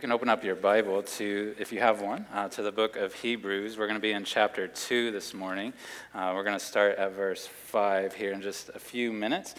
you 0.00 0.08
can 0.08 0.12
open 0.12 0.30
up 0.30 0.42
your 0.42 0.54
Bible 0.54 1.02
to, 1.02 1.54
if 1.58 1.72
you 1.72 1.80
have 1.80 2.00
one, 2.00 2.24
uh, 2.32 2.48
to 2.48 2.62
the 2.62 2.72
book 2.72 2.96
of 2.96 3.12
Hebrews. 3.12 3.76
We're 3.76 3.86
going 3.86 3.98
to 3.98 4.00
be 4.00 4.12
in 4.12 4.24
chapter 4.24 4.66
2 4.66 5.10
this 5.10 5.34
morning. 5.34 5.74
Uh, 6.14 6.32
we're 6.34 6.42
going 6.42 6.58
to 6.58 6.64
start 6.64 6.96
at 6.96 7.12
verse 7.12 7.46
5 7.46 8.14
here 8.14 8.32
in 8.32 8.40
just 8.40 8.70
a 8.70 8.78
few 8.78 9.12
minutes. 9.12 9.56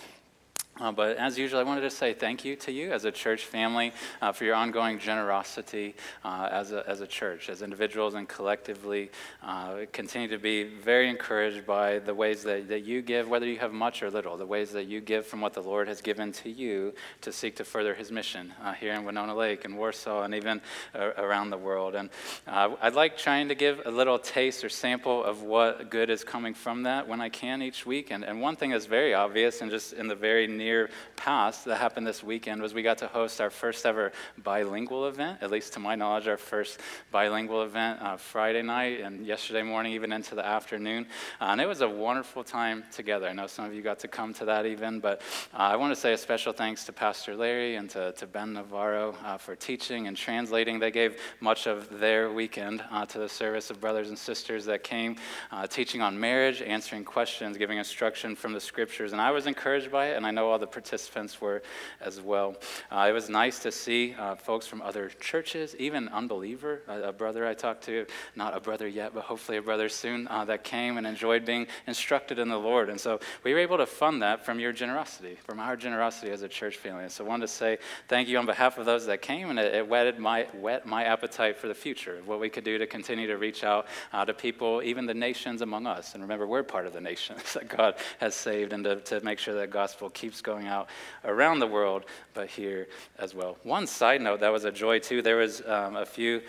Uh, 0.82 0.92
but 0.92 1.16
as 1.18 1.38
usual, 1.38 1.60
I 1.60 1.64
wanted 1.64 1.82
to 1.82 1.92
say 1.92 2.12
thank 2.12 2.44
you 2.44 2.56
to 2.56 2.72
you 2.72 2.92
as 2.92 3.06
a 3.06 3.12
church 3.12 3.46
family 3.46 3.94
uh, 4.20 4.32
for 4.32 4.46
your 4.46 4.56
ongoing 4.56 4.98
generosity 4.98 5.94
uh, 6.26 6.50
as, 6.52 6.72
a, 6.72 6.84
as 6.90 7.02
a 7.02 7.08
church, 7.08 7.50
as 7.50 7.62
individuals 7.62 8.16
and 8.16 8.28
collectively. 8.28 9.12
Uh, 9.44 9.86
continue 9.92 10.28
to 10.28 10.40
be 10.40 10.64
very 10.64 11.08
encouraged 11.08 11.68
by 11.68 12.00
the 12.00 12.16
ways 12.16 12.42
that, 12.42 12.68
that 12.68 12.84
you 12.84 13.04
give, 13.04 13.30
whether 13.30 13.46
you 13.46 13.60
have 13.60 13.72
much 13.72 14.02
or 14.02 14.10
little, 14.10 14.38
the 14.38 14.46
ways 14.46 14.72
that 14.72 14.88
you 14.88 15.02
give 15.02 15.24
from 15.28 15.40
what 15.40 15.54
the 15.54 15.62
Lord 15.62 15.88
has 15.88 16.02
given 16.02 16.32
to 16.32 16.50
you 16.50 16.96
to 17.22 17.32
seek 17.32 17.56
to 17.58 17.64
further 17.64 17.94
his 17.94 18.12
mission 18.12 18.52
uh, 18.64 18.74
here 18.74 18.94
in 18.94 19.06
Winona 19.06 19.36
Lake 19.36 19.66
and 19.66 19.78
Warsaw 19.78 20.24
and 20.24 20.34
even 20.34 20.62
uh, 20.96 21.12
around 21.18 21.52
the 21.52 21.60
world. 21.60 21.94
And 21.94 22.10
I'd 22.48 22.96
like 22.96 23.18
trying 23.18 23.50
to 23.50 23.56
give 23.56 23.84
a 23.86 23.92
little 23.92 24.18
taste 24.18 24.64
or 24.64 24.70
sample 24.70 25.24
of 25.24 25.44
what 25.44 25.92
good 25.92 26.10
is 26.10 26.24
coming 26.24 26.56
from 26.56 26.84
that 26.84 27.08
when 27.08 27.22
I 27.22 27.30
can 27.30 27.62
each 27.62 27.86
week. 27.86 28.10
And, 28.10 28.24
and 28.24 28.42
one 28.42 28.56
thing 28.56 28.72
is 28.72 28.88
very 28.88 29.14
obvious 29.14 29.62
and 29.62 29.70
just 29.70 29.94
in 29.94 30.08
the 30.08 30.16
very 30.16 30.48
near 30.48 30.71
year 30.72 30.90
past 31.16 31.66
that 31.66 31.78
happened 31.78 32.08
this 32.08 32.24
weekend 32.24 32.62
was 32.62 32.74
we 32.74 32.82
got 32.82 32.98
to 32.98 33.08
host 33.08 33.42
our 33.42 33.50
first 33.50 33.86
ever 33.86 34.12
bilingual 34.38 35.08
event, 35.08 35.38
at 35.42 35.52
least 35.52 35.74
to 35.74 35.80
my 35.80 35.96
knowledge, 35.96 36.28
our 36.28 36.38
first 36.38 36.80
bilingual 37.12 37.62
event 37.64 38.02
uh, 38.02 38.18
Friday 38.18 38.62
night 38.62 39.02
and 39.02 39.26
yesterday 39.26 39.62
morning, 39.62 39.94
even 39.94 40.12
into 40.12 40.34
the 40.34 40.46
afternoon. 40.46 41.06
Uh, 41.40 41.46
and 41.52 41.62
it 41.62 41.68
was 41.68 41.82
a 41.82 41.90
wonderful 41.90 42.44
time 42.44 42.84
together. 42.92 43.28
I 43.28 43.34
know 43.34 43.48
some 43.48 43.66
of 43.66 43.74
you 43.74 43.82
got 43.82 44.00
to 44.00 44.08
come 44.08 44.34
to 44.36 44.46
that 44.46 44.66
even, 44.66 45.00
but 45.00 45.22
uh, 45.54 45.58
I 45.74 45.76
want 45.76 45.94
to 45.94 46.00
say 46.00 46.14
a 46.14 46.18
special 46.18 46.54
thanks 46.54 46.86
to 46.86 46.94
Pastor 46.94 47.36
Larry 47.36 47.76
and 47.76 47.90
to, 47.92 48.14
to 48.14 48.26
Ben 48.26 48.54
Navarro 48.54 49.16
uh, 49.24 49.38
for 49.38 49.56
teaching 49.56 50.08
and 50.08 50.16
translating. 50.18 50.80
They 50.80 50.92
gave 50.92 51.20
much 51.40 51.68
of 51.68 52.00
their 52.00 52.32
weekend 52.32 52.84
uh, 52.92 53.06
to 53.08 53.20
the 53.20 53.30
service 53.30 53.70
of 53.70 53.80
brothers 53.82 54.10
and 54.10 54.18
sisters 54.18 54.66
that 54.66 54.84
came, 54.84 55.18
uh, 55.52 55.68
teaching 55.68 56.02
on 56.02 56.20
marriage, 56.20 56.62
answering 56.62 57.04
questions, 57.04 57.58
giving 57.58 57.78
instruction 57.78 58.36
from 58.36 58.54
the 58.54 58.60
scriptures. 58.60 59.12
And 59.12 59.22
I 59.22 59.32
was 59.32 59.46
encouraged 59.46 59.92
by 59.92 60.08
it, 60.08 60.18
and 60.18 60.26
I 60.26 60.32
know 60.32 60.50
all 60.50 60.61
the 60.62 60.68
participants 60.68 61.42
were 61.42 61.62
as 62.00 62.22
well. 62.22 62.56
Uh, 62.90 63.08
it 63.10 63.12
was 63.12 63.30
nice 63.30 63.60
to 63.60 63.72
see 63.72 64.16
uh, 64.18 64.36
folks 64.36 64.66
from 64.66 64.82
other 64.82 65.10
churches, 65.20 65.76
even 65.78 66.08
unbeliever, 66.10 66.82
a, 66.88 67.10
a, 67.10 67.12
brother 67.12 67.46
I 67.46 67.54
talked 67.54 67.84
to, 67.86 68.06
not 68.36 68.56
a 68.56 68.60
brother 68.60 68.88
yet, 68.88 69.14
but 69.14 69.24
hopefully 69.24 69.58
a 69.58 69.62
brother 69.62 69.90
soon, 69.90 70.28
uh, 70.30 70.46
that 70.46 70.64
came 70.64 70.98
and 70.98 71.06
enjoyed 71.06 71.46
being 71.46 71.68
instructed 71.88 72.40
in 72.40 72.48
the 72.48 72.58
Lord. 72.58 72.90
And 72.90 73.00
so 73.00 73.20
we 73.44 73.54
were 73.54 73.60
able 73.60 73.78
to 73.78 73.86
fund 73.86 74.22
that 74.22 74.46
from 74.46 74.60
your 74.60 74.72
generosity, 74.72 75.38
from 75.44 75.60
our 75.60 75.76
generosity 75.76 76.32
as 76.32 76.42
a 76.42 76.48
church 76.48 76.78
family. 76.78 77.04
And 77.04 77.12
so 77.12 77.26
I 77.26 77.28
wanted 77.28 77.48
to 77.48 77.54
say 77.54 77.78
thank 78.08 78.28
you 78.28 78.38
on 78.38 78.46
behalf 78.46 78.78
of 78.78 78.86
those 78.86 79.06
that 79.08 79.22
came, 79.22 79.50
and 79.50 79.60
it, 79.60 79.76
it 79.76 79.88
whetted 79.88 80.20
my, 80.20 80.48
whet 80.54 80.86
my 80.86 81.04
appetite 81.04 81.58
for 81.58 81.68
the 81.68 81.76
future, 81.76 82.22
what 82.26 82.40
we 82.40 82.50
could 82.50 82.64
do 82.64 82.78
to 82.78 82.88
continue 82.88 83.28
to 83.28 83.38
reach 83.38 83.64
out 83.64 83.88
uh, 84.14 84.24
to 84.26 84.34
people, 84.34 84.82
even 84.84 85.06
the 85.06 85.14
nations 85.14 85.62
among 85.62 85.88
us. 85.88 86.14
And 86.14 86.24
remember, 86.24 86.48
we're 86.48 86.64
part 86.64 86.86
of 86.86 86.94
the 86.94 87.02
nations 87.02 87.54
that 87.54 87.68
God 87.68 87.96
has 88.20 88.36
saved, 88.36 88.74
and 88.74 88.84
to, 88.84 88.98
to 88.98 89.22
make 89.22 89.40
sure 89.40 89.56
that 89.56 89.72
gospel 89.72 90.10
keeps 90.10 90.41
going 90.42 90.68
out 90.68 90.90
around 91.24 91.60
the 91.60 91.68
world, 91.68 92.06
but 92.34 92.48
here 92.48 92.88
as 93.20 93.34
well. 93.34 93.58
One 93.64 93.88
side 93.88 94.22
note 94.22 94.40
that 94.42 94.52
was 94.52 94.66
a 94.66 94.72
joy 94.72 95.00
too. 95.00 95.22
There 95.22 95.38
was 95.38 95.62
um, 95.66 95.96
a 95.96 96.06
few 96.06 96.42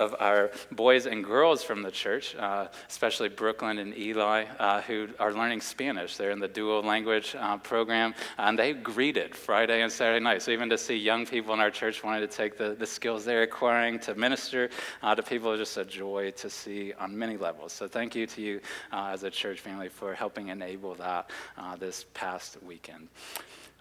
of 0.00 0.16
our 0.18 0.50
boys 0.72 1.06
and 1.06 1.22
girls 1.22 1.62
from 1.62 1.82
the 1.82 1.90
church, 1.90 2.34
uh, 2.36 2.66
especially 2.88 3.28
Brooklyn 3.28 3.78
and 3.78 3.96
Eli, 3.96 4.46
uh, 4.58 4.80
who 4.80 5.08
are 5.18 5.32
learning 5.32 5.60
Spanish. 5.60 6.16
They're 6.16 6.30
in 6.30 6.40
the 6.40 6.48
dual 6.48 6.82
language 6.82 7.36
uh, 7.38 7.58
program, 7.58 8.14
and 8.38 8.58
they 8.58 8.72
greeted 8.72 9.36
Friday 9.36 9.82
and 9.82 9.92
Saturday 9.92 10.24
night. 10.24 10.40
So 10.42 10.50
even 10.52 10.70
to 10.70 10.78
see 10.78 10.96
young 10.96 11.26
people 11.26 11.52
in 11.52 11.60
our 11.60 11.70
church 11.70 12.02
wanting 12.02 12.26
to 12.26 12.34
take 12.34 12.56
the, 12.56 12.74
the 12.74 12.86
skills 12.86 13.24
they're 13.24 13.42
acquiring 13.42 13.98
to 14.00 14.14
minister 14.14 14.70
uh, 15.02 15.14
to 15.14 15.22
people 15.22 15.52
is 15.52 15.60
just 15.60 15.76
a 15.76 15.84
joy 15.84 16.32
to 16.38 16.48
see 16.48 16.94
on 16.94 17.16
many 17.16 17.36
levels. 17.36 17.72
So 17.72 17.86
thank 17.86 18.14
you 18.14 18.26
to 18.26 18.40
you 18.40 18.60
uh, 18.92 19.10
as 19.12 19.22
a 19.22 19.30
church 19.30 19.60
family 19.60 19.90
for 19.90 20.14
helping 20.14 20.48
enable 20.48 20.94
that 20.94 21.30
uh, 21.58 21.76
this 21.76 22.06
past 22.14 22.56
weekend. 22.62 23.08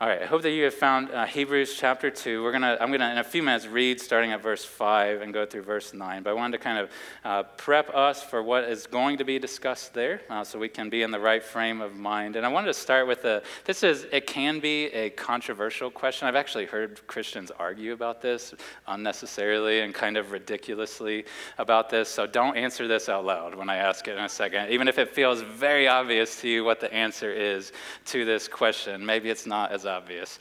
All 0.02 0.08
right, 0.08 0.22
I 0.22 0.28
hope 0.28 0.44
that 0.44 0.52
you 0.52 0.64
have 0.64 0.74
found 0.74 1.12
uh, 1.12 1.26
Hebrews 1.26 1.76
chapter 1.78 2.10
2. 2.10 2.42
We're 2.42 2.54
gonna, 2.54 2.78
I'm 2.80 2.88
going 2.88 3.02
to, 3.02 3.12
in 3.12 3.18
a 3.18 3.24
few 3.24 3.44
minutes, 3.44 3.68
read 3.68 4.00
starting 4.00 4.32
at 4.32 4.42
verse 4.42 4.64
5 4.64 5.22
and 5.22 5.34
go 5.34 5.46
through 5.46 5.64
verse 5.64 5.94
9. 5.94 6.24
But 6.24 6.30
I 6.30 6.34
wanted 6.36 6.58
to 6.58 6.64
kind 6.64 6.78
of 6.78 6.90
uh, 7.26 7.44
prep 7.58 7.94
us 7.94 8.24
for 8.24 8.42
what 8.42 8.64
is 8.64 8.88
going 8.88 9.18
to 9.18 9.26
be 9.26 9.40
discussed 9.40 9.94
there 9.94 10.22
uh, 10.30 10.46
so 10.46 10.58
we 10.58 10.70
can 10.70 10.90
be 10.90 11.02
in 11.02 11.12
the 11.12 11.20
right 11.20 11.44
frame 11.44 11.82
of 11.82 11.98
mind. 11.98 12.38
And 12.38 12.46
I 12.46 12.50
wanted 12.50 12.68
to 12.68 12.76
start 12.76 13.10
with 13.10 13.26
a, 13.26 13.44
this 13.66 13.84
is, 13.84 14.08
it 14.14 14.26
can 14.26 14.62
be 14.62 14.86
a 14.86 15.10
controversial 15.10 15.92
question. 15.92 16.30
I've 16.30 16.36
actually 16.38 16.68
heard 16.68 17.06
Christians 17.08 17.52
argue 17.60 17.92
about 17.92 18.22
this 18.22 18.54
unnecessarily 18.88 19.81
and 19.81 19.94
kind 19.94 20.16
of 20.16 20.31
ridiculously 20.31 21.26
about 21.58 21.90
this. 21.90 22.08
So 22.08 22.26
don't 22.26 22.56
answer 22.56 22.88
this 22.88 23.10
out 23.10 23.26
loud 23.26 23.54
when 23.54 23.70
I 23.70 23.76
ask 23.76 24.08
it 24.08 24.18
in 24.18 24.24
a 24.24 24.30
second, 24.30 24.70
even 24.70 24.88
if 24.88 24.98
it 24.98 25.14
feels 25.14 25.42
very 25.42 25.90
obvious 25.90 26.40
to 26.40 26.48
you 26.48 26.64
what 26.64 26.80
the 26.80 26.94
answer 26.94 27.34
is 27.34 27.74
to 28.06 28.24
this 28.24 28.48
question. 28.48 29.06
Maybe 29.06 29.30
it's 29.30 29.46
not 29.46 29.74
as 29.74 29.89
obvious. 29.90 30.40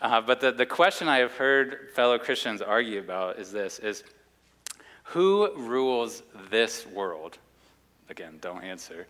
Uh, 0.00 0.20
but 0.20 0.40
the, 0.40 0.52
the 0.52 0.66
question 0.66 1.08
I 1.08 1.18
have 1.18 1.32
heard 1.32 1.90
fellow 1.94 2.18
Christians 2.18 2.62
argue 2.62 3.00
about 3.00 3.38
is 3.38 3.50
this 3.50 3.80
is 3.80 4.04
who 5.04 5.52
rules 5.56 6.22
this 6.50 6.86
world? 6.86 7.38
Again, 8.08 8.38
don't 8.40 8.62
answer. 8.62 9.06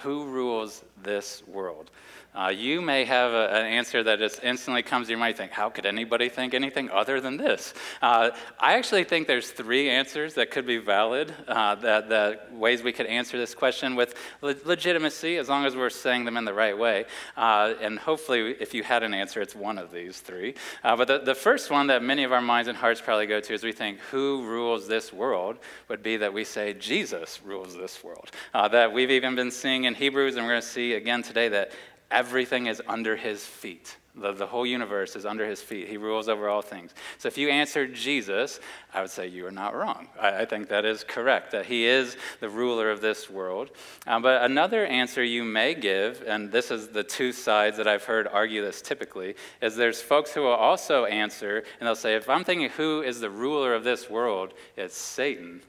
Who 0.00 0.26
rules 0.26 0.82
this 1.02 1.42
world? 1.46 1.90
Uh, 2.34 2.48
you 2.48 2.80
may 2.80 3.04
have 3.04 3.32
a, 3.32 3.50
an 3.50 3.66
answer 3.66 4.02
that 4.02 4.18
just 4.18 4.42
instantly 4.42 4.82
comes 4.82 5.06
to 5.06 5.10
your 5.10 5.18
mind. 5.18 5.36
Think, 5.36 5.52
how 5.52 5.68
could 5.68 5.84
anybody 5.84 6.30
think 6.30 6.54
anything 6.54 6.88
other 6.88 7.20
than 7.20 7.36
this? 7.36 7.74
Uh, 8.00 8.30
I 8.58 8.78
actually 8.78 9.04
think 9.04 9.26
there's 9.26 9.50
three 9.50 9.90
answers 9.90 10.32
that 10.34 10.50
could 10.50 10.66
be 10.66 10.78
valid, 10.78 11.34
uh, 11.46 11.74
that, 11.74 12.08
that 12.08 12.54
ways 12.54 12.82
we 12.82 12.90
could 12.90 13.04
answer 13.04 13.36
this 13.36 13.54
question 13.54 13.96
with 13.96 14.14
le- 14.40 14.54
legitimacy, 14.64 15.36
as 15.36 15.50
long 15.50 15.66
as 15.66 15.76
we're 15.76 15.90
saying 15.90 16.24
them 16.24 16.38
in 16.38 16.46
the 16.46 16.54
right 16.54 16.76
way. 16.76 17.04
Uh, 17.36 17.74
and 17.82 17.98
hopefully, 17.98 18.56
if 18.58 18.72
you 18.72 18.82
had 18.82 19.02
an 19.02 19.12
answer, 19.12 19.42
it's 19.42 19.54
one 19.54 19.76
of 19.76 19.92
these 19.92 20.20
three. 20.20 20.54
Uh, 20.82 20.96
but 20.96 21.08
the, 21.08 21.18
the 21.18 21.34
first 21.34 21.70
one 21.70 21.88
that 21.88 22.02
many 22.02 22.24
of 22.24 22.32
our 22.32 22.40
minds 22.40 22.66
and 22.66 22.78
hearts 22.78 23.02
probably 23.02 23.26
go 23.26 23.40
to 23.40 23.52
is 23.52 23.62
we 23.62 23.72
think, 23.72 23.98
who 24.10 24.42
rules 24.46 24.88
this 24.88 25.12
world? 25.12 25.58
would 25.88 26.02
be 26.02 26.16
that 26.16 26.32
we 26.32 26.44
say, 26.44 26.72
Jesus 26.72 27.40
rules 27.44 27.76
this 27.76 28.02
world. 28.02 28.30
Uh, 28.54 28.68
that 28.68 28.90
we've 28.90 29.10
even 29.10 29.34
been 29.34 29.50
seeing 29.62 29.84
in 29.84 29.94
Hebrews, 29.94 30.34
and 30.34 30.44
we're 30.44 30.54
going 30.54 30.60
to 30.60 30.66
see 30.66 30.94
again 30.94 31.22
today 31.22 31.48
that 31.48 31.70
Everything 32.12 32.66
is 32.66 32.82
under 32.86 33.16
his 33.16 33.42
feet. 33.42 33.96
The, 34.14 34.32
the 34.32 34.46
whole 34.46 34.66
universe 34.66 35.16
is 35.16 35.24
under 35.24 35.46
his 35.46 35.62
feet. 35.62 35.88
He 35.88 35.96
rules 35.96 36.28
over 36.28 36.46
all 36.46 36.60
things. 36.60 36.92
So 37.16 37.28
if 37.28 37.38
you 37.38 37.48
answered 37.48 37.94
Jesus, 37.94 38.60
I 38.92 39.00
would 39.00 39.08
say 39.08 39.28
you 39.28 39.46
are 39.46 39.50
not 39.50 39.74
wrong. 39.74 40.08
I, 40.20 40.42
I 40.42 40.44
think 40.44 40.68
that 40.68 40.84
is 40.84 41.02
correct, 41.02 41.52
that 41.52 41.64
he 41.64 41.86
is 41.86 42.18
the 42.40 42.50
ruler 42.50 42.90
of 42.90 43.00
this 43.00 43.30
world. 43.30 43.70
Um, 44.06 44.20
but 44.20 44.42
another 44.42 44.84
answer 44.84 45.24
you 45.24 45.42
may 45.42 45.74
give, 45.74 46.22
and 46.26 46.52
this 46.52 46.70
is 46.70 46.88
the 46.88 47.02
two 47.02 47.32
sides 47.32 47.78
that 47.78 47.88
I've 47.88 48.04
heard 48.04 48.28
argue 48.28 48.60
this 48.60 48.82
typically, 48.82 49.34
is 49.62 49.74
there's 49.74 50.02
folks 50.02 50.32
who 50.32 50.42
will 50.42 50.50
also 50.50 51.06
answer, 51.06 51.64
and 51.80 51.86
they'll 51.86 51.94
say, 51.94 52.14
if 52.14 52.28
I'm 52.28 52.44
thinking 52.44 52.68
who 52.68 53.00
is 53.00 53.20
the 53.20 53.30
ruler 53.30 53.72
of 53.72 53.84
this 53.84 54.10
world, 54.10 54.52
it's 54.76 54.98
Satan. 54.98 55.62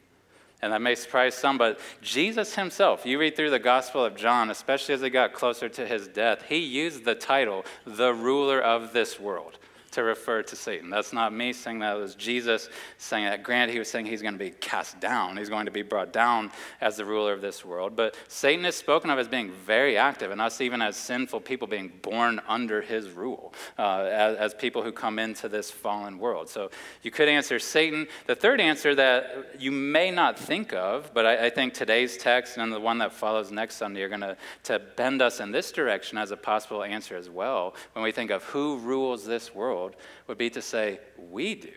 And 0.63 0.71
that 0.71 0.81
may 0.81 0.95
surprise 0.95 1.35
some, 1.35 1.57
but 1.57 1.77
Jesus 2.01 2.55
himself, 2.55 3.05
you 3.05 3.19
read 3.19 3.35
through 3.35 3.49
the 3.49 3.59
Gospel 3.59 4.05
of 4.05 4.15
John, 4.15 4.49
especially 4.49 4.95
as 4.95 5.01
he 5.01 5.09
got 5.09 5.33
closer 5.33 5.67
to 5.67 5.85
his 5.85 6.07
death, 6.07 6.43
he 6.47 6.55
used 6.55 7.03
the 7.03 7.15
title, 7.15 7.65
the 7.85 8.13
ruler 8.13 8.61
of 8.61 8.93
this 8.93 9.19
world 9.19 9.57
to 9.93 10.03
refer 10.03 10.43
to 10.43 10.55
Satan. 10.55 10.89
That's 10.89 11.13
not 11.13 11.33
me 11.33 11.53
saying 11.53 11.79
that. 11.79 11.95
It 11.95 11.99
was 11.99 12.15
Jesus 12.15 12.69
saying 12.97 13.25
that. 13.25 13.43
Granted, 13.43 13.73
he 13.73 13.79
was 13.79 13.89
saying 13.89 14.05
he's 14.05 14.21
going 14.21 14.33
to 14.33 14.39
be 14.39 14.51
cast 14.51 14.99
down. 14.99 15.37
He's 15.37 15.49
going 15.49 15.65
to 15.65 15.71
be 15.71 15.81
brought 15.81 16.11
down 16.11 16.51
as 16.81 16.97
the 16.97 17.05
ruler 17.05 17.33
of 17.33 17.41
this 17.41 17.63
world. 17.63 17.95
But 17.95 18.15
Satan 18.27 18.65
is 18.65 18.75
spoken 18.75 19.09
of 19.09 19.19
as 19.19 19.27
being 19.27 19.51
very 19.51 19.97
active, 19.97 20.31
and 20.31 20.41
us 20.41 20.61
even 20.61 20.81
as 20.81 20.95
sinful 20.95 21.41
people 21.41 21.67
being 21.67 21.91
born 22.01 22.41
under 22.47 22.81
his 22.81 23.09
rule, 23.09 23.53
uh, 23.77 24.09
as, 24.11 24.37
as 24.37 24.53
people 24.53 24.83
who 24.83 24.91
come 24.91 25.19
into 25.19 25.47
this 25.47 25.69
fallen 25.69 26.17
world. 26.17 26.49
So 26.49 26.71
you 27.01 27.11
could 27.11 27.29
answer 27.29 27.59
Satan. 27.59 28.07
The 28.27 28.35
third 28.35 28.59
answer 28.59 28.95
that 28.95 29.55
you 29.59 29.71
may 29.71 30.11
not 30.11 30.37
think 30.37 30.73
of, 30.73 31.11
but 31.13 31.25
I, 31.25 31.45
I 31.45 31.49
think 31.49 31.73
today's 31.73 32.17
text 32.17 32.57
and 32.57 32.71
the 32.71 32.79
one 32.79 32.97
that 32.99 33.13
follows 33.13 33.51
next 33.51 33.75
Sunday 33.75 34.01
are 34.01 34.09
going 34.09 34.21
to, 34.21 34.37
to 34.63 34.79
bend 34.95 35.21
us 35.21 35.39
in 35.39 35.51
this 35.51 35.71
direction 35.71 36.17
as 36.17 36.31
a 36.31 36.37
possible 36.37 36.83
answer 36.83 37.15
as 37.15 37.29
well 37.29 37.75
when 37.93 38.03
we 38.03 38.11
think 38.11 38.31
of 38.31 38.43
who 38.45 38.77
rules 38.77 39.25
this 39.25 39.53
world 39.53 39.82
world 39.83 39.95
would 40.27 40.37
be 40.37 40.49
to 40.51 40.61
say, 40.61 40.99
we 41.29 41.55
do. 41.55 41.73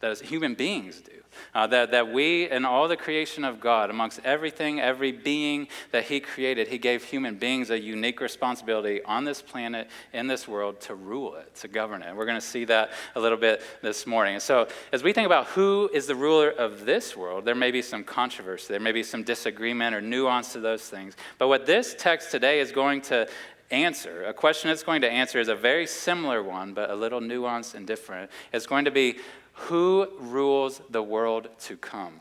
That 0.00 0.10
is, 0.10 0.20
human 0.20 0.54
beings 0.54 1.00
do. 1.00 1.12
Uh, 1.54 1.66
that, 1.66 1.90
that 1.90 2.12
we, 2.12 2.50
in 2.50 2.64
all 2.64 2.86
the 2.86 2.96
creation 2.96 3.44
of 3.44 3.60
God, 3.60 3.88
amongst 3.88 4.20
everything, 4.24 4.78
every 4.80 5.10
being 5.10 5.68
that 5.90 6.04
He 6.04 6.20
created, 6.20 6.68
He 6.68 6.78
gave 6.78 7.02
human 7.02 7.36
beings 7.36 7.70
a 7.70 7.78
unique 7.78 8.20
responsibility 8.20 9.02
on 9.04 9.24
this 9.24 9.40
planet, 9.40 9.88
in 10.12 10.26
this 10.26 10.46
world, 10.46 10.80
to 10.82 10.94
rule 10.94 11.34
it, 11.36 11.54
to 11.56 11.68
govern 11.68 12.02
it. 12.02 12.08
And 12.08 12.16
we're 12.16 12.26
going 12.26 12.40
to 12.40 12.46
see 12.46 12.66
that 12.66 12.92
a 13.14 13.20
little 13.20 13.38
bit 13.38 13.62
this 13.82 14.06
morning. 14.06 14.34
And 14.34 14.42
so, 14.42 14.68
as 14.92 15.02
we 15.02 15.12
think 15.14 15.26
about 15.26 15.46
who 15.48 15.90
is 15.92 16.06
the 16.06 16.14
ruler 16.14 16.50
of 16.50 16.84
this 16.84 17.16
world, 17.16 17.44
there 17.44 17.54
may 17.54 17.70
be 17.70 17.82
some 17.82 18.04
controversy, 18.04 18.68
there 18.68 18.80
may 18.80 18.92
be 18.92 19.02
some 19.02 19.22
disagreement 19.22 19.94
or 19.94 20.00
nuance 20.00 20.52
to 20.52 20.60
those 20.60 20.82
things. 20.88 21.16
But 21.38 21.48
what 21.48 21.66
this 21.66 21.94
text 21.98 22.30
today 22.30 22.60
is 22.60 22.70
going 22.70 23.00
to 23.02 23.28
answer, 23.70 24.24
a 24.24 24.32
question 24.32 24.70
it's 24.70 24.82
going 24.82 25.02
to 25.02 25.10
answer 25.10 25.40
is 25.40 25.48
a 25.48 25.54
very 25.54 25.86
similar 25.86 26.42
one, 26.42 26.74
but 26.74 26.90
a 26.90 26.94
little 26.94 27.20
nuanced 27.20 27.74
and 27.74 27.86
different. 27.86 28.30
It's 28.52 28.66
going 28.66 28.84
to 28.84 28.90
be 28.90 29.16
who 29.56 30.08
rules 30.18 30.80
the 30.90 31.02
world 31.02 31.48
to 31.60 31.76
come? 31.76 32.20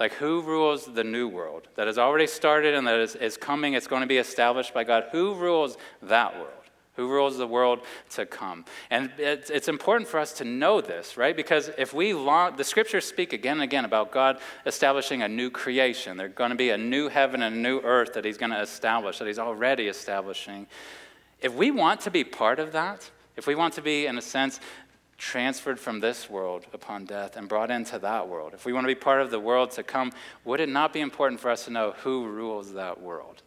Like, 0.00 0.12
who 0.14 0.42
rules 0.42 0.86
the 0.86 1.04
new 1.04 1.28
world 1.28 1.68
that 1.76 1.86
has 1.86 1.98
already 1.98 2.26
started 2.26 2.74
and 2.74 2.86
that 2.86 2.98
is, 2.98 3.14
is 3.14 3.36
coming? 3.36 3.74
It's 3.74 3.86
going 3.86 4.02
to 4.02 4.08
be 4.08 4.18
established 4.18 4.74
by 4.74 4.82
God. 4.82 5.04
Who 5.12 5.34
rules 5.34 5.76
that 6.02 6.34
world? 6.34 6.63
Who 6.96 7.08
rules 7.08 7.38
the 7.38 7.46
world 7.46 7.80
to 8.10 8.24
come? 8.24 8.64
And 8.88 9.10
it's, 9.18 9.50
it's 9.50 9.66
important 9.66 10.08
for 10.08 10.20
us 10.20 10.32
to 10.34 10.44
know 10.44 10.80
this, 10.80 11.16
right? 11.16 11.36
Because 11.36 11.70
if 11.76 11.92
we 11.92 12.14
long, 12.14 12.56
the 12.56 12.62
scriptures 12.62 13.04
speak 13.04 13.32
again 13.32 13.54
and 13.54 13.62
again 13.62 13.84
about 13.84 14.12
God 14.12 14.38
establishing 14.64 15.22
a 15.22 15.28
new 15.28 15.50
creation. 15.50 16.16
There's 16.16 16.34
going 16.34 16.50
to 16.50 16.56
be 16.56 16.70
a 16.70 16.78
new 16.78 17.08
heaven 17.08 17.42
and 17.42 17.56
a 17.56 17.58
new 17.58 17.80
earth 17.80 18.14
that 18.14 18.24
He's 18.24 18.38
going 18.38 18.52
to 18.52 18.60
establish, 18.60 19.18
that 19.18 19.26
He's 19.26 19.40
already 19.40 19.88
establishing. 19.88 20.68
If 21.40 21.52
we 21.54 21.72
want 21.72 22.00
to 22.02 22.12
be 22.12 22.22
part 22.22 22.60
of 22.60 22.72
that, 22.72 23.10
if 23.36 23.48
we 23.48 23.56
want 23.56 23.74
to 23.74 23.82
be, 23.82 24.06
in 24.06 24.16
a 24.16 24.22
sense, 24.22 24.60
transferred 25.18 25.80
from 25.80 25.98
this 25.98 26.30
world 26.30 26.64
upon 26.72 27.06
death 27.06 27.36
and 27.36 27.48
brought 27.48 27.72
into 27.72 27.98
that 27.98 28.28
world, 28.28 28.52
if 28.54 28.64
we 28.64 28.72
want 28.72 28.84
to 28.84 28.88
be 28.88 28.94
part 28.94 29.20
of 29.20 29.32
the 29.32 29.40
world 29.40 29.72
to 29.72 29.82
come, 29.82 30.12
would 30.44 30.60
it 30.60 30.68
not 30.68 30.92
be 30.92 31.00
important 31.00 31.40
for 31.40 31.50
us 31.50 31.64
to 31.64 31.72
know 31.72 31.94
who 31.98 32.28
rules 32.28 32.74
that 32.74 33.00
world? 33.00 33.42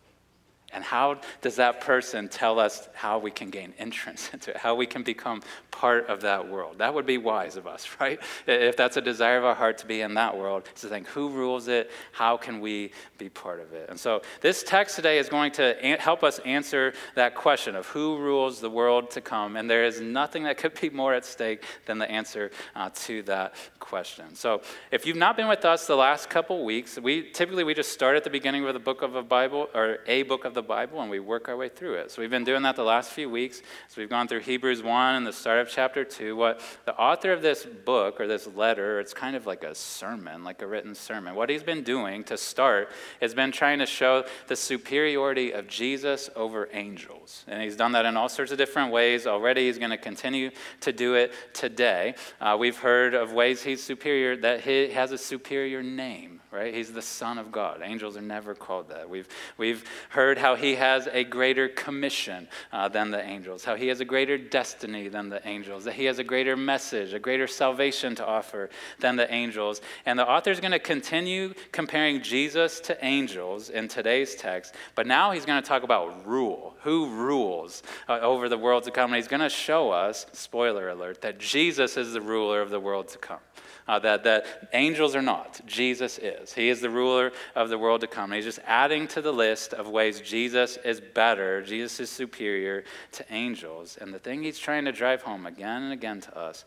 And 0.74 0.84
how 0.84 1.22
does 1.42 1.56
that 1.56 1.80
person 1.80 2.28
tell 2.28 2.60
us 2.60 2.90
how 2.94 3.20
we 3.20 3.32
can 3.32 3.50
gain 3.50 3.74
entrance 3.80 4.30
into 4.34 4.52
it, 4.52 4.58
how 4.58 4.76
we 4.76 4.86
can 4.86 5.02
become 5.02 5.42
part 5.72 6.08
of 6.08 6.22
that 6.22 6.50
world? 6.50 6.80
That 6.80 6.94
would 6.94 7.06
be 7.06 7.18
wise 7.18 7.56
of 7.56 7.68
us, 7.68 7.88
right? 8.00 8.20
If 8.46 8.76
that's 8.76 8.98
a 8.98 9.02
desire 9.02 9.38
of 9.38 9.46
our 9.46 9.56
heart 9.56 9.78
to 9.80 9.86
be 9.86 10.02
in 10.02 10.14
that 10.16 10.38
world, 10.38 10.66
to 10.76 10.88
think 10.88 11.08
who 11.08 11.30
rules 11.30 11.68
it, 11.68 11.90
how 12.12 12.36
can 12.36 12.60
we 12.60 12.92
be 13.18 13.30
part 13.30 13.62
of 13.62 13.74
it? 13.74 13.90
And 13.90 14.00
so 14.00 14.22
this 14.42 14.62
text 14.62 14.96
today 14.98 15.20
is 15.20 15.30
going 15.30 15.52
to 15.54 15.74
help 16.00 16.24
us 16.24 16.40
answer 16.40 16.94
that 17.16 17.34
question 17.34 17.76
of 17.76 17.88
who 17.88 18.18
rules 18.18 18.60
the 18.60 18.70
world 18.70 19.10
to 19.12 19.22
come. 19.22 19.56
And 19.56 19.70
there 19.70 19.86
is 19.86 20.02
nothing 20.02 20.44
that 20.44 20.58
could 20.58 20.80
be 20.80 20.90
more 20.90 21.14
at 21.14 21.24
stake 21.24 21.64
than 21.86 21.98
the 21.98 22.10
answer 22.12 22.52
uh, 22.76 22.90
to 22.94 23.24
that 23.24 23.56
question. 23.80 24.36
So 24.36 24.62
if 24.92 25.06
you've 25.06 25.16
not 25.16 25.38
been 25.38 25.48
with 25.48 25.64
us 25.64 25.88
the 25.88 25.96
last 25.96 26.30
couple 26.30 26.66
weeks, 26.66 27.00
we 27.00 27.32
typically 27.32 27.64
we 27.64 27.74
just 27.74 27.94
start 27.94 28.18
at 28.18 28.26
the 28.26 28.30
beginning 28.30 28.66
of 28.66 28.74
the 28.74 28.80
book 28.80 29.02
of 29.02 29.16
a 29.16 29.24
Bible 29.24 29.70
or 29.74 30.00
a 30.08 30.24
book 30.24 30.44
of 30.44 30.57
the 30.58 30.64
Bible 30.64 31.00
and 31.02 31.12
we 31.12 31.20
work 31.20 31.48
our 31.50 31.56
way 31.56 31.70
through 31.70 31.94
it. 31.94 32.10
So 32.10 32.20
we've 32.20 32.32
been 32.32 32.44
doing 32.44 32.64
that 32.64 32.76
the 32.76 32.84
last 32.84 33.12
few 33.12 33.30
weeks. 33.30 33.62
So 33.90 34.02
we've 34.02 34.10
gone 34.10 34.28
through 34.28 34.40
Hebrews 34.40 34.82
1 34.82 35.16
and 35.16 35.26
the 35.26 35.32
start 35.32 35.60
of 35.60 35.70
chapter 35.70 36.04
2. 36.04 36.36
What 36.36 36.62
the 36.86 36.96
author 36.98 37.32
of 37.32 37.44
this 37.44 37.64
book 37.64 38.20
or 38.20 38.28
this 38.28 38.48
letter, 38.48 39.00
it's 39.00 39.14
kind 39.14 39.36
of 39.36 39.46
like 39.46 39.64
a 39.64 39.76
sermon, 39.76 40.44
like 40.44 40.64
a 40.64 40.68
written 40.68 40.96
sermon. 40.96 41.36
What 41.36 41.52
he's 41.52 41.62
been 41.62 41.84
doing 41.84 42.24
to 42.24 42.38
start 42.38 42.90
has 43.22 43.36
been 43.36 43.52
trying 43.52 43.78
to 43.80 43.86
show 43.86 44.26
the 44.48 44.56
superiority 44.56 45.52
of 45.52 45.68
Jesus 45.68 46.28
over 46.36 46.68
angels. 46.74 47.46
And 47.48 47.62
he's 47.62 47.76
done 47.76 47.92
that 47.92 48.08
in 48.08 48.18
all 48.18 48.28
sorts 48.28 48.52
of 48.52 48.58
different 48.58 48.92
ways. 48.92 49.28
Already 49.28 49.68
he's 49.68 49.78
going 49.78 49.92
to 49.92 49.98
continue 49.98 50.50
to 50.82 50.92
do 50.92 51.14
it 51.14 51.34
today. 51.54 52.16
Uh, 52.42 52.58
we've 52.60 52.80
heard 52.80 53.14
of 53.14 53.32
ways 53.32 53.62
he's 53.62 53.84
superior, 53.84 54.36
that 54.38 54.62
he 54.62 54.90
has 54.90 55.12
a 55.12 55.20
superior 55.20 55.84
name 55.84 56.42
right? 56.52 56.74
He's 56.74 56.94
the 56.94 57.02
Son 57.02 57.38
of 57.38 57.52
God. 57.52 57.82
Angels 57.84 58.16
are 58.16 58.22
never 58.22 58.56
called 58.56 58.90
that. 58.90 59.10
We've, 59.10 59.28
we've 59.58 59.84
heard 60.10 60.38
how 60.38 60.56
he 60.56 60.76
has 60.76 61.08
a 61.12 61.24
greater 61.24 61.68
commission 61.68 62.48
uh, 62.72 62.88
than 62.88 63.12
the 63.12 63.22
angels, 63.22 63.66
how 63.66 63.76
he 63.76 63.88
has 63.88 64.00
a 64.00 64.06
greater 64.06 64.38
destiny 64.38 65.10
than 65.10 65.30
the 65.30 65.46
angels, 65.48 65.84
that 65.84 65.94
he 65.94 66.06
has 66.06 66.20
a 66.20 66.24
greater 66.24 66.56
message, 66.56 67.14
a 67.14 67.20
greater 67.20 67.48
salvation 67.48 68.16
to 68.16 68.26
offer 68.26 68.70
than 69.00 69.18
the 69.18 69.32
angels. 69.34 69.82
And 70.06 70.18
the 70.18 70.28
author 70.28 70.52
is 70.52 70.60
going 70.60 70.72
to 70.72 70.80
continue 70.80 71.54
comparing 71.72 72.22
Jesus 72.22 72.80
to 72.82 73.06
angels 73.06 73.70
in 73.70 73.88
today's 73.88 74.36
text, 74.36 74.76
but 74.96 75.06
now 75.06 75.32
he's 75.32 75.46
going 75.46 75.62
to 75.62 75.68
talk 75.68 75.84
about 75.84 76.26
rule. 76.26 76.76
Who 76.84 77.10
rules 77.10 77.84
uh, 78.08 78.20
over 78.20 78.48
the 78.48 78.58
world 78.58 78.84
to 78.84 78.92
come? 78.92 79.12
And 79.12 79.18
he's 79.18 79.28
going 79.28 79.42
to 79.42 79.50
show 79.50 79.92
us, 79.92 80.26
spoiler 80.32 80.90
alert, 80.90 81.22
that 81.22 81.40
Jesus 81.40 81.98
is 81.98 82.14
the 82.14 82.22
ruler 82.22 82.62
of 82.62 82.70
the 82.70 82.80
world 82.80 83.10
to 83.10 83.18
come 83.18 83.40
uh, 83.88 84.00
that, 84.00 84.24
that 84.24 84.70
angels 84.74 85.16
are 85.16 85.22
not. 85.22 85.62
Jesus 85.66 86.20
is. 86.20 86.37
He 86.54 86.70
is 86.70 86.82
the 86.82 86.90
ruler 86.90 87.32
of 87.56 87.70
the 87.70 87.78
world 87.78 88.02
to 88.02 88.08
come. 88.08 88.26
And 88.26 88.36
he's 88.36 88.46
just 88.46 88.60
adding 88.66 89.08
to 89.10 89.22
the 89.22 89.34
list 89.34 89.74
of 89.74 89.88
ways 89.88 90.22
Jesus 90.22 90.78
is 90.78 91.00
better, 91.02 91.62
Jesus 91.62 92.00
is 92.00 92.10
superior 92.10 92.84
to 93.14 93.26
angels. 93.34 93.98
And 94.00 94.14
the 94.14 94.20
thing 94.20 94.44
he's 94.44 94.60
trying 94.60 94.86
to 94.86 94.92
drive 94.92 95.22
home 95.22 95.46
again 95.46 95.84
and 95.84 95.94
again 95.94 96.22
to 96.22 96.38
us 96.38 96.66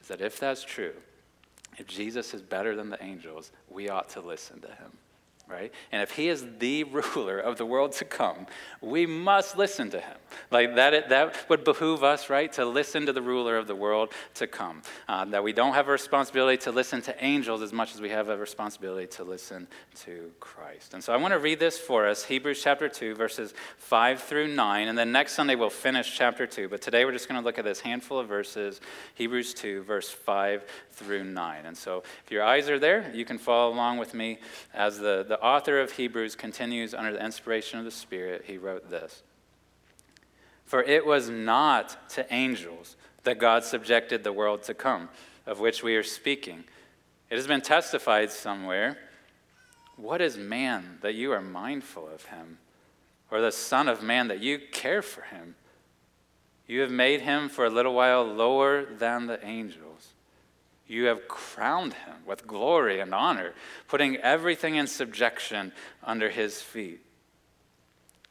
is 0.00 0.08
that 0.08 0.20
if 0.20 0.38
that's 0.38 0.64
true, 0.64 0.94
if 1.78 1.86
Jesus 1.86 2.34
is 2.34 2.42
better 2.42 2.76
than 2.76 2.90
the 2.90 3.02
angels, 3.02 3.50
we 3.70 3.88
ought 3.88 4.10
to 4.10 4.20
listen 4.20 4.60
to 4.60 4.68
him 4.68 4.92
right? 5.52 5.72
And 5.92 6.02
if 6.02 6.12
he 6.12 6.28
is 6.28 6.44
the 6.58 6.84
ruler 6.84 7.38
of 7.38 7.58
the 7.58 7.66
world 7.66 7.92
to 7.92 8.04
come, 8.04 8.46
we 8.80 9.06
must 9.06 9.56
listen 9.56 9.90
to 9.90 10.00
him. 10.00 10.16
Like 10.50 10.74
that, 10.76 11.10
that 11.10 11.48
would 11.48 11.64
behoove 11.64 12.02
us, 12.02 12.30
right, 12.30 12.50
to 12.54 12.64
listen 12.64 13.06
to 13.06 13.12
the 13.12 13.22
ruler 13.22 13.58
of 13.58 13.66
the 13.66 13.74
world 13.74 14.12
to 14.34 14.46
come. 14.46 14.82
Uh, 15.08 15.26
that 15.26 15.44
we 15.44 15.52
don't 15.52 15.74
have 15.74 15.88
a 15.88 15.92
responsibility 15.92 16.56
to 16.62 16.72
listen 16.72 17.02
to 17.02 17.24
angels 17.24 17.62
as 17.62 17.72
much 17.72 17.94
as 17.94 18.00
we 18.00 18.08
have 18.08 18.28
a 18.28 18.36
responsibility 18.36 19.06
to 19.08 19.24
listen 19.24 19.68
to 20.00 20.30
Christ. 20.40 20.94
And 20.94 21.04
so 21.04 21.12
I 21.12 21.16
want 21.16 21.32
to 21.32 21.38
read 21.38 21.60
this 21.60 21.78
for 21.78 22.08
us 22.08 22.24
Hebrews 22.24 22.62
chapter 22.62 22.88
2, 22.88 23.14
verses 23.14 23.52
5 23.78 24.22
through 24.22 24.48
9. 24.48 24.88
And 24.88 24.96
then 24.96 25.12
next 25.12 25.32
Sunday 25.32 25.54
we'll 25.54 25.70
finish 25.70 26.16
chapter 26.16 26.46
2. 26.46 26.68
But 26.68 26.80
today 26.80 27.04
we're 27.04 27.12
just 27.12 27.28
going 27.28 27.40
to 27.40 27.44
look 27.44 27.58
at 27.58 27.64
this 27.64 27.80
handful 27.80 28.18
of 28.18 28.28
verses 28.28 28.80
Hebrews 29.14 29.54
2, 29.54 29.82
verse 29.82 30.08
5 30.08 30.64
through 30.92 31.24
9. 31.24 31.66
And 31.66 31.76
so 31.76 32.02
if 32.24 32.30
your 32.30 32.42
eyes 32.42 32.68
are 32.70 32.78
there, 32.78 33.10
you 33.14 33.24
can 33.24 33.38
follow 33.38 33.72
along 33.72 33.98
with 33.98 34.14
me 34.14 34.38
as 34.72 34.98
the, 34.98 35.24
the 35.28 35.41
author 35.42 35.80
of 35.80 35.92
Hebrews 35.92 36.36
continues 36.36 36.94
under 36.94 37.12
the 37.12 37.24
inspiration 37.24 37.78
of 37.78 37.84
the 37.84 37.90
Spirit. 37.90 38.44
He 38.46 38.56
wrote 38.56 38.88
this 38.88 39.22
For 40.64 40.82
it 40.82 41.04
was 41.04 41.28
not 41.28 42.08
to 42.10 42.32
angels 42.32 42.96
that 43.24 43.38
God 43.38 43.64
subjected 43.64 44.24
the 44.24 44.32
world 44.32 44.62
to 44.64 44.74
come, 44.74 45.08
of 45.46 45.60
which 45.60 45.82
we 45.82 45.96
are 45.96 46.02
speaking. 46.02 46.64
It 47.30 47.36
has 47.36 47.46
been 47.46 47.60
testified 47.60 48.30
somewhere. 48.30 48.98
What 49.96 50.20
is 50.20 50.36
man 50.36 50.98
that 51.02 51.14
you 51.14 51.32
are 51.32 51.40
mindful 51.40 52.08
of 52.08 52.26
him? 52.26 52.58
Or 53.30 53.40
the 53.40 53.52
Son 53.52 53.88
of 53.88 54.02
Man 54.02 54.28
that 54.28 54.40
you 54.40 54.58
care 54.58 55.02
for 55.02 55.22
him? 55.22 55.54
You 56.66 56.80
have 56.80 56.90
made 56.90 57.22
him 57.22 57.48
for 57.48 57.64
a 57.64 57.70
little 57.70 57.94
while 57.94 58.24
lower 58.24 58.84
than 58.84 59.26
the 59.26 59.44
angels. 59.44 59.91
You 60.86 61.04
have 61.06 61.28
crowned 61.28 61.94
him 61.94 62.16
with 62.26 62.46
glory 62.46 63.00
and 63.00 63.14
honor, 63.14 63.54
putting 63.88 64.16
everything 64.16 64.76
in 64.76 64.86
subjection 64.86 65.72
under 66.02 66.30
his 66.30 66.60
feet. 66.60 67.00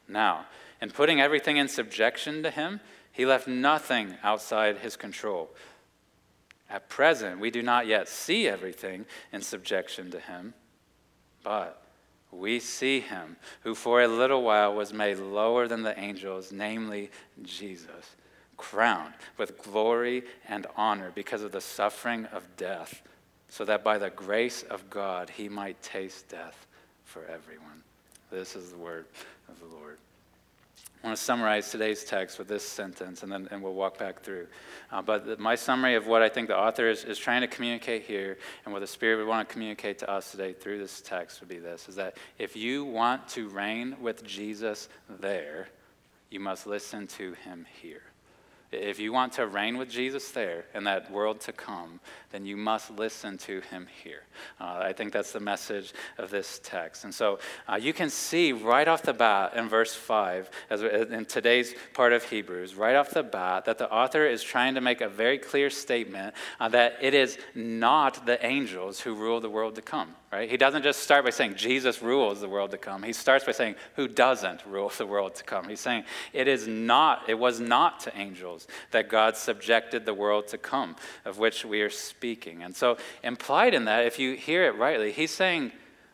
Now, 0.08 0.46
in 0.80 0.90
putting 0.90 1.20
everything 1.20 1.56
in 1.56 1.68
subjection 1.68 2.42
to 2.42 2.50
him, 2.50 2.80
he 3.12 3.26
left 3.26 3.48
nothing 3.48 4.16
outside 4.22 4.78
his 4.78 4.96
control. 4.96 5.50
At 6.68 6.88
present, 6.88 7.40
we 7.40 7.50
do 7.50 7.62
not 7.62 7.86
yet 7.86 8.08
see 8.08 8.48
everything 8.48 9.06
in 9.32 9.42
subjection 9.42 10.10
to 10.10 10.20
him, 10.20 10.54
but 11.42 11.82
we 12.30 12.60
see 12.60 13.00
him 13.00 13.36
who 13.62 13.74
for 13.74 14.02
a 14.02 14.08
little 14.08 14.42
while 14.42 14.74
was 14.74 14.92
made 14.92 15.18
lower 15.18 15.68
than 15.68 15.82
the 15.82 15.98
angels, 15.98 16.50
namely 16.52 17.10
Jesus 17.42 18.16
crowned 18.62 19.14
with 19.38 19.60
glory 19.60 20.22
and 20.48 20.68
honor 20.76 21.10
because 21.16 21.42
of 21.42 21.50
the 21.50 21.60
suffering 21.60 22.26
of 22.26 22.46
death, 22.56 23.02
so 23.48 23.64
that 23.64 23.82
by 23.82 23.98
the 23.98 24.10
grace 24.10 24.62
of 24.62 24.88
God 24.88 25.28
he 25.28 25.48
might 25.48 25.82
taste 25.82 26.28
death 26.28 26.66
for 27.04 27.24
everyone. 27.24 27.82
This 28.30 28.54
is 28.54 28.70
the 28.70 28.78
word 28.78 29.06
of 29.48 29.58
the 29.58 29.66
Lord. 29.66 29.98
I 31.02 31.08
want 31.08 31.18
to 31.18 31.24
summarize 31.24 31.72
today's 31.72 32.04
text 32.04 32.38
with 32.38 32.46
this 32.46 32.62
sentence, 32.62 33.24
and 33.24 33.32
then 33.32 33.48
and 33.50 33.60
we'll 33.60 33.74
walk 33.74 33.98
back 33.98 34.22
through. 34.22 34.46
Uh, 34.92 35.02
but 35.02 35.26
the, 35.26 35.36
my 35.38 35.56
summary 35.56 35.96
of 35.96 36.06
what 36.06 36.22
I 36.22 36.28
think 36.28 36.46
the 36.46 36.56
author 36.56 36.88
is, 36.88 37.02
is 37.02 37.18
trying 37.18 37.40
to 37.40 37.48
communicate 37.48 38.04
here, 38.04 38.38
and 38.64 38.72
what 38.72 38.78
the 38.78 38.86
Spirit 38.86 39.16
would 39.16 39.26
want 39.26 39.48
to 39.48 39.52
communicate 39.52 39.98
to 39.98 40.08
us 40.08 40.30
today 40.30 40.52
through 40.52 40.78
this 40.78 41.00
text 41.00 41.40
would 41.40 41.48
be 41.48 41.58
this: 41.58 41.88
is 41.88 41.96
that 41.96 42.16
if 42.38 42.54
you 42.54 42.84
want 42.84 43.26
to 43.30 43.48
reign 43.48 43.96
with 44.00 44.24
Jesus 44.24 44.88
there, 45.08 45.66
you 46.30 46.38
must 46.38 46.68
listen 46.68 47.08
to 47.08 47.32
him 47.32 47.66
here. 47.82 48.04
If 48.72 48.98
you 48.98 49.12
want 49.12 49.34
to 49.34 49.46
reign 49.46 49.76
with 49.76 49.90
Jesus 49.90 50.30
there 50.30 50.64
in 50.74 50.84
that 50.84 51.10
world 51.10 51.40
to 51.42 51.52
come, 51.52 52.00
then 52.30 52.46
you 52.46 52.56
must 52.56 52.90
listen 52.90 53.36
to 53.38 53.60
him 53.60 53.86
here. 54.02 54.22
Uh, 54.58 54.80
I 54.82 54.94
think 54.94 55.12
that's 55.12 55.32
the 55.32 55.40
message 55.40 55.92
of 56.16 56.30
this 56.30 56.58
text. 56.64 57.04
And 57.04 57.14
so 57.14 57.38
uh, 57.68 57.76
you 57.76 57.92
can 57.92 58.08
see 58.08 58.52
right 58.52 58.88
off 58.88 59.02
the 59.02 59.12
bat 59.12 59.54
in 59.54 59.68
verse 59.68 59.94
5, 59.94 60.50
as 60.70 60.82
in 60.82 61.26
today's 61.26 61.74
part 61.92 62.14
of 62.14 62.24
Hebrews, 62.24 62.74
right 62.74 62.96
off 62.96 63.10
the 63.10 63.22
bat, 63.22 63.66
that 63.66 63.76
the 63.76 63.92
author 63.92 64.26
is 64.26 64.42
trying 64.42 64.74
to 64.74 64.80
make 64.80 65.02
a 65.02 65.08
very 65.08 65.38
clear 65.38 65.68
statement 65.68 66.34
uh, 66.58 66.68
that 66.70 66.96
it 67.02 67.12
is 67.12 67.36
not 67.54 68.24
the 68.24 68.44
angels 68.44 69.00
who 69.00 69.14
rule 69.14 69.40
the 69.40 69.50
world 69.50 69.74
to 69.74 69.82
come 69.82 70.14
right? 70.32 70.50
He 70.50 70.56
doesn't 70.56 70.82
just 70.82 71.00
start 71.00 71.24
by 71.24 71.30
saying 71.30 71.56
Jesus 71.56 72.02
rules 72.02 72.40
the 72.40 72.48
world 72.48 72.70
to 72.70 72.78
come. 72.78 73.02
He 73.02 73.12
starts 73.12 73.44
by 73.44 73.52
saying 73.52 73.74
who 73.96 74.08
doesn't 74.08 74.64
rule 74.66 74.90
the 74.96 75.06
world 75.06 75.34
to 75.36 75.44
come. 75.44 75.68
He's 75.68 75.80
saying 75.80 76.04
it 76.32 76.48
is 76.48 76.66
not, 76.66 77.28
it 77.28 77.38
was 77.38 77.60
not 77.60 78.00
to 78.00 78.18
angels 78.18 78.66
that 78.90 79.10
God 79.10 79.36
subjected 79.36 80.06
the 80.06 80.14
world 80.14 80.48
to 80.48 80.58
come, 80.58 80.96
of 81.26 81.38
which 81.38 81.64
we 81.64 81.82
are 81.82 81.90
speaking. 81.90 82.62
And 82.62 82.74
so, 82.74 82.96
implied 83.22 83.74
in 83.74 83.84
that, 83.84 84.06
if 84.06 84.18
you 84.18 84.34
hear 84.34 84.64
it 84.64 84.76
rightly, 84.76 85.12
he's 85.12 85.30
saying 85.30 85.72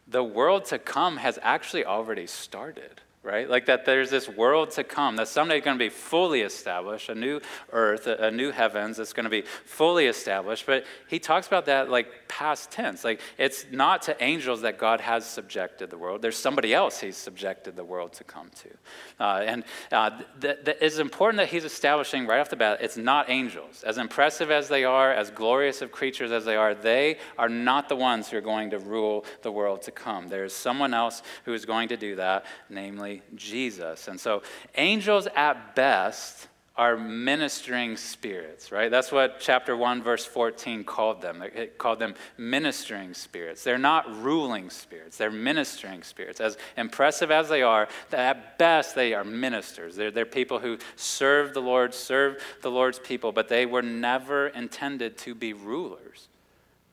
the 0.08 0.24
world 0.24 0.64
to 0.66 0.78
come 0.78 1.18
has 1.18 1.38
actually 1.42 1.84
already 1.84 2.26
started 2.26 3.00
right? 3.22 3.50
Like 3.50 3.66
that 3.66 3.84
there's 3.84 4.10
this 4.10 4.28
world 4.28 4.70
to 4.72 4.84
come 4.84 5.16
that's 5.16 5.30
someday 5.30 5.60
going 5.60 5.76
to 5.76 5.84
be 5.84 5.88
fully 5.88 6.42
established, 6.42 7.08
a 7.08 7.14
new 7.14 7.40
earth, 7.72 8.06
a, 8.06 8.30
new 8.30 8.52
heavens 8.52 8.96
that's 8.96 9.12
going 9.12 9.24
to 9.24 9.30
be 9.30 9.42
fully 9.42 10.06
established. 10.06 10.66
But 10.66 10.84
he 11.08 11.18
talks 11.18 11.46
about 11.46 11.66
that 11.66 11.90
like 11.90 12.28
past 12.28 12.70
tense. 12.70 13.04
Like 13.04 13.20
it's 13.36 13.66
not 13.72 14.02
to 14.02 14.22
angels 14.22 14.62
that 14.62 14.78
God 14.78 15.00
has 15.00 15.26
subjected 15.26 15.90
the 15.90 15.98
world. 15.98 16.22
There's 16.22 16.36
somebody 16.36 16.72
else 16.72 17.00
he's 17.00 17.16
subjected 17.16 17.74
the 17.74 17.84
world 17.84 18.12
to 18.14 18.24
come 18.24 18.50
to. 18.62 18.68
Uh, 19.18 19.42
and 19.44 19.64
uh, 19.90 20.10
th- 20.40 20.64
th- 20.64 20.78
it's 20.80 20.98
important 20.98 21.38
that 21.38 21.48
he's 21.48 21.64
establishing 21.64 22.26
right 22.26 22.40
off 22.40 22.50
the 22.50 22.56
bat 22.56 22.78
it's 22.80 22.96
not 22.96 23.28
angels. 23.28 23.82
As 23.82 23.98
impressive 23.98 24.50
as 24.50 24.68
they 24.68 24.84
are, 24.84 25.12
as 25.12 25.30
glorious 25.30 25.82
of 25.82 25.90
creatures 25.90 26.30
as 26.30 26.44
they 26.44 26.56
are, 26.56 26.74
they 26.74 27.18
are 27.36 27.48
not 27.48 27.88
the 27.88 27.96
ones 27.96 28.28
who 28.28 28.36
are 28.36 28.42
going 28.42 28.70
to 28.70 28.78
rule 28.78 29.24
the 29.42 29.50
world 29.50 29.82
to 29.82 29.90
come. 29.90 30.28
There's 30.28 30.52
someone 30.52 30.94
else 30.94 31.22
who 31.44 31.52
is 31.52 31.64
going 31.64 31.88
to 31.88 31.96
do 31.96 32.16
that, 32.16 32.46
namely 32.68 33.07
Jesus. 33.34 34.08
And 34.08 34.18
so, 34.20 34.42
angels 34.76 35.28
at 35.34 35.74
best 35.74 36.48
are 36.78 36.96
ministering 36.96 37.96
spirits, 37.96 38.70
right? 38.70 38.88
That's 38.88 39.10
what 39.10 39.40
chapter 39.40 39.76
1, 39.76 40.00
verse 40.00 40.24
14 40.24 40.84
called 40.84 41.20
them. 41.20 41.42
It 41.42 41.76
called 41.76 41.98
them 41.98 42.14
ministering 42.38 43.14
spirits. 43.14 43.64
They're 43.64 43.78
not 43.78 44.22
ruling 44.22 44.70
spirits, 44.70 45.16
they're 45.18 45.32
ministering 45.32 46.04
spirits. 46.04 46.40
As 46.40 46.56
impressive 46.76 47.32
as 47.32 47.48
they 47.48 47.62
are, 47.62 47.88
at 48.12 48.58
best, 48.58 48.94
they 48.94 49.12
are 49.12 49.24
ministers. 49.24 49.96
They're, 49.96 50.12
they're 50.12 50.24
people 50.24 50.60
who 50.60 50.78
serve 50.94 51.52
the 51.52 51.60
Lord, 51.60 51.92
serve 51.92 52.40
the 52.62 52.70
Lord's 52.70 53.00
people, 53.00 53.32
but 53.32 53.48
they 53.48 53.66
were 53.66 53.82
never 53.82 54.46
intended 54.46 55.18
to 55.18 55.34
be 55.34 55.52
rulers. 55.52 56.28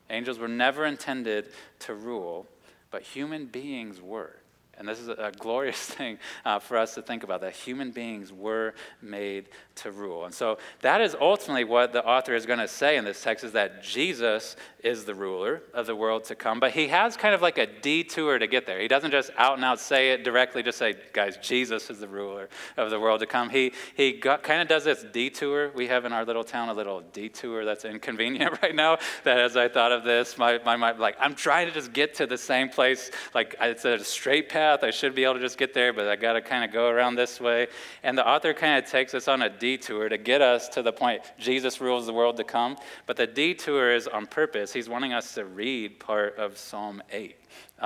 Angels 0.09 0.39
were 0.39 0.47
never 0.47 0.85
intended 0.85 1.49
to 1.81 1.93
rule, 1.93 2.47
but 2.89 3.03
human 3.03 3.45
beings 3.45 4.01
were. 4.01 4.35
And 4.77 4.87
this 4.87 4.99
is 4.99 5.09
a 5.09 5.31
glorious 5.37 5.77
thing 5.95 6.17
uh, 6.43 6.59
for 6.59 6.77
us 6.77 6.95
to 6.95 7.01
think 7.01 7.23
about 7.23 7.41
that 7.41 7.53
human 7.53 7.91
beings 7.91 8.31
were 8.31 8.73
made 9.01 9.49
to 9.75 9.91
rule. 9.91 10.25
And 10.25 10.33
so 10.33 10.57
that 10.81 11.01
is 11.01 11.15
ultimately 11.19 11.63
what 11.63 11.93
the 11.93 12.05
author 12.05 12.35
is 12.35 12.45
going 12.45 12.59
to 12.59 12.67
say 12.67 12.97
in 12.97 13.05
this 13.05 13.21
text 13.21 13.43
is 13.43 13.53
that 13.53 13.83
Jesus 13.83 14.55
is 14.83 15.05
the 15.05 15.15
ruler 15.15 15.63
of 15.73 15.87
the 15.87 15.95
world 15.95 16.25
to 16.25 16.35
come. 16.35 16.59
But 16.59 16.71
he 16.71 16.87
has 16.89 17.17
kind 17.17 17.33
of 17.33 17.41
like 17.41 17.57
a 17.57 17.65
detour 17.65 18.37
to 18.39 18.47
get 18.47 18.65
there. 18.65 18.79
He 18.79 18.87
doesn't 18.87 19.11
just 19.11 19.31
out 19.37 19.55
and 19.55 19.65
out 19.65 19.79
say 19.79 20.11
it 20.11 20.23
directly, 20.23 20.63
just 20.63 20.77
say, 20.77 20.95
guys, 21.13 21.37
Jesus 21.37 21.89
is 21.89 21.99
the 21.99 22.07
ruler 22.07 22.49
of 22.77 22.89
the 22.89 22.99
world 22.99 23.21
to 23.21 23.25
come. 23.25 23.49
He, 23.49 23.73
he 23.95 24.13
got, 24.13 24.43
kind 24.43 24.61
of 24.61 24.67
does 24.67 24.83
this 24.83 25.03
detour. 25.11 25.71
We 25.73 25.87
have 25.87 26.05
in 26.05 26.13
our 26.13 26.25
little 26.25 26.43
town 26.43 26.69
a 26.69 26.73
little 26.73 27.01
detour 27.13 27.65
that's 27.65 27.85
inconvenient 27.85 28.59
right 28.61 28.75
now. 28.75 28.99
That 29.23 29.39
as 29.39 29.57
I 29.57 29.67
thought 29.67 29.91
of 29.91 30.03
this, 30.03 30.37
my, 30.37 30.59
my 30.65 30.75
mind, 30.75 30.99
like, 30.99 31.15
I'm 31.19 31.35
trying 31.35 31.67
to 31.67 31.73
just 31.73 31.93
get 31.93 32.15
to 32.15 32.27
the 32.27 32.37
same 32.37 32.69
place. 32.69 33.11
Like, 33.33 33.55
it's 33.59 33.85
a 33.85 34.03
straight 34.03 34.49
path. 34.49 34.64
I 34.65 34.91
should 34.91 35.15
be 35.15 35.23
able 35.23 35.35
to 35.35 35.39
just 35.39 35.57
get 35.57 35.73
there, 35.73 35.93
but 35.93 36.07
I 36.07 36.15
got 36.15 36.33
to 36.33 36.41
kind 36.41 36.63
of 36.63 36.71
go 36.71 36.89
around 36.89 37.15
this 37.15 37.39
way. 37.39 37.67
And 38.03 38.17
the 38.17 38.27
author 38.27 38.53
kind 38.53 38.83
of 38.83 38.89
takes 38.89 39.13
us 39.13 39.27
on 39.27 39.41
a 39.41 39.49
detour 39.49 40.09
to 40.09 40.17
get 40.17 40.41
us 40.41 40.69
to 40.69 40.81
the 40.81 40.91
point 40.91 41.21
Jesus 41.37 41.79
rules 41.81 42.05
the 42.05 42.13
world 42.13 42.37
to 42.37 42.43
come. 42.43 42.77
But 43.05 43.17
the 43.17 43.27
detour 43.27 43.91
is 43.91 44.07
on 44.07 44.27
purpose 44.27 44.73
he's 44.73 44.89
wanting 44.89 45.13
us 45.13 45.33
to 45.35 45.45
read 45.45 45.99
part 45.99 46.37
of 46.37 46.57
Psalm 46.57 47.01
8. 47.11 47.35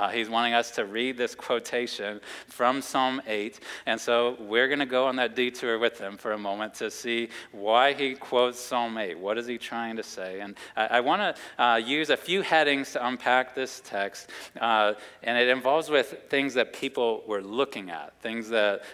Uh, 0.00 0.08
he's 0.08 0.30
wanting 0.30 0.54
us 0.54 0.70
to 0.70 0.86
read 0.86 1.18
this 1.18 1.34
quotation 1.34 2.22
from 2.46 2.80
Psalm 2.80 3.20
8. 3.26 3.60
And 3.84 4.00
so 4.00 4.34
we're 4.40 4.66
going 4.66 4.78
to 4.78 4.86
go 4.86 5.06
on 5.06 5.16
that 5.16 5.36
detour 5.36 5.78
with 5.78 5.98
him 5.98 6.16
for 6.16 6.32
a 6.32 6.38
moment 6.38 6.72
to 6.76 6.90
see 6.90 7.28
why 7.52 7.92
he 7.92 8.14
quotes 8.14 8.58
Psalm 8.58 8.96
8. 8.96 9.18
What 9.18 9.36
is 9.36 9.46
he 9.46 9.58
trying 9.58 9.96
to 9.96 10.02
say? 10.02 10.40
And 10.40 10.56
I, 10.74 10.86
I 10.86 11.00
want 11.00 11.20
to 11.20 11.62
uh, 11.62 11.76
use 11.76 12.08
a 12.08 12.16
few 12.16 12.40
headings 12.40 12.92
to 12.92 13.06
unpack 13.06 13.54
this 13.54 13.82
text. 13.84 14.30
Uh, 14.58 14.94
and 15.22 15.36
it 15.36 15.48
involves 15.48 15.90
with 15.90 16.16
things 16.30 16.54
that 16.54 16.72
people 16.72 17.22
were 17.26 17.42
looking 17.42 17.90
at, 17.90 18.18
things 18.22 18.48
that 18.48 18.84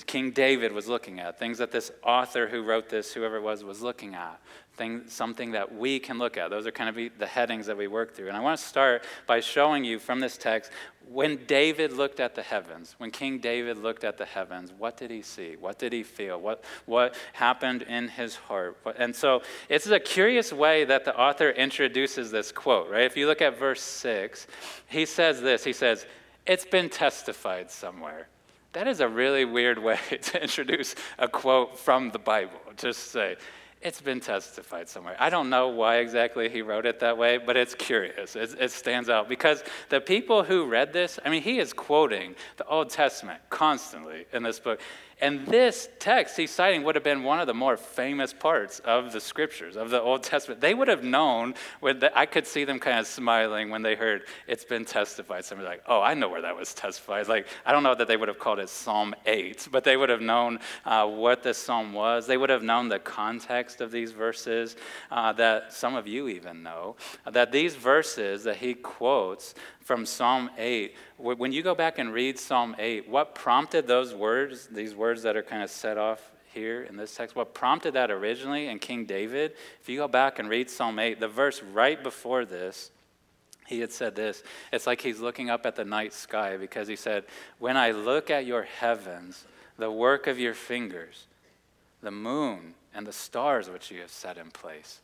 King 0.00 0.30
David 0.30 0.72
was 0.72 0.88
looking 0.88 1.20
at, 1.20 1.38
things 1.38 1.58
that 1.58 1.70
this 1.70 1.90
author 2.02 2.48
who 2.48 2.62
wrote 2.62 2.88
this, 2.88 3.12
whoever 3.12 3.36
it 3.36 3.42
was, 3.42 3.64
was 3.64 3.82
looking 3.82 4.14
at 4.14 4.40
thing, 4.76 5.02
something 5.08 5.52
that 5.52 5.74
we 5.74 5.98
can 5.98 6.18
look 6.18 6.36
at. 6.36 6.50
Those 6.50 6.66
are 6.66 6.70
kind 6.70 6.88
of 6.88 7.18
the 7.18 7.26
headings 7.26 7.66
that 7.66 7.76
we 7.76 7.86
work 7.86 8.14
through. 8.14 8.28
And 8.28 8.36
I 8.36 8.40
want 8.40 8.58
to 8.58 8.64
start 8.64 9.04
by 9.26 9.40
showing 9.40 9.84
you 9.84 9.98
from 9.98 10.20
this 10.20 10.36
text 10.36 10.70
when 11.08 11.44
David 11.46 11.92
looked 11.92 12.20
at 12.20 12.34
the 12.34 12.42
heavens, 12.42 12.94
when 12.98 13.10
King 13.10 13.38
David 13.38 13.78
looked 13.78 14.04
at 14.04 14.18
the 14.18 14.24
heavens, 14.24 14.72
what 14.76 14.96
did 14.96 15.10
he 15.10 15.22
see? 15.22 15.56
What 15.58 15.78
did 15.78 15.92
he 15.92 16.02
feel? 16.02 16.40
What, 16.40 16.64
what 16.84 17.14
happened 17.32 17.82
in 17.82 18.08
his 18.08 18.34
heart? 18.34 18.76
And 18.98 19.14
so 19.14 19.42
it's 19.68 19.86
a 19.86 20.00
curious 20.00 20.52
way 20.52 20.84
that 20.84 21.04
the 21.04 21.16
author 21.16 21.50
introduces 21.50 22.30
this 22.30 22.50
quote, 22.50 22.90
right? 22.90 23.04
If 23.04 23.16
you 23.16 23.26
look 23.26 23.40
at 23.40 23.58
verse 23.58 23.82
6, 23.82 24.46
he 24.88 25.06
says 25.06 25.40
this 25.40 25.64
He 25.64 25.72
says, 25.72 26.06
It's 26.44 26.66
been 26.66 26.90
testified 26.90 27.70
somewhere. 27.70 28.28
That 28.76 28.88
is 28.88 29.00
a 29.00 29.08
really 29.08 29.46
weird 29.46 29.78
way 29.78 29.98
to 30.20 30.42
introduce 30.42 30.94
a 31.18 31.28
quote 31.28 31.78
from 31.78 32.10
the 32.10 32.18
Bible. 32.18 32.60
Just 32.76 33.10
say, 33.10 33.36
it's 33.80 34.02
been 34.02 34.20
testified 34.20 34.86
somewhere. 34.86 35.16
I 35.18 35.30
don't 35.30 35.48
know 35.48 35.68
why 35.68 35.96
exactly 35.96 36.50
he 36.50 36.60
wrote 36.60 36.84
it 36.84 37.00
that 37.00 37.16
way, 37.16 37.38
but 37.38 37.56
it's 37.56 37.74
curious. 37.74 38.36
It, 38.36 38.54
it, 38.60 38.70
stands 38.70 39.08
out 39.08 39.30
because 39.30 39.64
the 39.88 40.02
people 40.02 40.44
who 40.44 40.66
read 40.66 40.92
this, 40.92 41.18
I 41.24 41.30
mean, 41.30 41.40
he 41.40 41.58
is 41.58 41.72
quoting 41.72 42.34
the 42.58 42.66
Old 42.66 42.90
Testament 42.90 43.40
constantly 43.56 44.26
in 44.34 44.42
this 44.42 44.60
book. 44.60 44.80
And 45.18 45.46
this 45.46 45.88
text 45.98 46.36
he's 46.36 46.50
citing 46.50 46.84
would 46.84 46.94
have 46.94 47.02
been 47.02 47.22
one 47.22 47.40
of 47.40 47.46
the 47.46 47.54
more 47.54 47.78
famous 47.78 48.34
parts 48.34 48.80
of 48.80 49.14
the 49.14 49.20
scriptures, 49.20 49.74
of 49.74 49.88
the 49.88 49.98
Old 49.98 50.22
Testament. 50.22 50.60
They 50.60 50.74
would 50.74 50.88
have 50.88 51.02
known, 51.02 51.54
when 51.80 52.00
the, 52.00 52.16
I 52.16 52.26
could 52.26 52.46
see 52.46 52.64
them 52.64 52.78
kind 52.78 52.98
of 52.98 53.06
smiling 53.06 53.70
when 53.70 53.80
they 53.80 53.94
heard 53.94 54.24
it's 54.46 54.66
been 54.66 54.84
testified. 54.84 55.46
Somebody 55.46 55.70
like, 55.70 55.82
oh, 55.86 56.02
I 56.02 56.12
know 56.12 56.28
where 56.28 56.42
that 56.42 56.54
was 56.54 56.74
testified. 56.74 57.28
Like, 57.28 57.46
I 57.64 57.72
don't 57.72 57.82
know 57.82 57.94
that 57.94 58.08
they 58.08 58.18
would 58.18 58.28
have 58.28 58.38
called 58.38 58.58
it 58.58 58.68
Psalm 58.68 59.14
8, 59.24 59.68
but 59.72 59.84
they 59.84 59.96
would 59.96 60.10
have 60.10 60.20
known 60.20 60.58
uh, 60.84 61.06
what 61.06 61.42
this 61.42 61.56
psalm 61.56 61.94
was. 61.94 62.26
They 62.26 62.36
would 62.36 62.50
have 62.50 62.62
known 62.62 62.90
the 62.90 62.98
context 62.98 63.80
of 63.80 63.90
these 63.90 64.12
verses 64.12 64.76
uh, 65.10 65.32
that 65.32 65.72
some 65.72 65.94
of 65.94 66.06
you 66.06 66.28
even 66.28 66.62
know. 66.62 66.96
That 67.24 67.52
these 67.52 67.74
verses 67.74 68.44
that 68.44 68.56
he 68.56 68.74
quotes 68.74 69.54
from 69.86 70.04
Psalm 70.04 70.50
8. 70.58 70.96
When 71.16 71.52
you 71.52 71.62
go 71.62 71.72
back 71.72 72.00
and 72.00 72.12
read 72.12 72.40
Psalm 72.40 72.74
8, 72.76 73.08
what 73.08 73.36
prompted 73.36 73.86
those 73.86 74.12
words, 74.12 74.66
these 74.66 74.96
words 74.96 75.22
that 75.22 75.36
are 75.36 75.44
kind 75.44 75.62
of 75.62 75.70
set 75.70 75.96
off 75.96 76.32
here 76.52 76.82
in 76.82 76.96
this 76.96 77.14
text, 77.14 77.36
what 77.36 77.54
prompted 77.54 77.94
that 77.94 78.10
originally 78.10 78.66
in 78.66 78.80
King 78.80 79.04
David? 79.04 79.52
If 79.80 79.88
you 79.88 79.98
go 79.98 80.08
back 80.08 80.40
and 80.40 80.48
read 80.48 80.68
Psalm 80.68 80.98
8, 80.98 81.20
the 81.20 81.28
verse 81.28 81.62
right 81.62 82.02
before 82.02 82.44
this, 82.44 82.90
he 83.68 83.78
had 83.78 83.92
said 83.92 84.16
this. 84.16 84.42
It's 84.72 84.88
like 84.88 85.00
he's 85.00 85.20
looking 85.20 85.50
up 85.50 85.64
at 85.64 85.76
the 85.76 85.84
night 85.84 86.12
sky 86.12 86.56
because 86.56 86.88
he 86.88 86.96
said, 86.96 87.22
When 87.60 87.76
I 87.76 87.92
look 87.92 88.28
at 88.28 88.44
your 88.44 88.64
heavens, 88.64 89.44
the 89.78 89.90
work 89.90 90.26
of 90.26 90.36
your 90.36 90.54
fingers, 90.54 91.28
the 92.02 92.10
moon 92.10 92.74
and 92.92 93.06
the 93.06 93.12
stars 93.12 93.70
which 93.70 93.92
you 93.92 94.00
have 94.00 94.10
set 94.10 94.36
in 94.36 94.50
place, 94.50 95.00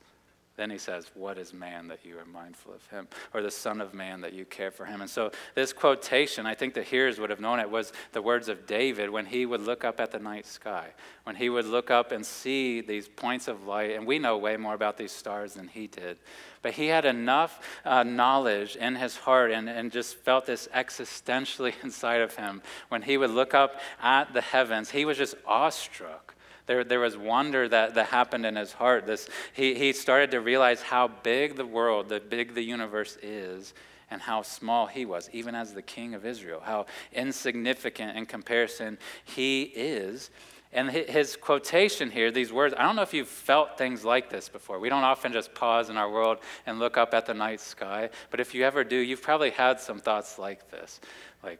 then 0.63 0.71
he 0.71 0.79
says, 0.79 1.11
What 1.15 1.39
is 1.39 1.53
man 1.53 1.89
that 1.89 2.07
you 2.07 2.17
are 2.21 2.25
mindful 2.25 2.73
of 2.73 2.87
him? 2.87 3.09
Or 3.35 3.43
the 3.43 3.51
Son 3.51 3.81
of 3.81 3.95
Man 3.95 4.21
that 4.21 4.33
you 4.33 4.45
care 4.45 4.71
for 4.71 4.85
him? 4.85 5.01
And 5.01 5.11
so, 5.11 5.33
this 5.57 5.73
quotation, 5.73 6.47
I 6.47 6.55
think 6.55 6.75
the 6.75 6.85
hearers 6.85 7.19
would 7.19 7.31
have 7.31 7.41
known 7.41 7.59
it, 7.59 7.69
was 7.69 7.93
the 8.13 8.23
words 8.23 8.49
of 8.49 8.65
David 8.65 9.11
when 9.11 9.27
he 9.27 9.45
would 9.45 9.61
look 9.61 9.83
up 9.83 9.99
at 9.99 10.13
the 10.13 10.21
night 10.21 10.47
sky, 10.47 10.91
when 11.25 11.35
he 11.35 11.49
would 11.49 11.67
look 11.67 11.91
up 11.91 12.13
and 12.13 12.25
see 12.25 12.81
these 12.81 13.09
points 13.09 13.49
of 13.49 13.67
light. 13.67 13.91
And 13.91 14.07
we 14.07 14.21
know 14.21 14.39
way 14.39 14.57
more 14.57 14.75
about 14.75 14.97
these 14.97 15.11
stars 15.11 15.55
than 15.55 15.67
he 15.67 15.89
did. 15.89 16.19
But 16.63 16.75
he 16.75 16.87
had 16.87 17.05
enough 17.05 17.59
uh, 17.85 18.05
knowledge 18.05 18.77
in 18.77 18.95
his 18.95 19.17
heart 19.17 19.51
and, 19.51 19.69
and 19.69 19.91
just 19.91 20.15
felt 20.15 20.47
this 20.47 20.69
existentially 20.73 21.75
inside 21.83 22.21
of 22.21 22.37
him. 22.37 22.63
When 22.89 23.03
he 23.03 23.17
would 23.17 23.31
look 23.31 23.53
up 23.53 23.81
at 24.01 24.33
the 24.33 24.43
heavens, 24.43 24.91
he 24.91 25.05
was 25.05 25.19
just 25.19 25.35
awestruck 25.45 26.32
there, 26.67 26.85
there 26.85 27.01
was 27.01 27.17
wonder 27.17 27.69
that, 27.69 27.95
that 27.95 28.07
happened 28.07 28.47
in 28.47 28.57
his 28.57 28.73
heart. 28.73 29.07
This, 29.07 29.29
he, 29.53 29.75
he 29.75 29.93
started 29.93 30.31
to 30.33 30.41
realize 30.41 30.83
how 30.83 31.09
big 31.09 31.57
the 31.57 31.67
world, 31.67 32.09
the 32.09 32.21
big 32.21 32.55
the 32.55 32.63
universe 32.63 33.19
is, 33.23 33.75
and 34.11 34.21
how 34.21 34.43
small 34.43 34.87
he 34.87 35.05
was, 35.05 35.29
even 35.33 35.55
as 35.55 35.73
the 35.73 35.83
king 35.83 36.15
of 36.15 36.25
Israel, 36.27 36.61
how 36.65 36.87
insignificant 37.13 38.17
in 38.17 38.27
comparison 38.27 38.99
he 39.25 39.63
is. 39.63 40.31
And 40.75 40.91
his 40.91 41.37
quotation 41.37 42.11
here, 42.11 42.31
these 42.31 42.51
words, 42.51 42.75
I 42.79 42.85
don't 42.85 42.97
know 42.97 43.03
if 43.03 43.13
you've 43.13 43.29
felt 43.29 43.77
things 43.77 44.07
like 44.07 44.31
this 44.31 44.49
before. 44.49 44.79
We 44.79 44.89
don't 44.89 45.05
often 45.05 45.31
just 45.33 45.55
pause 45.55 45.91
in 45.91 45.99
our 45.99 46.11
world 46.11 46.39
and 46.65 46.79
look 46.79 46.97
up 46.97 47.13
at 47.13 47.27
the 47.27 47.35
night 47.35 47.61
sky. 47.61 48.09
But 48.31 48.41
if 48.41 48.55
you 48.55 48.65
ever 48.65 48.83
do, 48.83 48.97
you've 48.97 49.21
probably 49.21 49.51
had 49.51 49.81
some 49.81 49.99
thoughts 49.99 50.39
like 50.39 50.71
this. 50.71 51.01
Like, 51.43 51.59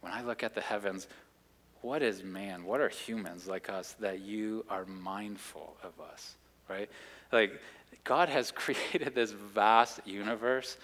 when 0.00 0.12
I 0.12 0.22
look 0.22 0.44
at 0.44 0.54
the 0.54 0.60
heavens, 0.60 1.08
what 1.86 2.02
is 2.02 2.24
man? 2.24 2.64
What 2.64 2.80
are 2.80 2.88
humans 2.88 3.46
like 3.46 3.70
us 3.70 3.94
that 4.00 4.18
you 4.18 4.64
are 4.68 4.84
mindful 4.86 5.76
of 5.84 5.92
us, 6.04 6.34
right? 6.68 6.90
Like, 7.30 7.60
God 8.02 8.28
has 8.28 8.50
created 8.64 9.14
this 9.14 9.30
vast 9.30 10.00
universe 10.04 10.78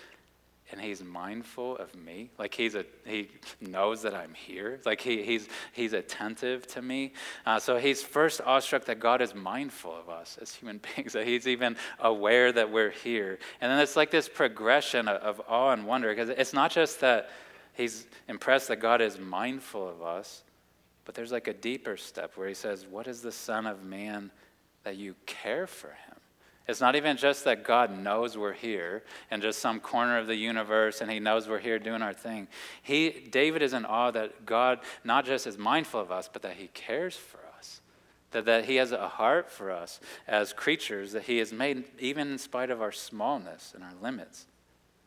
and 0.70 0.80
he's 0.80 1.02
mindful 1.02 1.76
of 1.76 1.94
me 1.94 2.30
like 2.38 2.54
he's 2.54 2.76
a 2.76 2.86
he 3.04 3.28
knows 3.60 4.00
that 4.00 4.14
i'm 4.14 4.32
here 4.32 4.80
like 4.86 5.02
he, 5.02 5.22
he's 5.22 5.48
he's 5.72 5.92
attentive 5.92 6.66
to 6.66 6.80
me 6.80 7.12
uh, 7.44 7.58
so 7.58 7.76
he's 7.76 8.02
first 8.02 8.40
awestruck 8.46 8.84
that 8.86 8.98
god 8.98 9.20
is 9.20 9.34
mindful 9.34 9.94
of 9.94 10.08
us 10.08 10.38
as 10.40 10.54
human 10.54 10.80
beings 10.96 11.12
that 11.12 11.26
he's 11.26 11.46
even 11.46 11.76
aware 11.98 12.52
that 12.52 12.70
we're 12.70 12.90
here 12.90 13.38
and 13.60 13.70
then 13.70 13.80
it's 13.80 13.96
like 13.96 14.10
this 14.10 14.30
progression 14.30 15.08
of, 15.08 15.20
of 15.20 15.42
awe 15.46 15.72
and 15.72 15.84
wonder 15.84 16.08
because 16.08 16.30
it's 16.30 16.54
not 16.54 16.70
just 16.70 17.00
that 17.00 17.28
he's 17.74 18.06
impressed 18.28 18.68
that 18.68 18.80
god 18.80 19.02
is 19.02 19.18
mindful 19.18 19.86
of 19.86 20.00
us 20.00 20.42
But 21.04 21.14
there's 21.14 21.32
like 21.32 21.48
a 21.48 21.52
deeper 21.52 21.96
step 21.96 22.32
where 22.36 22.48
he 22.48 22.54
says, 22.54 22.86
What 22.86 23.06
is 23.06 23.22
the 23.22 23.32
Son 23.32 23.66
of 23.66 23.84
Man 23.84 24.30
that 24.84 24.96
you 24.96 25.14
care 25.26 25.66
for 25.66 25.88
him? 25.88 26.16
It's 26.68 26.80
not 26.80 26.94
even 26.94 27.16
just 27.16 27.44
that 27.44 27.64
God 27.64 27.98
knows 27.98 28.38
we're 28.38 28.52
here 28.52 29.02
in 29.30 29.40
just 29.40 29.58
some 29.58 29.80
corner 29.80 30.18
of 30.18 30.28
the 30.28 30.36
universe 30.36 31.00
and 31.00 31.10
he 31.10 31.18
knows 31.18 31.48
we're 31.48 31.58
here 31.58 31.78
doing 31.78 32.02
our 32.02 32.12
thing. 32.12 32.46
He, 32.82 33.10
David 33.10 33.62
is 33.62 33.72
in 33.72 33.84
awe 33.84 34.12
that 34.12 34.46
God 34.46 34.78
not 35.02 35.24
just 35.24 35.46
is 35.46 35.58
mindful 35.58 36.00
of 36.00 36.12
us, 36.12 36.30
but 36.32 36.42
that 36.42 36.54
he 36.54 36.68
cares 36.68 37.16
for 37.16 37.40
us. 37.58 37.80
That, 38.30 38.44
that 38.44 38.66
he 38.66 38.76
has 38.76 38.92
a 38.92 39.08
heart 39.08 39.50
for 39.50 39.72
us 39.72 39.98
as 40.28 40.52
creatures 40.52 41.12
that 41.12 41.24
he 41.24 41.38
has 41.38 41.52
made 41.52 41.84
even 41.98 42.30
in 42.30 42.38
spite 42.38 42.70
of 42.70 42.80
our 42.80 42.92
smallness 42.92 43.72
and 43.74 43.82
our 43.82 43.92
limits. 44.00 44.46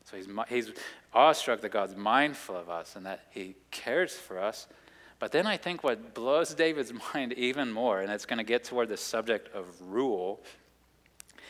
So 0.03 0.17
he's, 0.17 0.27
he's 0.49 0.71
awestruck 1.13 1.61
that 1.61 1.71
God's 1.71 1.95
mindful 1.95 2.55
of 2.55 2.69
us 2.69 2.95
and 2.95 3.05
that 3.05 3.21
he 3.31 3.55
cares 3.71 4.13
for 4.13 4.39
us. 4.39 4.67
But 5.25 5.31
then 5.31 5.47
I 5.47 5.57
think 5.57 5.83
what 5.83 6.13
blows 6.13 6.53
David's 6.53 6.93
mind 7.15 7.33
even 7.33 7.71
more, 7.71 7.99
and 7.99 8.11
it's 8.11 8.27
going 8.27 8.37
to 8.37 8.43
get 8.43 8.63
toward 8.63 8.89
the 8.89 8.95
subject 8.95 9.49
of 9.55 9.65
rule 9.81 10.43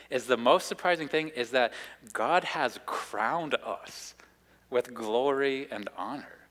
is 0.10 0.27
the 0.27 0.38
most 0.38 0.67
surprising 0.67 1.10
thing 1.10 1.27
is 1.27 1.50
that 1.50 1.74
God 2.13 2.46
has 2.46 2.79
crowned 2.86 3.53
us 3.55 4.15
with 4.70 4.94
glory 4.94 5.67
and 5.70 5.89
honor 5.98 6.45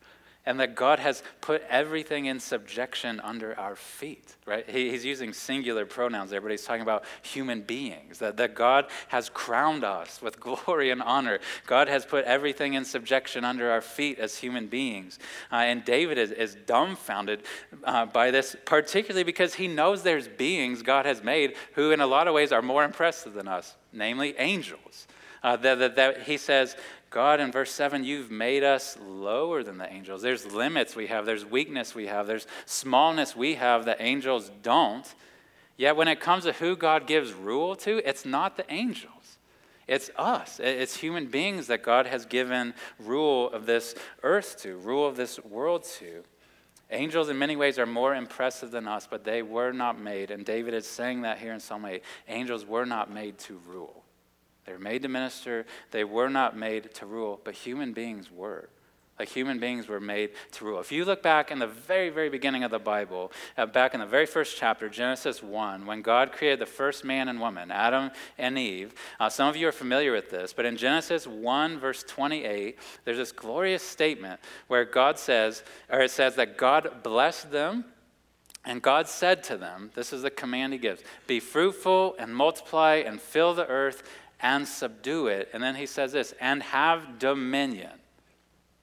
and 0.47 0.61
that 0.61 0.75
God 0.75 0.99
has 0.99 1.23
put 1.41 1.63
everything 1.69 2.27
in 2.27 2.39
subjection 2.39 3.19
under 3.21 3.59
our 3.59 3.77
feet, 3.77 4.37
right? 4.47 4.69
He, 4.69 4.91
he's 4.91 5.05
using 5.05 5.33
singular 5.33 5.87
pronouns 5.87 6.31
there, 6.31 6.41
but 6.41 6.51
he's 6.51 6.65
talking 6.65 6.83
about 6.83 7.05
human 7.23 7.63
beings, 7.63 8.19
that, 8.19 8.37
that 8.37 8.55
God 8.55 8.87
has 9.09 9.31
crowned 9.31 9.85
us 9.85 10.21
with 10.21 10.39
glory 10.67 10.91
and 10.91 11.01
honor. 11.01 11.39
God 11.67 11.89
has 11.89 12.05
put 12.05 12.25
everything 12.25 12.75
in 12.75 12.85
subjection 12.85 13.45
under 13.45 13.71
our 13.71 13.81
feet 13.81 14.19
as 14.19 14.37
human 14.37 14.67
beings. 14.67 15.19
Uh, 15.51 15.57
and 15.57 15.85
David 15.85 16.19
is, 16.19 16.31
is 16.31 16.57
dumbfounded 16.67 17.43
uh, 17.85 18.07
by 18.07 18.31
this, 18.31 18.55
particularly 18.67 19.25
because 19.25 19.55
he 19.55 19.67
knows 19.67 20.03
there's 20.03 20.29
beings 20.29 20.83
God 20.83 21.07
has 21.07 21.23
made 21.23 21.55
who, 21.75 21.91
in 21.91 22.01
a 22.01 22.07
lot 22.07 22.29
of 22.29 22.35
ways, 22.35 22.53
are 22.53 22.63
more 22.63 22.85
impressive 22.85 23.33
than 23.33 23.49
us, 23.49 23.77
namely 23.93 24.35
angels. 24.39 25.07
Uh, 25.43 25.57
that, 25.57 25.79
that, 25.79 25.97
that, 25.97 26.23
he 26.23 26.39
says, 26.39 26.75
God, 27.15 27.39
in 27.39 27.53
verse 27.53 27.71
7, 27.71 28.03
you've 28.03 28.33
made 28.33 28.65
us 28.65 28.99
lower 29.01 29.63
than 29.63 29.79
the 29.79 29.89
angels. 29.89 30.21
There's 30.21 30.53
limits 30.53 30.97
we 30.97 31.07
have, 31.07 31.25
there's 31.25 31.45
weakness 31.47 31.95
we 31.95 32.09
have, 32.09 32.27
there's 32.27 32.49
smallness 32.67 33.37
we 33.37 33.55
have 33.55 33.85
that 33.85 33.99
angels 34.01 34.51
don't. 34.65 35.07
Yet 35.77 35.95
when 35.95 36.09
it 36.09 36.19
comes 36.19 36.43
to 36.43 36.53
who 36.55 36.75
God 36.75 37.07
gives 37.07 37.33
rule 37.33 37.77
to, 37.77 37.99
it's 37.99 38.25
not 38.25 38.57
the 38.57 38.65
angels. 38.69 39.39
It's 39.87 40.11
us. 40.17 40.59
It's 40.59 40.97
human 40.97 41.27
beings 41.27 41.69
that 41.69 41.85
God 41.85 42.07
has 42.07 42.27
given 42.27 42.75
rule 42.99 43.49
of 43.51 43.65
this 43.65 43.95
earth 44.25 44.61
to, 44.63 44.77
rule 44.79 45.07
of 45.07 45.15
this 45.15 45.39
world 45.39 45.85
to. 46.01 46.25
Angels, 46.91 47.29
in 47.29 47.39
many 47.39 47.55
ways, 47.55 47.79
are 47.79 47.87
more 47.87 48.17
impressive 48.17 48.73
than 48.73 48.89
us, 48.89 49.07
but 49.09 49.23
they 49.23 49.43
were 49.43 49.71
not 49.71 50.01
made. 50.01 50.33
And 50.33 50.45
David 50.45 50.75
is 50.75 50.85
saying 50.85 51.23
that 51.23 51.39
here 51.39 51.53
in 51.53 51.61
Psalm 51.61 51.85
8. 51.85 52.03
Angels 52.27 52.67
were 52.67 52.85
not 52.85 53.09
made 53.13 53.39
to 53.39 53.61
rule. 53.69 54.04
They 54.65 54.73
were 54.73 54.79
made 54.79 55.03
to 55.03 55.09
minister. 55.09 55.67
They 55.91 56.05
were 56.05 56.31
not 56.31 56.57
made 56.57 56.95
to 56.95 57.07
rule, 57.07 57.41
but 57.45 57.55
human 57.55 57.93
beings 57.93 58.31
were. 58.31 58.69
Like 59.19 59.29
human 59.29 59.61
beings 59.61 59.87
were 59.87 60.01
made 60.01 60.31
to 60.53 60.65
rule. 60.65 60.81
If 60.81 60.91
you 60.91 61.05
look 61.05 61.23
back 61.23 61.53
in 61.53 61.61
the 61.61 61.69
very, 61.69 62.11
very 62.11 62.29
beginning 62.29 62.65
of 62.65 62.73
the 62.73 62.81
Bible, 62.81 63.31
uh, 63.57 63.65
back 63.65 63.95
in 63.95 64.01
the 64.01 64.07
very 64.07 64.27
first 64.27 64.57
chapter, 64.57 64.89
Genesis 64.89 65.41
1, 65.41 65.87
when 65.87 66.03
God 66.03 66.33
created 66.33 66.59
the 66.59 66.67
first 66.67 67.05
man 67.05 67.29
and 67.29 67.39
woman, 67.39 67.71
Adam 67.71 68.11
and 68.39 68.59
Eve, 68.59 68.93
uh, 69.21 69.29
some 69.29 69.49
of 69.49 69.55
you 69.55 69.69
are 69.69 69.73
familiar 69.73 70.11
with 70.11 70.31
this, 70.31 70.53
but 70.53 70.65
in 70.65 70.77
Genesis 70.77 71.29
1, 71.29 71.79
verse 71.79 72.03
28, 72.03 72.77
there's 73.05 73.19
this 73.19 73.31
glorious 73.31 73.85
statement 73.85 74.41
where 74.67 74.85
God 74.85 75.17
says, 75.17 75.63
or 75.89 76.01
it 76.01 76.11
says 76.11 76.35
that 76.35 76.59
God 76.59 77.05
blessed 77.05 77.53
them 77.53 77.85
and 78.67 78.81
God 78.81 79.09
said 79.09 79.45
to 79.45 79.57
them, 79.57 79.91
This 79.95 80.13
is 80.13 80.23
the 80.23 80.31
command 80.31 80.73
He 80.73 80.79
gives 80.79 81.03
be 81.27 81.39
fruitful 81.39 82.17
and 82.19 82.35
multiply 82.35 82.97
and 82.97 83.21
fill 83.21 83.55
the 83.55 83.67
earth 83.67 84.03
and 84.45 84.69
subdue 84.69 85.27
it. 85.27 85.49
And 85.55 85.63
then 85.63 85.75
he 85.75 85.87
says 85.87 86.13
this, 86.13 86.35
and 86.39 86.63
have 86.63 87.19
dominion. 87.19 87.93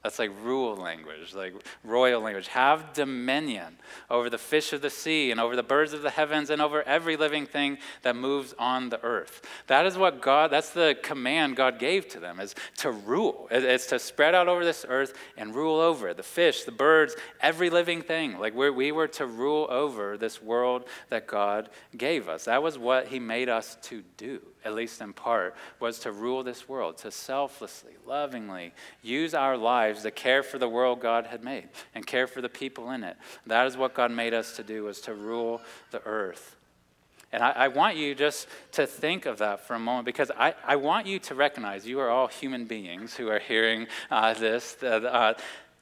That's 0.01 0.17
like 0.17 0.31
rule 0.41 0.75
language, 0.75 1.35
like 1.35 1.53
royal 1.83 2.19
language. 2.19 2.47
Have 2.47 2.93
dominion 2.93 3.77
over 4.09 4.31
the 4.31 4.39
fish 4.39 4.73
of 4.73 4.81
the 4.81 4.89
sea 4.89 5.29
and 5.29 5.39
over 5.39 5.55
the 5.55 5.61
birds 5.61 5.93
of 5.93 6.01
the 6.01 6.09
heavens 6.09 6.49
and 6.49 6.59
over 6.59 6.81
every 6.81 7.15
living 7.15 7.45
thing 7.45 7.77
that 8.01 8.15
moves 8.15 8.55
on 8.57 8.89
the 8.89 8.99
earth. 9.03 9.47
That 9.67 9.85
is 9.85 9.99
what 9.99 10.19
God, 10.19 10.49
that's 10.49 10.71
the 10.71 10.97
command 11.03 11.55
God 11.55 11.77
gave 11.77 12.07
to 12.09 12.19
them, 12.19 12.39
is 12.39 12.55
to 12.77 12.89
rule. 12.91 13.47
It's 13.51 13.85
to 13.87 13.99
spread 13.99 14.33
out 14.33 14.47
over 14.47 14.65
this 14.65 14.83
earth 14.89 15.13
and 15.37 15.53
rule 15.53 15.79
over 15.79 16.07
it. 16.07 16.17
The 16.17 16.23
fish, 16.23 16.63
the 16.63 16.71
birds, 16.71 17.15
every 17.39 17.69
living 17.69 18.01
thing. 18.01 18.39
Like 18.39 18.55
we 18.55 18.91
were 18.91 19.07
to 19.09 19.27
rule 19.27 19.67
over 19.69 20.17
this 20.17 20.41
world 20.41 20.85
that 21.09 21.27
God 21.27 21.69
gave 21.95 22.27
us. 22.27 22.45
That 22.45 22.63
was 22.63 22.79
what 22.79 23.09
He 23.09 23.19
made 23.19 23.49
us 23.49 23.77
to 23.83 24.01
do 24.17 24.41
at 24.63 24.73
least 24.73 25.01
in 25.01 25.13
part, 25.13 25.55
was 25.79 25.99
to 25.99 26.11
rule 26.11 26.43
this 26.43 26.69
world, 26.69 26.97
to 26.99 27.11
selflessly, 27.11 27.93
lovingly 28.05 28.73
use 29.01 29.33
our 29.33 29.57
lives 29.57 30.03
to 30.03 30.11
care 30.11 30.43
for 30.43 30.57
the 30.57 30.69
world 30.69 30.99
God 30.99 31.27
had 31.27 31.43
made 31.43 31.69
and 31.95 32.05
care 32.05 32.27
for 32.27 32.41
the 32.41 32.49
people 32.49 32.91
in 32.91 33.03
it. 33.03 33.17
That 33.45 33.67
is 33.67 33.77
what 33.77 33.93
God 33.93 34.11
made 34.11 34.33
us 34.33 34.55
to 34.57 34.63
do, 34.63 34.83
was 34.83 35.01
to 35.01 35.13
rule 35.13 35.61
the 35.91 36.01
earth. 36.05 36.55
And 37.31 37.41
I, 37.41 37.51
I 37.51 37.67
want 37.69 37.95
you 37.95 38.13
just 38.13 38.47
to 38.73 38.85
think 38.85 39.25
of 39.25 39.37
that 39.37 39.65
for 39.65 39.75
a 39.75 39.79
moment 39.79 40.05
because 40.05 40.31
I, 40.37 40.53
I 40.65 40.75
want 40.75 41.07
you 41.07 41.17
to 41.19 41.35
recognize 41.35 41.87
you 41.87 41.99
are 41.99 42.09
all 42.09 42.27
human 42.27 42.65
beings 42.65 43.15
who 43.15 43.29
are 43.29 43.39
hearing 43.39 43.87
uh, 44.09 44.33
this. 44.33 44.81
Uh, 44.83 45.33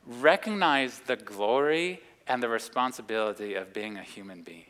recognize 0.05 0.99
the 1.07 1.15
glory 1.15 2.01
and 2.27 2.41
the 2.41 2.49
responsibility 2.49 3.55
of 3.55 3.73
being 3.73 3.97
a 3.97 4.03
human 4.03 4.43
being. 4.43 4.68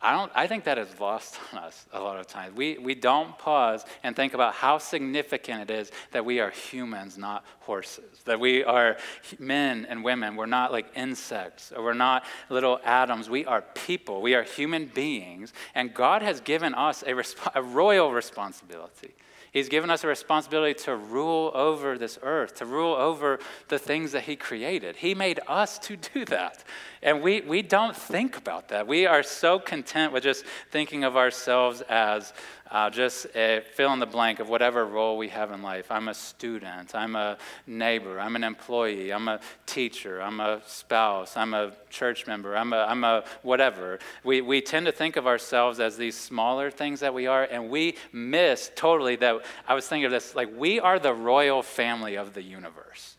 I, 0.00 0.12
don't, 0.12 0.30
I 0.34 0.46
think 0.46 0.64
that 0.64 0.78
is 0.78 1.00
lost 1.00 1.38
on 1.52 1.58
us 1.58 1.86
a 1.92 2.00
lot 2.00 2.18
of 2.18 2.26
times. 2.26 2.56
We, 2.56 2.78
we 2.78 2.94
don't 2.94 3.36
pause 3.36 3.84
and 4.02 4.14
think 4.14 4.34
about 4.34 4.54
how 4.54 4.78
significant 4.78 5.62
it 5.62 5.70
is 5.70 5.90
that 6.12 6.24
we 6.24 6.38
are 6.38 6.50
humans, 6.50 7.18
not 7.18 7.44
horses. 7.60 8.22
That 8.24 8.38
we 8.38 8.62
are 8.62 8.96
men 9.38 9.86
and 9.88 10.04
women. 10.04 10.36
We're 10.36 10.46
not 10.46 10.70
like 10.70 10.86
insects 10.94 11.72
or 11.76 11.82
we're 11.82 11.94
not 11.94 12.24
little 12.48 12.80
atoms. 12.84 13.28
We 13.28 13.44
are 13.44 13.62
people. 13.74 14.22
We 14.22 14.34
are 14.34 14.44
human 14.44 14.86
beings. 14.86 15.52
And 15.74 15.92
God 15.92 16.22
has 16.22 16.40
given 16.40 16.74
us 16.74 17.02
a, 17.02 17.12
resp- 17.12 17.50
a 17.54 17.62
royal 17.62 18.12
responsibility. 18.12 19.14
He's 19.50 19.68
given 19.68 19.90
us 19.90 20.04
a 20.04 20.08
responsibility 20.08 20.74
to 20.84 20.94
rule 20.94 21.50
over 21.54 21.96
this 21.96 22.18
earth, 22.22 22.56
to 22.56 22.66
rule 22.66 22.94
over 22.94 23.38
the 23.68 23.78
things 23.78 24.12
that 24.12 24.24
He 24.24 24.36
created. 24.36 24.96
He 24.96 25.14
made 25.14 25.40
us 25.48 25.78
to 25.80 25.96
do 25.96 26.24
that. 26.26 26.64
And 27.02 27.22
we, 27.22 27.40
we 27.42 27.62
don't 27.62 27.96
think 27.96 28.36
about 28.36 28.68
that. 28.68 28.86
We 28.86 29.06
are 29.06 29.22
so 29.22 29.58
content 29.58 30.12
with 30.12 30.22
just 30.22 30.44
thinking 30.70 31.04
of 31.04 31.16
ourselves 31.16 31.80
as 31.82 32.32
uh, 32.70 32.90
just 32.90 33.26
a 33.34 33.62
fill 33.74 33.92
in 33.92 33.98
the 33.98 34.06
blank 34.06 34.40
of 34.40 34.48
whatever 34.48 34.84
role 34.84 35.16
we 35.16 35.28
have 35.28 35.52
in 35.52 35.62
life. 35.62 35.90
I'm 35.90 36.08
a 36.08 36.14
student, 36.14 36.94
I'm 36.94 37.16
a 37.16 37.38
neighbor, 37.66 38.20
I'm 38.20 38.36
an 38.36 38.44
employee, 38.44 39.12
I'm 39.12 39.28
a 39.28 39.40
teacher, 39.66 40.20
I'm 40.20 40.40
a 40.40 40.60
spouse, 40.66 41.36
I'm 41.36 41.54
a 41.54 41.72
church 41.88 42.26
member, 42.26 42.56
I'm 42.56 42.72
a, 42.72 42.78
I'm 42.78 43.04
a 43.04 43.24
whatever. 43.42 43.98
We, 44.24 44.40
we 44.40 44.60
tend 44.60 44.86
to 44.86 44.92
think 44.92 45.16
of 45.16 45.26
ourselves 45.26 45.80
as 45.80 45.96
these 45.96 46.16
smaller 46.16 46.70
things 46.70 47.00
that 47.00 47.14
we 47.14 47.26
are, 47.26 47.44
and 47.44 47.70
we 47.70 47.96
miss 48.12 48.70
totally 48.74 49.16
that. 49.16 49.44
I 49.66 49.74
was 49.74 49.88
thinking 49.88 50.06
of 50.06 50.12
this 50.12 50.34
like, 50.34 50.50
we 50.56 50.80
are 50.80 50.98
the 50.98 51.14
royal 51.14 51.62
family 51.62 52.16
of 52.16 52.34
the 52.34 52.42
universe 52.42 53.17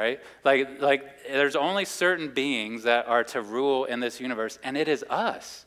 right? 0.00 0.20
Like, 0.44 0.80
like 0.80 1.04
there's 1.28 1.56
only 1.56 1.84
certain 1.84 2.30
beings 2.30 2.84
that 2.84 3.06
are 3.06 3.22
to 3.24 3.42
rule 3.42 3.84
in 3.84 4.00
this 4.00 4.18
universe, 4.18 4.58
and 4.64 4.74
it 4.74 4.88
is 4.88 5.04
us. 5.10 5.66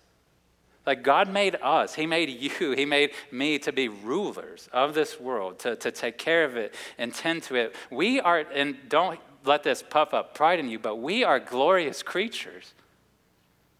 Like 0.88 1.04
God 1.04 1.30
made 1.30 1.56
us, 1.62 1.94
He 1.94 2.08
made 2.08 2.30
you, 2.60 2.72
He 2.72 2.86
made 2.86 3.12
me 3.32 3.60
to 3.60 3.72
be 3.72 3.90
rulers 3.90 4.68
of 4.74 4.96
this 4.96 5.20
world, 5.20 5.60
to, 5.60 5.76
to 5.76 5.92
take 5.92 6.18
care 6.18 6.46
of 6.46 6.58
it 6.58 6.74
and 6.98 7.14
tend 7.14 7.44
to 7.44 7.56
it. 7.56 7.76
We 7.92 8.20
are, 8.20 8.40
and 8.40 8.76
don't 8.90 9.20
let 9.46 9.62
this 9.62 9.84
puff 9.88 10.16
up 10.16 10.34
pride 10.34 10.58
in 10.58 10.68
you, 10.68 10.80
but 10.80 10.96
we 10.96 11.24
are 11.24 11.40
glorious 11.40 12.02
creatures. 12.02 12.74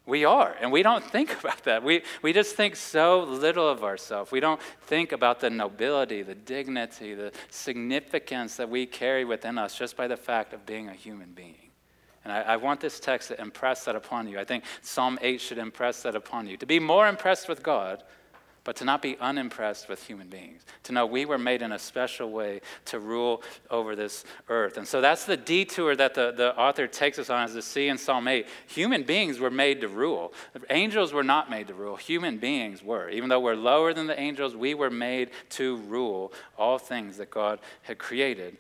We 0.06 0.26
are, 0.26 0.56
and 0.60 0.72
we 0.72 0.84
don't 0.84 1.04
think 1.04 1.40
about 1.40 1.64
that. 1.64 1.84
We, 1.84 2.04
we 2.22 2.34
just 2.34 2.56
think 2.56 2.76
so 2.76 3.24
little 3.24 3.68
of 3.68 3.84
ourselves. 3.84 4.32
We 4.32 4.40
don't 4.40 4.62
think 4.82 5.12
about 5.12 5.40
the 5.40 5.50
nobility, 5.50 6.22
the 6.24 6.36
dignity, 6.36 7.14
the 7.14 7.32
significance 7.50 8.58
that 8.58 8.70
we 8.70 8.86
carry 8.86 9.24
within 9.26 9.58
us 9.58 9.78
just 9.78 9.96
by 9.96 10.08
the 10.08 10.18
fact 10.18 10.54
of 10.54 10.66
being 10.66 10.90
a 10.90 10.94
human 10.94 11.32
being. 11.32 11.56
And 12.24 12.32
I, 12.32 12.42
I, 12.42 12.58
want 12.58 12.80
this 12.80 13.02
text 13.02 13.28
to 13.30 13.42
impress 13.42 13.84
that 13.84 13.98
upon 13.98 14.30
you. 14.30 14.40
I 14.40 14.46
think 14.46 14.64
Psalm 14.82 15.20
8 15.22 15.42
should 15.42 15.58
impress 15.58 16.04
that 16.04 16.16
upon 16.16 16.48
you. 16.48 16.56
To 16.58 16.66
be 16.66 16.80
more 16.80 17.10
impressed 17.10 17.50
with 17.50 17.62
God, 17.62 18.04
but 18.64 18.78
to 18.78 18.86
not 18.86 19.02
be 19.02 19.18
unimpressed 19.20 19.90
with 19.90 20.04
human 20.04 20.28
beings. 20.28 20.64
To 20.84 20.94
know 20.94 21.06
we 21.06 21.26
were 21.26 21.38
made 21.38 21.62
in 21.62 21.74
a 21.74 21.80
special 21.80 22.32
way 22.32 22.62
to 22.86 23.00
rule 23.00 23.44
over 23.70 23.96
this 23.96 24.24
earth. 24.48 24.78
And 24.78 24.88
so 24.88 25.02
that's 25.02 25.26
the 25.26 25.36
detour 25.36 25.96
that 25.98 26.14
the, 26.14 26.34
the 26.36 26.58
author 26.58 26.88
takes 26.88 27.20
us 27.20 27.30
on 27.30 27.44
as 27.44 27.54
to 27.54 27.62
see 27.62 27.90
in 27.90 27.98
Psalm 27.98 28.28
8. 28.28 28.48
Human 28.68 29.04
beings 29.04 29.40
were 29.40 29.52
made 29.52 29.82
to 29.82 29.88
rule. 29.88 30.34
Angels 30.70 31.12
were 31.12 31.24
not 31.24 31.50
made 31.50 31.68
to 31.68 31.74
rule. 31.74 31.98
Human 31.98 32.38
beings 32.38 32.82
were. 32.82 33.10
Even 33.10 33.30
though 33.30 33.42
we're 33.42 33.56
lower 33.56 33.94
than 33.94 34.08
the 34.08 34.20
angels, 34.20 34.56
we 34.56 34.74
were 34.74 34.90
made 34.90 35.32
to 35.50 35.78
rule 35.78 36.32
all 36.58 36.78
things 36.78 37.18
that 37.18 37.30
God 37.30 37.60
had 37.82 37.98
created. 37.98 38.58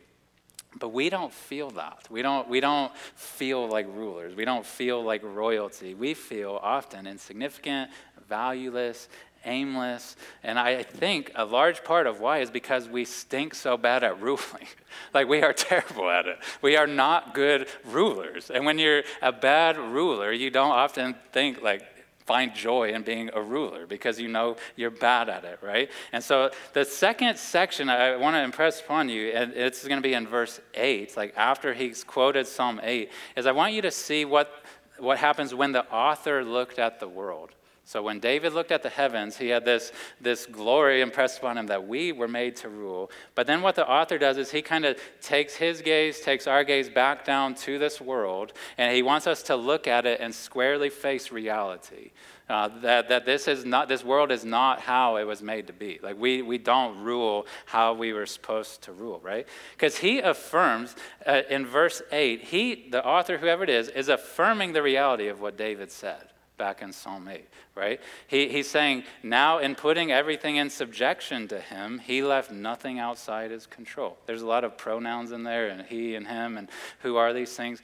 But 0.79 0.89
we 0.89 1.09
don't 1.09 1.31
feel 1.31 1.69
that. 1.71 2.07
We 2.09 2.21
don't, 2.21 2.49
we 2.49 2.59
don't 2.59 2.95
feel 3.15 3.67
like 3.67 3.85
rulers. 3.93 4.35
We 4.35 4.43
don't 4.43 4.65
feel 4.65 5.03
like 5.03 5.21
royalty. 5.23 5.93
We 5.93 6.13
feel 6.13 6.59
often 6.61 7.05
insignificant, 7.05 7.91
valueless, 8.27 9.07
aimless. 9.45 10.15
And 10.43 10.57
I 10.57 10.83
think 10.83 11.31
a 11.35 11.45
large 11.45 11.83
part 11.83 12.07
of 12.07 12.19
why 12.19 12.39
is 12.39 12.49
because 12.49 12.87
we 12.87 13.05
stink 13.05 13.55
so 13.55 13.77
bad 13.77 14.03
at 14.03 14.21
ruling. 14.21 14.67
like 15.13 15.27
we 15.27 15.41
are 15.41 15.53
terrible 15.53 16.09
at 16.09 16.25
it. 16.25 16.39
We 16.61 16.77
are 16.77 16.87
not 16.87 17.33
good 17.33 17.67
rulers. 17.85 18.49
And 18.49 18.65
when 18.65 18.77
you're 18.77 19.03
a 19.21 19.31
bad 19.31 19.77
ruler, 19.77 20.31
you 20.31 20.49
don't 20.49 20.71
often 20.71 21.15
think 21.31 21.61
like, 21.61 21.83
find 22.25 22.53
joy 22.55 22.89
in 22.93 23.03
being 23.03 23.29
a 23.33 23.41
ruler 23.41 23.85
because 23.85 24.19
you 24.19 24.27
know 24.27 24.55
you're 24.75 24.91
bad 24.91 25.29
at 25.29 25.43
it, 25.43 25.59
right? 25.61 25.89
And 26.11 26.23
so 26.23 26.51
the 26.73 26.85
second 26.85 27.37
section 27.37 27.89
I 27.89 28.15
want 28.15 28.35
to 28.35 28.41
impress 28.41 28.79
upon 28.79 29.09
you, 29.09 29.29
and 29.29 29.53
it's 29.53 29.85
going 29.85 30.01
to 30.01 30.07
be 30.07 30.13
in 30.13 30.27
verse 30.27 30.59
8, 30.73 31.17
like 31.17 31.33
after 31.35 31.73
he's 31.73 32.03
quoted 32.03 32.47
Psalm 32.47 32.79
8, 32.81 33.09
is 33.35 33.45
I 33.45 33.51
want 33.51 33.73
you 33.73 33.81
to 33.81 33.91
see 33.91 34.25
what, 34.25 34.51
what 34.99 35.17
happens 35.17 35.53
when 35.53 35.73
the 35.73 35.85
author 35.91 36.43
looked 36.43 36.79
at 36.79 36.99
the 36.99 37.07
world. 37.07 37.51
So 37.93 38.01
when 38.01 38.19
David 38.19 38.53
looked 38.53 38.71
at 38.71 38.81
the 38.81 38.89
heavens, 38.89 39.37
he 39.37 39.49
had 39.49 39.65
this, 39.65 39.91
this 40.19 40.47
glory 40.47 41.01
impressed 41.01 41.37
upon 41.37 41.59
him 41.59 41.67
that 41.67 41.87
we 41.87 42.11
were 42.11 42.27
made 42.27 42.55
to 42.55 42.67
rule. 42.67 43.11
But 43.35 43.45
then 43.45 43.61
what 43.61 43.75
the 43.75 43.87
author 43.87 44.17
does 44.17 44.39
is 44.39 44.49
he 44.49 44.63
kind 44.63 44.83
of 44.83 44.97
takes 45.21 45.53
his 45.53 45.79
gaze, 45.83 46.19
takes 46.19 46.47
our 46.47 46.63
gaze 46.63 46.89
back 46.89 47.23
down 47.23 47.53
to 47.53 47.77
this 47.77 48.01
world, 48.01 48.53
and 48.79 48.95
he 48.95 49.03
wants 49.03 49.27
us 49.27 49.43
to 49.43 49.55
look 49.55 49.87
at 49.87 50.07
it 50.07 50.21
and 50.21 50.33
squarely 50.33 50.89
face 50.89 51.31
reality. 51.31 52.09
Uh, 52.49 52.67
that, 52.81 53.09
that 53.09 53.27
this 53.27 53.47
is 53.47 53.63
not 53.63 53.87
this 53.87 54.03
world 54.03 54.31
is 54.31 54.43
not 54.43 54.79
how 54.79 55.17
it 55.17 55.23
was 55.23 55.41
made 55.41 55.67
to 55.67 55.71
be 55.71 55.97
like 56.03 56.19
we, 56.19 56.41
we 56.41 56.57
don't 56.57 57.01
rule 57.01 57.47
how 57.65 57.93
we 57.93 58.11
were 58.11 58.25
supposed 58.25 58.81
to 58.81 58.91
rule 58.91 59.21
right 59.23 59.47
because 59.71 59.97
he 59.99 60.19
affirms 60.19 60.93
uh, 61.25 61.43
in 61.49 61.65
verse 61.65 62.01
8 62.11 62.41
he 62.41 62.89
the 62.91 63.03
author 63.03 63.37
whoever 63.37 63.63
it 63.63 63.69
is 63.69 63.87
is 63.87 64.09
affirming 64.09 64.73
the 64.73 64.83
reality 64.83 65.29
of 65.29 65.39
what 65.39 65.55
david 65.55 65.89
said 65.89 66.32
back 66.63 66.81
in 66.81 66.93
Psalm 66.93 67.27
8, 67.27 67.45
right? 67.75 67.99
He, 68.25 68.47
he's 68.47 68.69
saying, 68.69 69.03
now 69.21 69.57
in 69.57 69.75
putting 69.75 70.13
everything 70.13 70.55
in 70.55 70.69
subjection 70.69 71.45
to 71.49 71.59
him, 71.59 71.99
he 71.99 72.23
left 72.23 72.51
nothing 72.51 72.99
outside 72.99 73.51
his 73.51 73.65
control. 73.65 74.17
There's 74.27 74.43
a 74.43 74.47
lot 74.47 74.63
of 74.63 74.77
pronouns 74.77 75.33
in 75.33 75.43
there, 75.43 75.67
and 75.67 75.81
he 75.81 76.15
and 76.15 76.25
him, 76.25 76.57
and 76.57 76.69
who 77.01 77.17
are 77.17 77.33
these 77.33 77.53
things. 77.53 77.81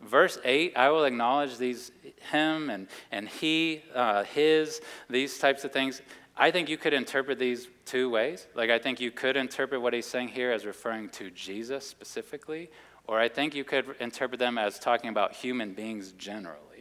Verse 0.00 0.38
8, 0.42 0.74
I 0.74 0.88
will 0.88 1.04
acknowledge 1.04 1.58
these 1.58 1.92
him 2.32 2.70
and, 2.70 2.88
and 3.12 3.28
he, 3.28 3.82
uh, 3.94 4.24
his, 4.24 4.80
these 5.10 5.38
types 5.38 5.62
of 5.64 5.70
things. 5.70 6.00
I 6.34 6.50
think 6.50 6.70
you 6.70 6.78
could 6.78 6.94
interpret 6.94 7.38
these 7.38 7.68
two 7.84 8.08
ways. 8.08 8.46
Like, 8.54 8.70
I 8.70 8.78
think 8.78 9.02
you 9.02 9.10
could 9.10 9.36
interpret 9.36 9.82
what 9.82 9.92
he's 9.92 10.06
saying 10.06 10.28
here 10.28 10.50
as 10.50 10.64
referring 10.64 11.10
to 11.10 11.30
Jesus 11.30 11.86
specifically, 11.86 12.70
or 13.06 13.20
I 13.20 13.28
think 13.28 13.54
you 13.54 13.64
could 13.64 13.84
interpret 14.00 14.38
them 14.38 14.56
as 14.56 14.78
talking 14.78 15.10
about 15.10 15.34
human 15.34 15.74
beings 15.74 16.12
generally. 16.12 16.73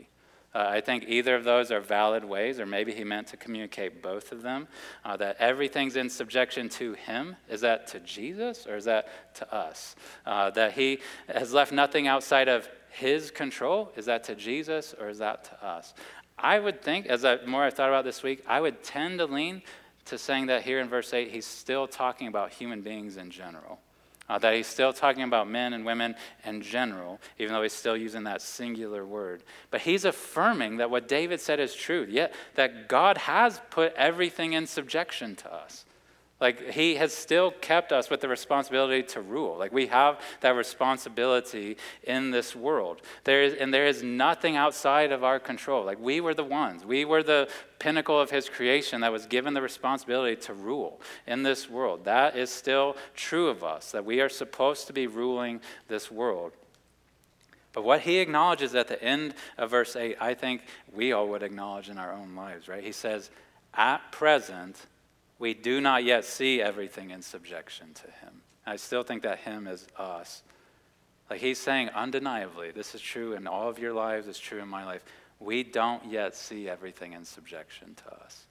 Uh, 0.55 0.65
I 0.67 0.81
think 0.81 1.05
either 1.07 1.35
of 1.35 1.43
those 1.43 1.71
are 1.71 1.79
valid 1.79 2.23
ways, 2.23 2.59
or 2.59 2.65
maybe 2.65 2.93
he 2.93 3.03
meant 3.03 3.27
to 3.27 3.37
communicate 3.37 4.03
both 4.03 4.31
of 4.31 4.43
them. 4.43 4.67
Uh, 5.03 5.17
that 5.17 5.37
everything's 5.39 5.95
in 5.95 6.09
subjection 6.09 6.69
to 6.69 6.93
him. 6.93 7.35
Is 7.49 7.61
that 7.61 7.87
to 7.87 7.99
Jesus 7.99 8.67
or 8.67 8.75
is 8.75 8.85
that 8.85 9.35
to 9.35 9.53
us? 9.53 9.95
Uh, 10.25 10.51
that 10.51 10.73
he 10.73 10.99
has 11.27 11.53
left 11.53 11.71
nothing 11.71 12.07
outside 12.07 12.47
of 12.47 12.69
his 12.91 13.31
control. 13.31 13.91
Is 13.95 14.05
that 14.05 14.23
to 14.25 14.35
Jesus 14.35 14.93
or 14.99 15.09
is 15.09 15.17
that 15.17 15.45
to 15.45 15.65
us? 15.65 15.93
I 16.37 16.59
would 16.59 16.81
think, 16.81 17.07
as 17.07 17.25
I 17.25 17.43
more 17.45 17.63
I 17.63 17.69
thought 17.69 17.89
about 17.89 18.05
this 18.05 18.21
week, 18.21 18.43
I 18.47 18.61
would 18.61 18.83
tend 18.83 19.19
to 19.19 19.25
lean 19.25 19.61
to 20.05 20.17
saying 20.17 20.47
that 20.47 20.63
here 20.63 20.79
in 20.79 20.89
verse 20.89 21.13
8, 21.13 21.31
he's 21.31 21.45
still 21.45 21.87
talking 21.87 22.27
about 22.27 22.51
human 22.51 22.81
beings 22.81 23.17
in 23.17 23.31
general. 23.31 23.79
Uh, 24.29 24.39
that 24.39 24.55
he's 24.55 24.67
still 24.67 24.93
talking 24.93 25.23
about 25.23 25.49
men 25.49 25.73
and 25.73 25.85
women 25.85 26.15
in 26.45 26.61
general, 26.61 27.19
even 27.39 27.53
though 27.53 27.61
he's 27.61 27.73
still 27.73 27.97
using 27.97 28.23
that 28.23 28.41
singular 28.41 29.05
word. 29.05 29.43
But 29.69 29.81
he's 29.81 30.05
affirming 30.05 30.77
that 30.77 30.89
what 30.89 31.09
David 31.09 31.41
said 31.41 31.59
is 31.59 31.75
true, 31.75 32.07
yet 32.09 32.33
that 32.55 32.87
God 32.87 33.17
has 33.17 33.59
put 33.69 33.93
everything 33.95 34.53
in 34.53 34.65
subjection 34.65 35.35
to 35.37 35.53
us. 35.53 35.83
Like, 36.41 36.71
he 36.71 36.95
has 36.95 37.13
still 37.13 37.51
kept 37.51 37.93
us 37.93 38.09
with 38.09 38.19
the 38.19 38.27
responsibility 38.27 39.03
to 39.03 39.21
rule. 39.21 39.57
Like, 39.57 39.71
we 39.71 39.87
have 39.87 40.19
that 40.41 40.55
responsibility 40.55 41.77
in 42.03 42.31
this 42.31 42.55
world. 42.55 43.01
There 43.23 43.43
is, 43.43 43.53
and 43.53 43.73
there 43.73 43.85
is 43.85 44.03
nothing 44.03 44.57
outside 44.57 45.11
of 45.11 45.23
our 45.23 45.39
control. 45.39 45.85
Like, 45.85 45.99
we 45.99 46.19
were 46.19 46.33
the 46.33 46.43
ones, 46.43 46.83
we 46.83 47.05
were 47.05 47.23
the 47.23 47.47
pinnacle 47.79 48.19
of 48.19 48.29
his 48.29 48.49
creation 48.49 49.01
that 49.01 49.11
was 49.11 49.25
given 49.25 49.53
the 49.53 49.61
responsibility 49.61 50.35
to 50.41 50.53
rule 50.53 50.99
in 51.27 51.43
this 51.43 51.69
world. 51.69 52.05
That 52.05 52.35
is 52.35 52.49
still 52.49 52.97
true 53.15 53.47
of 53.47 53.63
us, 53.63 53.91
that 53.91 54.03
we 54.03 54.19
are 54.19 54.29
supposed 54.29 54.87
to 54.87 54.93
be 54.93 55.07
ruling 55.07 55.61
this 55.87 56.11
world. 56.11 56.51
But 57.73 57.83
what 57.83 58.01
he 58.01 58.19
acknowledges 58.19 58.75
at 58.75 58.87
the 58.87 59.01
end 59.03 59.33
of 59.57 59.71
verse 59.71 59.95
8, 59.95 60.17
I 60.19 60.33
think 60.33 60.61
we 60.93 61.11
all 61.11 61.27
would 61.29 61.43
acknowledge 61.43 61.89
in 61.89 61.97
our 61.97 62.13
own 62.13 62.35
lives, 62.35 62.67
right? 62.67 62.83
He 62.83 62.91
says, 62.91 63.31
At 63.73 64.11
present, 64.11 64.85
we 65.43 65.53
do 65.53 65.81
not 65.81 66.05
yet 66.05 66.23
see 66.23 66.61
everything 66.61 67.09
in 67.09 67.21
subjection 67.21 67.93
to 67.93 68.03
him. 68.03 68.43
I 68.65 68.77
still 68.77 69.03
think 69.03 69.23
that 69.23 69.39
him 69.39 69.67
is 69.67 69.85
us. 69.97 70.41
Like 71.29 71.41
he's 71.41 71.57
saying, 71.57 71.89
undeniably, 71.89 72.71
this 72.71 72.95
is 72.95 73.01
true 73.01 73.33
in 73.33 73.45
all 73.45 73.67
of 73.67 73.77
your 73.77 73.91
lives, 73.91 74.29
it's 74.29 74.39
true 74.39 74.61
in 74.61 74.69
my 74.69 74.85
life. 74.85 75.03
We 75.41 75.63
don't 75.63 76.09
yet 76.09 76.33
see 76.33 76.69
everything 76.69 77.11
in 77.11 77.25
subjection 77.25 77.93
to 78.05 78.15
us 78.23 78.45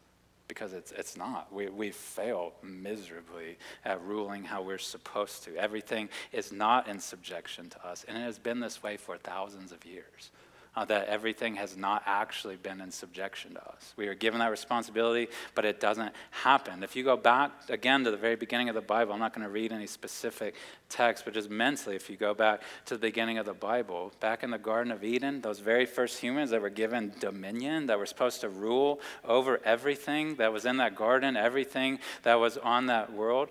because 0.48 0.74
it's, 0.74 0.92
it's 0.92 1.16
not. 1.16 1.50
We, 1.50 1.70
we 1.70 1.92
fail 1.92 2.52
miserably 2.62 3.56
at 3.86 4.02
ruling 4.02 4.44
how 4.44 4.60
we're 4.60 4.76
supposed 4.76 5.44
to. 5.44 5.56
Everything 5.56 6.10
is 6.30 6.52
not 6.52 6.88
in 6.88 7.00
subjection 7.00 7.70
to 7.70 7.86
us, 7.86 8.04
and 8.06 8.18
it 8.18 8.20
has 8.20 8.38
been 8.38 8.60
this 8.60 8.82
way 8.82 8.98
for 8.98 9.16
thousands 9.16 9.72
of 9.72 9.82
years 9.86 10.30
uh, 10.74 10.84
that 10.86 11.08
everything 11.08 11.56
has 11.56 11.76
not 11.76 12.02
actually 12.06 12.56
been 12.56 12.80
in 12.80 12.90
subjection 12.90 13.54
to 13.54 13.68
us. 13.68 13.92
We 13.96 14.08
are 14.08 14.14
given 14.14 14.40
that 14.40 14.50
responsibility, 14.50 15.28
but 15.54 15.64
it 15.64 15.80
doesn't 15.80 16.12
happen. 16.30 16.82
If 16.82 16.96
you 16.96 17.04
go 17.04 17.16
back 17.16 17.52
again 17.68 18.04
to 18.04 18.10
the 18.10 18.16
very 18.16 18.36
beginning 18.36 18.70
of 18.70 18.74
the 18.74 18.80
Bible, 18.80 19.12
I'm 19.12 19.18
not 19.18 19.34
going 19.34 19.46
to 19.46 19.52
read 19.52 19.72
any 19.72 19.86
specific 19.86 20.54
text, 20.88 21.24
but 21.24 21.34
just 21.34 21.50
mentally, 21.50 21.94
if 21.94 22.08
you 22.08 22.16
go 22.16 22.32
back 22.32 22.62
to 22.86 22.94
the 22.94 23.00
beginning 23.00 23.36
of 23.36 23.44
the 23.44 23.52
Bible, 23.52 24.12
back 24.20 24.42
in 24.42 24.50
the 24.50 24.58
Garden 24.58 24.92
of 24.92 25.04
Eden, 25.04 25.42
those 25.42 25.58
very 25.58 25.84
first 25.84 26.18
humans 26.18 26.50
that 26.50 26.62
were 26.62 26.70
given 26.70 27.12
dominion, 27.20 27.86
that 27.86 27.98
were 27.98 28.06
supposed 28.06 28.40
to 28.40 28.48
rule 28.48 29.00
over 29.24 29.60
everything 29.64 30.36
that 30.36 30.52
was 30.52 30.64
in 30.64 30.78
that 30.78 30.96
garden, 30.96 31.36
everything 31.36 31.98
that 32.22 32.36
was 32.36 32.56
on 32.56 32.86
that 32.86 33.12
world, 33.12 33.50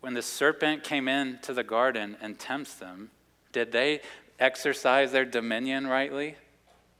when 0.00 0.14
the 0.14 0.22
serpent 0.22 0.82
came 0.82 1.08
into 1.08 1.52
the 1.52 1.64
garden 1.64 2.16
and 2.20 2.38
tempts 2.38 2.74
them, 2.74 3.10
did 3.52 3.72
they 3.72 4.00
exercise 4.40 5.12
their 5.12 5.24
dominion 5.24 5.86
rightly? 5.86 6.36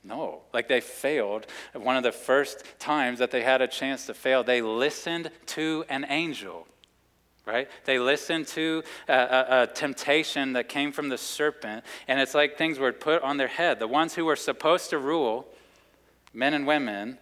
No. 0.03 0.43
Like 0.53 0.69
they 0.69 0.81
failed. 0.81 1.47
One 1.75 1.97
of 1.97 2.03
the 2.03 2.13
first 2.13 2.65
times 2.79 3.19
that 3.19 3.31
they 3.31 3.43
had 3.43 3.61
a 3.61 3.69
chance 3.69 4.07
to 4.07 4.15
fail, 4.15 4.43
they 4.43 4.63
listened 4.63 5.31
to 5.47 5.85
an 5.89 6.07
angel, 6.09 6.67
right? 7.47 7.69
They 7.85 7.99
listened 7.99 8.47
to 8.49 8.83
a, 9.09 9.13
a, 9.13 9.63
a, 9.63 9.67
temptation 9.67 10.55
that 10.55 10.69
came 10.69 10.93
from 10.93 11.09
the 11.09 11.19
serpent, 11.19 11.85
and 12.09 12.21
it's 12.21 12.35
like 12.35 12.57
things 12.57 12.79
were 12.79 12.93
put 12.93 13.23
on 13.23 13.37
their 13.37 13.49
head. 13.49 13.79
The 13.79 13.89
ones 13.89 14.15
who 14.15 14.25
were 14.25 14.37
supposed 14.37 14.91
to 14.91 14.99
rule, 14.99 15.47
men 16.33 16.55
and 16.55 16.67
women, 16.67 17.19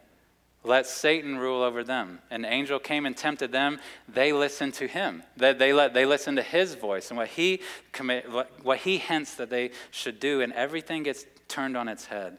let 0.68 0.86
Satan 0.86 1.38
rule 1.38 1.62
over 1.62 1.82
them. 1.82 2.18
An 2.30 2.44
angel 2.44 2.78
came 2.78 3.06
and 3.06 3.16
tempted 3.16 3.50
them. 3.50 3.80
They 4.06 4.32
listened 4.32 4.74
to 4.74 4.86
him. 4.86 5.22
They, 5.36 5.54
they, 5.54 5.72
let, 5.72 5.94
they 5.94 6.04
listened 6.04 6.36
to 6.36 6.42
his 6.42 6.74
voice 6.74 7.10
and 7.10 7.16
what 7.16 7.28
he, 7.28 7.62
commit, 7.90 8.26
what 8.62 8.78
he 8.78 8.98
hints 8.98 9.34
that 9.36 9.48
they 9.48 9.70
should 9.90 10.20
do, 10.20 10.42
and 10.42 10.52
everything 10.52 11.04
gets 11.04 11.24
turned 11.48 11.76
on 11.76 11.88
its 11.88 12.04
head. 12.04 12.38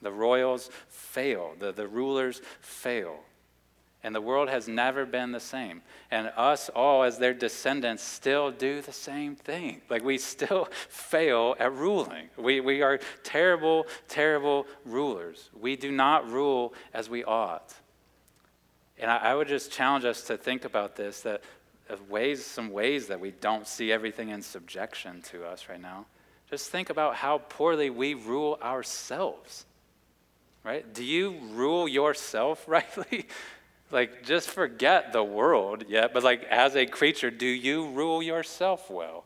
The 0.00 0.10
royals 0.10 0.70
fail, 0.88 1.52
the, 1.58 1.70
the 1.72 1.86
rulers 1.86 2.40
fail. 2.62 3.20
And 4.04 4.14
the 4.14 4.20
world 4.20 4.48
has 4.48 4.68
never 4.68 5.04
been 5.04 5.32
the 5.32 5.40
same. 5.40 5.82
And 6.10 6.30
us 6.36 6.68
all, 6.68 7.02
as 7.02 7.18
their 7.18 7.34
descendants, 7.34 8.02
still 8.02 8.52
do 8.52 8.80
the 8.80 8.92
same 8.92 9.34
thing. 9.34 9.82
Like 9.90 10.04
we 10.04 10.18
still 10.18 10.68
fail 10.88 11.56
at 11.58 11.72
ruling. 11.72 12.28
We, 12.36 12.60
we 12.60 12.82
are 12.82 13.00
terrible, 13.24 13.86
terrible 14.06 14.66
rulers. 14.84 15.50
We 15.60 15.74
do 15.74 15.90
not 15.90 16.30
rule 16.30 16.74
as 16.94 17.10
we 17.10 17.24
ought. 17.24 17.74
And 18.98 19.10
I, 19.10 19.16
I 19.16 19.34
would 19.34 19.48
just 19.48 19.72
challenge 19.72 20.04
us 20.04 20.22
to 20.22 20.36
think 20.36 20.64
about 20.64 20.94
this 20.94 21.22
that 21.22 21.42
ways, 22.08 22.44
some 22.44 22.70
ways 22.70 23.06
that 23.08 23.18
we 23.18 23.30
don't 23.30 23.66
see 23.66 23.90
everything 23.90 24.28
in 24.28 24.42
subjection 24.42 25.22
to 25.22 25.44
us 25.44 25.68
right 25.68 25.80
now. 25.80 26.06
Just 26.50 26.70
think 26.70 26.90
about 26.90 27.16
how 27.16 27.38
poorly 27.38 27.90
we 27.90 28.14
rule 28.14 28.58
ourselves. 28.62 29.66
Right? 30.64 30.92
Do 30.92 31.04
you 31.04 31.38
rule 31.52 31.88
yourself 31.88 32.64
rightly? 32.68 33.26
Like, 33.90 34.24
just 34.24 34.50
forget 34.50 35.12
the 35.12 35.24
world, 35.24 35.84
yeah, 35.88 36.08
but 36.12 36.22
like, 36.22 36.44
as 36.44 36.76
a 36.76 36.84
creature, 36.84 37.30
do 37.30 37.46
you 37.46 37.88
rule 37.88 38.22
yourself 38.22 38.90
well? 38.90 39.24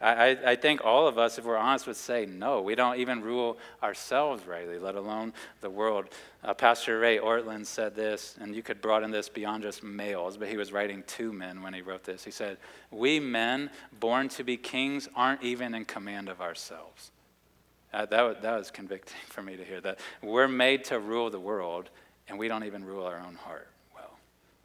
I, 0.00 0.38
I 0.46 0.54
think 0.54 0.84
all 0.84 1.08
of 1.08 1.18
us, 1.18 1.38
if 1.38 1.44
we're 1.44 1.56
honest, 1.56 1.88
would 1.88 1.96
say 1.96 2.24
no. 2.24 2.62
We 2.62 2.76
don't 2.76 3.00
even 3.00 3.20
rule 3.20 3.58
ourselves 3.82 4.46
rightly, 4.46 4.78
let 4.78 4.94
alone 4.94 5.32
the 5.60 5.70
world. 5.70 6.06
Uh, 6.44 6.54
Pastor 6.54 7.00
Ray 7.00 7.18
Ortlund 7.18 7.66
said 7.66 7.96
this, 7.96 8.36
and 8.40 8.54
you 8.54 8.62
could 8.62 8.80
broaden 8.80 9.10
this 9.10 9.28
beyond 9.28 9.64
just 9.64 9.82
males, 9.82 10.36
but 10.36 10.46
he 10.46 10.56
was 10.56 10.72
writing 10.72 11.02
to 11.08 11.32
men 11.32 11.62
when 11.62 11.74
he 11.74 11.82
wrote 11.82 12.04
this. 12.04 12.22
He 12.22 12.30
said, 12.30 12.58
We 12.92 13.18
men 13.18 13.70
born 13.98 14.28
to 14.30 14.44
be 14.44 14.56
kings 14.56 15.08
aren't 15.16 15.42
even 15.42 15.74
in 15.74 15.84
command 15.84 16.28
of 16.28 16.40
ourselves. 16.40 17.10
Uh, 17.92 18.06
that, 18.06 18.42
that 18.42 18.56
was 18.56 18.70
convicting 18.70 19.16
for 19.26 19.42
me 19.42 19.56
to 19.56 19.64
hear 19.64 19.80
that. 19.80 19.98
We're 20.22 20.46
made 20.46 20.84
to 20.84 21.00
rule 21.00 21.28
the 21.28 21.40
world, 21.40 21.90
and 22.28 22.38
we 22.38 22.48
don't 22.48 22.64
even 22.64 22.84
rule 22.84 23.04
our 23.04 23.18
own 23.18 23.34
heart. 23.34 23.68
Well. 23.94 24.10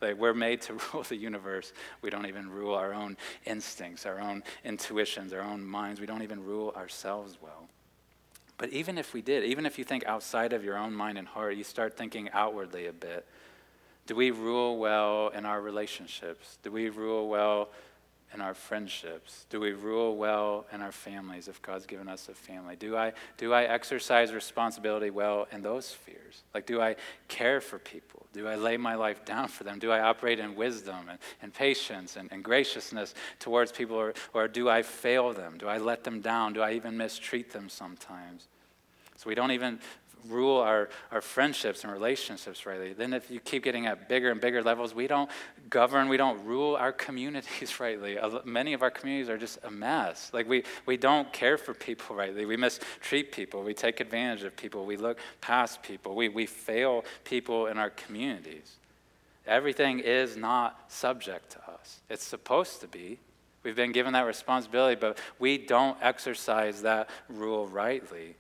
Like 0.02 0.18
we're 0.18 0.34
made 0.34 0.62
to 0.64 0.74
rule 0.94 1.04
the 1.04 1.16
universe. 1.16 1.74
We 2.02 2.10
don't 2.10 2.26
even 2.26 2.50
rule 2.50 2.76
our 2.76 2.94
own 2.94 3.18
instincts, 3.46 4.06
our 4.06 4.20
own 4.20 4.44
intuitions, 4.64 5.34
our 5.34 5.42
own 5.42 5.66
minds. 5.66 6.00
We 6.00 6.08
don't 6.08 6.24
even 6.24 6.44
rule 6.44 6.74
ourselves 6.76 7.38
well. 7.42 7.68
But 8.58 8.70
even 8.70 8.98
if 8.98 9.14
we 9.14 9.22
did, 9.22 9.44
even 9.44 9.66
if 9.66 9.78
you 9.78 9.84
think 9.84 10.06
outside 10.06 10.54
of 10.54 10.64
your 10.64 10.78
own 10.78 10.94
mind 10.94 11.18
and 11.18 11.28
heart, 11.28 11.56
you 11.56 11.64
start 11.64 11.98
thinking 11.98 12.30
outwardly 12.32 12.88
a 12.88 12.94
bit. 12.94 13.26
Do 14.06 14.16
we 14.16 14.32
rule 14.32 14.78
well 14.78 15.30
in 15.30 15.46
our 15.46 15.62
relationships? 15.62 16.58
Do 16.62 16.72
we 16.72 16.90
rule 16.90 17.30
well 17.30 17.70
in 18.34 18.42
our 18.42 18.54
friendships? 18.54 19.46
Do 19.50 19.60
we 19.60 19.72
rule 19.72 20.16
well 20.16 20.66
in 20.72 20.82
our 20.82 20.92
families 20.92 21.48
if 21.48 21.62
God's 21.62 21.86
given 21.86 22.08
us 22.08 22.30
a 22.30 22.34
family? 22.34 22.76
Do 22.76 22.98
I, 22.98 23.14
do 23.38 23.54
I 23.54 23.64
exercise 23.64 24.34
responsibility 24.34 25.10
well 25.10 25.48
in 25.52 25.62
those 25.62 25.86
spheres? 25.86 26.44
Like, 26.54 26.66
do 26.66 26.82
I 26.82 26.96
care 27.28 27.62
for 27.62 27.80
people? 27.80 28.26
Do 28.34 28.48
I 28.48 28.56
lay 28.56 28.78
my 28.78 28.96
life 28.96 29.24
down 29.26 29.48
for 29.48 29.64
them? 29.64 29.80
Do 29.80 29.92
I 29.92 30.02
operate 30.02 30.40
in 30.40 30.56
wisdom 30.56 31.10
and, 31.10 31.20
and 31.42 31.54
patience 31.54 32.16
and, 32.16 32.32
and 32.32 32.44
graciousness 32.44 33.14
towards 33.40 33.72
people? 33.72 33.96
Or, 33.96 34.14
or 34.34 34.48
do 34.48 34.70
I 34.70 34.82
fail 34.82 35.34
them? 35.34 35.58
Do 35.58 35.68
I 35.68 35.78
let 35.78 36.04
them 36.04 36.22
down? 36.22 36.54
Do 36.54 36.62
I 36.62 36.74
even 36.74 36.98
mistreat 36.98 37.52
them 37.52 37.70
sometimes? 37.70 38.48
So 39.18 39.30
we 39.30 39.36
don't 39.36 39.52
even 39.52 39.80
rule 40.28 40.58
our, 40.58 40.90
our 41.12 41.22
friendships 41.22 41.84
and 41.84 41.92
relationships 41.92 42.66
rightly. 42.66 42.94
Then, 42.94 43.14
if 43.14 43.30
you 43.30 43.40
keep 43.40 43.64
getting 43.64 43.86
at 43.86 44.08
bigger 44.10 44.32
and 44.32 44.40
bigger 44.40 44.64
levels, 44.64 44.94
we 44.94 45.08
don't 45.08 45.30
govern, 45.70 46.10
we 46.10 46.18
don't 46.18 46.44
rule 46.46 46.76
our 46.76 46.92
communities 47.08 47.80
rightly. 47.80 48.18
Many 48.46 48.74
of 48.74 48.82
our 48.82 48.92
communities 48.92 49.30
are 49.30 49.38
just 49.38 49.60
a 49.64 49.72
mess. 49.72 50.32
Like, 50.34 50.48
we, 50.48 50.64
we 50.86 50.98
don't 50.98 51.32
care 51.34 51.58
for 51.58 51.74
people 51.74 52.16
rightly. 52.16 52.46
We 52.46 52.58
mistreat 52.58 53.32
people. 53.32 53.64
We 53.64 53.74
take 53.74 54.00
advantage 54.00 54.44
of 54.44 54.56
people. 54.56 54.86
We 54.86 54.98
look 54.98 55.20
past 55.42 55.84
people. 55.84 56.16
We, 56.16 56.30
we 56.30 56.46
fail 56.46 57.06
people 57.24 57.68
in 57.68 57.78
our 57.78 57.90
communities. 57.90 58.78
Everything 59.46 60.00
is 60.00 60.38
not 60.38 60.92
subject 60.92 61.52
to 61.52 61.58
us, 61.72 62.00
it's 62.10 62.24
supposed 62.24 62.82
to 62.82 62.88
be. 62.88 63.20
We've 63.64 63.76
been 63.76 63.94
given 63.94 64.12
that 64.12 64.26
responsibility, 64.26 64.96
but 65.00 65.18
we 65.40 65.58
don't 65.58 65.98
exercise 66.02 66.82
that 66.82 67.10
rule 67.30 67.66
rightly. 67.66 68.36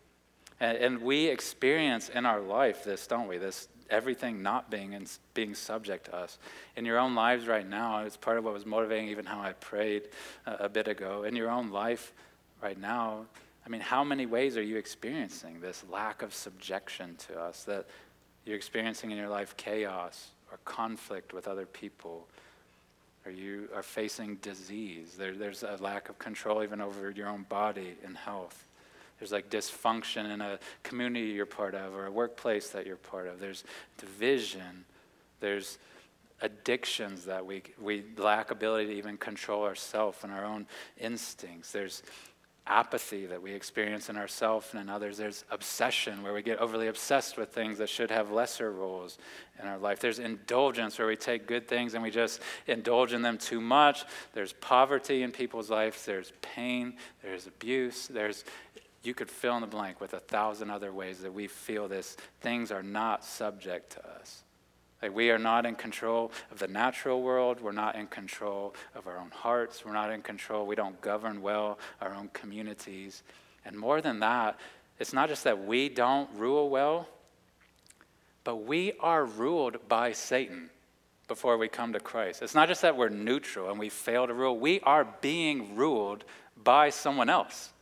And, 0.64 0.78
and 0.78 1.02
we 1.02 1.28
experience 1.28 2.08
in 2.08 2.26
our 2.26 2.40
life 2.40 2.86
this, 2.86 3.06
don't 3.06 3.28
we? 3.28 3.38
This 3.38 3.68
everything 3.90 4.42
not 4.42 4.72
being 4.72 4.94
in, 4.94 5.06
being 5.34 5.56
subject 5.56 6.06
to 6.06 6.16
us. 6.16 6.40
In 6.78 6.86
your 6.86 7.00
own 7.00 7.16
lives 7.16 7.48
right 7.48 7.68
now, 7.68 8.06
it's 8.06 8.16
part 8.16 8.38
of 8.38 8.46
what 8.46 8.54
was 8.54 8.66
motivating 8.66 9.10
even 9.10 9.26
how 9.26 9.42
I 9.42 9.52
prayed 9.52 10.04
a, 10.46 10.66
a 10.66 10.70
bit 10.70 10.88
ago. 10.88 11.24
In 11.24 11.36
your 11.36 11.50
own 11.50 11.70
life 11.70 12.14
right 12.62 12.80
now, 12.80 13.26
I 13.66 13.70
mean, 13.70 13.82
how 13.82 14.06
many 14.06 14.26
ways 14.26 14.56
are 14.56 14.64
you 14.64 14.78
experiencing 14.78 15.60
this 15.60 15.84
lack 15.92 16.22
of 16.22 16.34
subjection 16.34 17.18
to 17.28 17.42
us? 17.42 17.66
That 17.66 17.86
you're 18.46 18.56
experiencing 18.56 19.12
in 19.12 19.18
your 19.18 19.30
life 19.30 19.58
chaos 19.58 20.30
or 20.50 20.60
conflict 20.64 21.34
with 21.34 21.50
other 21.50 21.66
people, 21.66 22.26
or 23.26 23.34
you 23.34 23.68
are 23.76 23.84
facing 23.84 24.38
disease. 24.38 25.16
There, 25.18 25.34
there's 25.34 25.64
a 25.64 25.78
lack 25.82 26.08
of 26.08 26.18
control 26.20 26.64
even 26.64 26.80
over 26.80 27.12
your 27.12 27.28
own 27.28 27.46
body 27.50 27.96
and 28.06 28.16
health. 28.16 28.64
There's 29.20 29.32
like 29.32 29.50
dysfunction 29.50 30.32
in 30.34 30.42
a 30.42 30.60
community 30.84 31.28
you're 31.28 31.46
part 31.46 31.76
of 31.76 31.94
or 31.94 32.08
a 32.08 32.12
workplace 32.12 32.70
that 32.70 32.86
you're 32.86 32.96
part 32.96 33.28
of. 33.28 33.40
There's 33.40 33.64
division. 33.98 34.86
There's 35.40 35.78
addictions 36.42 37.26
that 37.26 37.46
we, 37.46 37.64
we 37.82 38.04
lack 38.18 38.52
ability 38.52 38.88
to 38.88 38.94
even 38.94 39.18
control 39.18 39.64
ourselves 39.64 40.20
and 40.24 40.32
our 40.32 40.46
own 40.46 40.68
instincts. 41.00 41.72
There's 41.72 42.04
apathy 42.66 43.26
that 43.26 43.42
we 43.42 43.52
experience 43.52 44.10
in 44.10 44.16
ourselves 44.16 44.68
and 44.72 44.82
in 44.82 44.90
others. 44.90 45.18
There's 45.18 45.44
obsession 45.52 46.24
where 46.24 46.34
we 46.34 46.42
get 46.42 46.60
overly 46.60 46.88
obsessed 46.88 47.38
with 47.38 47.50
things 47.50 47.78
that 47.80 47.90
should 47.90 48.10
have 48.10 48.32
lesser 48.32 48.72
roles 48.72 49.18
in 49.62 49.68
our 49.68 49.78
life. 49.78 50.00
There's 50.00 50.20
indulgence 50.20 50.98
where 50.98 51.08
we 51.08 51.18
take 51.18 51.46
good 51.46 51.68
things 51.68 51.94
and 51.94 52.02
we 52.02 52.10
just 52.10 52.42
indulge 52.68 53.12
in 53.12 53.22
them 53.22 53.38
too 53.38 53.60
much. 53.60 54.06
There's 54.34 54.54
poverty 54.54 55.24
in 55.24 55.32
people's 55.32 55.70
lives. 55.70 56.06
There's 56.06 56.32
pain. 56.42 56.96
There's 57.22 57.48
abuse. 57.48 58.08
There's 58.08 58.46
you 59.04 59.14
could 59.14 59.30
fill 59.30 59.56
in 59.56 59.62
the 59.62 59.68
blank 59.68 60.00
with 60.00 60.14
a 60.14 60.20
thousand 60.20 60.70
other 60.70 60.92
ways 60.92 61.20
that 61.20 61.34
we 61.34 61.48
feel 61.48 61.88
this. 61.88 62.16
Things 62.42 62.72
are 62.72 62.84
not 62.84 63.24
subject 63.26 63.92
to 63.92 64.10
us. 64.10 64.44
Like 65.02 65.14
we 65.14 65.30
are 65.32 65.38
not 65.38 65.66
in 65.66 65.76
control 65.76 66.32
of 66.50 66.60
the 66.60 66.68
natural 66.68 67.22
world. 67.22 67.60
We're 67.60 67.74
not 67.74 67.96
in 67.96 68.08
control 68.08 68.74
of 68.96 69.06
our 69.06 69.18
own 69.18 69.32
hearts. 69.32 69.84
We're 69.84 69.92
not 69.92 70.10
in 70.10 70.22
control. 70.22 70.66
We 70.66 70.76
don't 70.76 71.00
govern 71.02 71.42
well 71.42 71.78
our 72.00 72.14
own 72.14 72.30
communities. 72.32 73.24
And 73.66 73.78
more 73.78 74.00
than 74.00 74.22
that, 74.22 74.58
it's 75.00 75.12
not 75.12 75.28
just 75.28 75.44
that 75.44 75.66
we 75.66 75.90
don't 75.90 76.30
rule 76.38 76.70
well, 76.70 77.10
but 78.46 78.58
we 78.58 78.94
are 79.02 79.26
ruled 79.26 79.90
by 79.90 80.14
Satan 80.14 80.70
before 81.28 81.58
we 81.58 81.68
come 81.68 81.92
to 81.92 82.00
Christ. 82.00 82.42
It's 82.42 82.56
not 82.56 82.70
just 82.70 82.82
that 82.84 82.96
we're 82.96 83.10
neutral 83.10 83.70
and 83.70 83.78
we 83.78 83.90
fail 83.90 84.26
to 84.28 84.34
rule, 84.34 84.58
we 84.58 84.80
are 84.82 85.06
being 85.20 85.76
ruled 85.76 86.24
by 86.64 86.90
someone 86.92 87.28
else. 87.28 87.73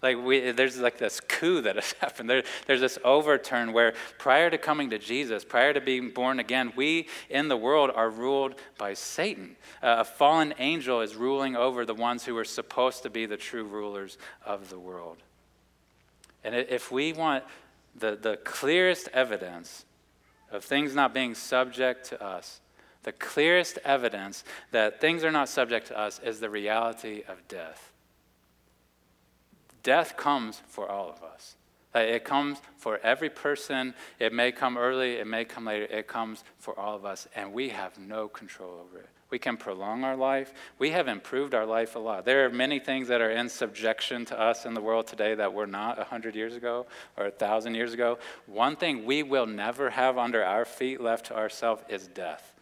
Like 0.00 0.16
we, 0.22 0.52
there's 0.52 0.78
like 0.78 0.98
this 0.98 1.20
coup 1.20 1.60
that 1.62 1.74
has 1.74 1.92
happened. 2.00 2.30
There, 2.30 2.44
there's 2.66 2.80
this 2.80 2.98
overturn 3.04 3.72
where 3.72 3.94
prior 4.18 4.48
to 4.48 4.58
coming 4.58 4.90
to 4.90 4.98
Jesus, 4.98 5.44
prior 5.44 5.72
to 5.72 5.80
being 5.80 6.10
born 6.10 6.38
again, 6.38 6.72
we 6.76 7.08
in 7.28 7.48
the 7.48 7.56
world 7.56 7.90
are 7.94 8.10
ruled 8.10 8.54
by 8.78 8.94
Satan. 8.94 9.56
Uh, 9.82 9.96
a 9.98 10.04
fallen 10.04 10.54
angel 10.58 11.00
is 11.00 11.16
ruling 11.16 11.56
over 11.56 11.84
the 11.84 11.94
ones 11.94 12.24
who 12.24 12.36
are 12.36 12.44
supposed 12.44 13.02
to 13.02 13.10
be 13.10 13.26
the 13.26 13.36
true 13.36 13.64
rulers 13.64 14.18
of 14.46 14.70
the 14.70 14.78
world. 14.78 15.18
And 16.44 16.54
if 16.54 16.92
we 16.92 17.12
want 17.12 17.44
the, 17.96 18.16
the 18.16 18.36
clearest 18.38 19.08
evidence 19.12 19.84
of 20.52 20.64
things 20.64 20.94
not 20.94 21.12
being 21.12 21.34
subject 21.34 22.06
to 22.06 22.22
us, 22.22 22.60
the 23.02 23.12
clearest 23.12 23.78
evidence 23.84 24.44
that 24.70 25.00
things 25.00 25.24
are 25.24 25.32
not 25.32 25.48
subject 25.48 25.88
to 25.88 25.98
us 25.98 26.20
is 26.22 26.38
the 26.38 26.50
reality 26.50 27.22
of 27.28 27.46
death. 27.48 27.92
Death 29.88 30.18
comes 30.18 30.60
for 30.68 30.86
all 30.86 31.08
of 31.08 31.22
us. 31.22 31.56
It 31.94 32.22
comes 32.22 32.58
for 32.76 32.98
every 32.98 33.30
person. 33.30 33.94
It 34.18 34.34
may 34.34 34.52
come 34.52 34.76
early, 34.76 35.14
it 35.14 35.26
may 35.26 35.46
come 35.46 35.64
later. 35.64 35.86
It 35.86 36.06
comes 36.06 36.44
for 36.58 36.78
all 36.78 36.94
of 36.94 37.06
us, 37.06 37.26
and 37.34 37.54
we 37.54 37.70
have 37.70 37.98
no 37.98 38.28
control 38.28 38.84
over 38.84 38.98
it. 38.98 39.08
We 39.30 39.38
can 39.38 39.56
prolong 39.56 40.04
our 40.04 40.14
life. 40.14 40.52
We 40.78 40.90
have 40.90 41.08
improved 41.08 41.54
our 41.54 41.64
life 41.64 41.96
a 41.96 42.00
lot. 42.00 42.26
There 42.26 42.44
are 42.44 42.50
many 42.50 42.78
things 42.78 43.08
that 43.08 43.22
are 43.22 43.30
in 43.30 43.48
subjection 43.48 44.26
to 44.26 44.38
us 44.38 44.66
in 44.66 44.74
the 44.74 44.82
world 44.82 45.06
today 45.06 45.34
that 45.34 45.54
were 45.54 45.66
not 45.66 45.96
100 45.96 46.36
years 46.36 46.54
ago 46.54 46.84
or 47.16 47.24
1,000 47.24 47.74
years 47.74 47.94
ago. 47.94 48.18
One 48.44 48.76
thing 48.76 49.06
we 49.06 49.22
will 49.22 49.46
never 49.46 49.88
have 49.88 50.18
under 50.18 50.44
our 50.44 50.66
feet 50.66 51.00
left 51.00 51.28
to 51.28 51.34
ourselves 51.34 51.82
is 51.88 52.08
death. 52.08 52.52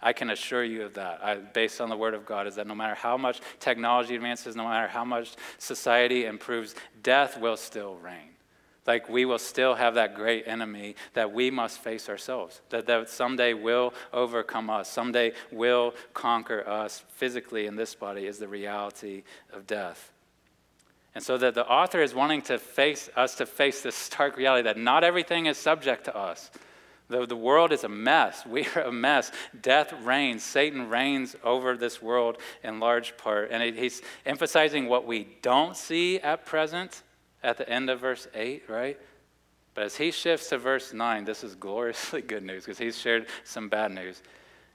I 0.00 0.12
can 0.12 0.30
assure 0.30 0.62
you 0.62 0.84
of 0.84 0.94
that, 0.94 1.24
I, 1.24 1.36
based 1.36 1.80
on 1.80 1.88
the 1.88 1.96
Word 1.96 2.14
of 2.14 2.26
God, 2.26 2.46
is 2.46 2.56
that 2.56 2.66
no 2.66 2.74
matter 2.74 2.94
how 2.94 3.16
much 3.16 3.40
technology 3.58 4.14
advances, 4.14 4.54
no 4.54 4.64
matter 4.64 4.88
how 4.88 5.04
much 5.04 5.34
society 5.58 6.26
improves, 6.26 6.74
death 7.02 7.40
will 7.40 7.56
still 7.56 7.96
reign. 7.96 8.36
Like 8.86 9.08
we 9.08 9.24
will 9.24 9.38
still 9.38 9.74
have 9.74 9.94
that 9.94 10.14
great 10.14 10.46
enemy 10.46 10.94
that 11.14 11.32
we 11.32 11.50
must 11.50 11.78
face 11.78 12.08
ourselves, 12.08 12.60
that, 12.70 12.86
that 12.86 13.08
someday 13.08 13.52
will 13.52 13.94
overcome 14.12 14.70
us, 14.70 14.88
someday 14.88 15.32
will 15.50 15.94
conquer 16.14 16.66
us 16.68 17.02
physically 17.08 17.66
in 17.66 17.74
this 17.74 17.94
body, 17.94 18.26
is 18.26 18.38
the 18.38 18.48
reality 18.48 19.24
of 19.52 19.66
death. 19.66 20.12
And 21.16 21.24
so 21.24 21.38
that 21.38 21.54
the 21.54 21.66
author 21.66 22.02
is 22.02 22.14
wanting 22.14 22.42
to 22.42 22.58
face 22.58 23.08
us 23.16 23.34
to 23.36 23.46
face 23.46 23.80
this 23.80 23.96
stark 23.96 24.36
reality 24.36 24.64
that 24.64 24.76
not 24.76 25.02
everything 25.02 25.46
is 25.46 25.56
subject 25.56 26.04
to 26.04 26.16
us 26.16 26.50
the, 27.08 27.26
the 27.26 27.36
world 27.36 27.72
is 27.72 27.84
a 27.84 27.88
mess. 27.88 28.44
We 28.56 28.66
are 28.74 28.82
a 28.82 28.92
mess. 28.92 29.30
Death 29.60 29.92
reigns. 30.02 30.42
Satan 30.42 30.88
reigns 30.88 31.36
over 31.44 31.76
this 31.76 32.02
world 32.02 32.38
in 32.62 32.80
large 32.80 33.16
part. 33.16 33.50
And 33.50 33.62
he's 33.76 34.02
emphasizing 34.24 34.88
what 34.88 35.06
we 35.06 35.28
don't 35.42 35.76
see 35.76 36.18
at 36.20 36.46
present 36.46 37.02
at 37.42 37.58
the 37.58 37.68
end 37.68 37.90
of 37.90 38.00
verse 38.00 38.26
8, 38.34 38.64
right? 38.68 38.98
But 39.74 39.84
as 39.84 39.96
he 39.96 40.10
shifts 40.10 40.48
to 40.48 40.58
verse 40.58 40.92
9, 40.92 41.24
this 41.24 41.44
is 41.44 41.54
gloriously 41.54 42.22
good 42.22 42.42
news 42.42 42.64
because 42.64 42.78
he's 42.78 42.98
shared 42.98 43.26
some 43.44 43.68
bad 43.68 43.92
news. 43.92 44.22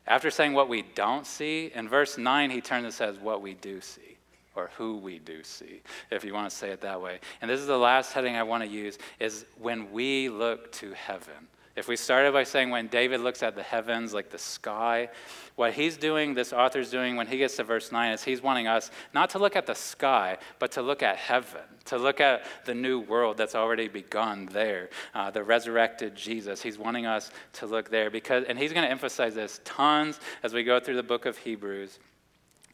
After 0.08 0.32
saying 0.32 0.54
what 0.54 0.70
we 0.70 0.84
don't 0.96 1.26
see, 1.26 1.72
in 1.74 1.90
verse 1.90 2.18
9, 2.18 2.50
he 2.50 2.62
turns 2.62 2.86
and 2.86 2.94
says 2.94 3.20
what 3.20 3.42
we 3.42 3.54
do 3.56 3.82
see, 3.82 4.18
or 4.56 4.70
who 4.78 4.98
we 4.98 5.20
do 5.20 5.44
see, 5.44 5.82
if 6.10 6.24
you 6.24 6.34
want 6.34 6.50
to 6.50 6.56
say 6.56 6.70
it 6.70 6.82
that 6.82 7.02
way. 7.02 7.20
And 7.42 7.50
this 7.50 7.60
is 7.60 7.68
the 7.68 7.78
last 7.78 8.14
heading 8.14 8.36
I 8.36 8.44
want 8.44 8.64
to 8.64 8.70
use, 8.70 8.98
is 9.20 9.46
when 9.60 9.92
we 9.92 10.30
look 10.30 10.72
to 10.74 10.94
heaven 10.94 11.48
If 11.76 11.88
we 11.88 11.96
started 11.96 12.34
by 12.34 12.44
saying 12.44 12.70
when 12.70 12.88
David 12.88 13.22
looks 13.22 13.42
at 13.42 13.56
the 13.56 13.64
heavens, 13.64 14.14
like 14.14 14.30
the 14.30 14.38
sky, 14.38 15.10
what 15.56 15.74
he's 15.74 15.96
doing, 15.96 16.34
this 16.34 16.52
author's 16.52 16.92
doing 16.92 17.16
when 17.16 17.28
he 17.28 17.38
gets 17.38 17.56
to 17.58 17.64
verse 17.64 17.92
9, 17.92 18.12
is 18.12 18.24
he's 18.24 18.42
wanting 18.42 18.68
us 18.68 18.92
not 19.14 19.30
to 19.32 19.40
look 19.40 19.56
at 19.56 19.66
the 19.66 19.76
sky, 19.76 20.38
but 20.60 20.72
to 20.74 20.82
look 20.82 21.02
at 21.02 21.16
heaven, 21.16 21.62
to 21.86 21.98
look 21.98 22.20
at 22.20 22.46
the 22.66 22.74
new 22.74 23.00
world 23.00 23.38
that's 23.38 23.56
already 23.56 23.88
begun 23.88 24.48
there, 24.52 24.90
uh, 25.14 25.32
the 25.32 25.44
resurrected 25.44 26.14
Jesus. 26.14 26.62
He's 26.62 26.78
wanting 26.78 27.06
us 27.06 27.32
to 27.54 27.66
look 27.66 27.90
there 27.90 28.10
because, 28.10 28.44
and 28.50 28.60
he's 28.60 28.74
going 28.74 28.86
to 28.86 28.92
emphasize 28.92 29.34
this 29.34 29.62
tons 29.64 30.20
as 30.44 30.54
we 30.54 30.64
go 30.64 30.80
through 30.80 30.96
the 30.96 31.04
book 31.04 31.26
of 31.26 31.38
Hebrews, 31.38 32.00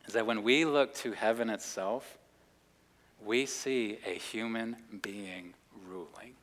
is 0.08 0.14
that 0.14 0.26
when 0.26 0.42
we 0.42 0.66
look 0.66 0.96
to 0.96 1.12
heaven 1.12 1.52
itself, 1.52 2.18
we 3.24 3.46
see 3.46 4.00
a 4.06 4.14
human 4.14 4.78
being 5.02 5.54
ruling. 5.88 6.34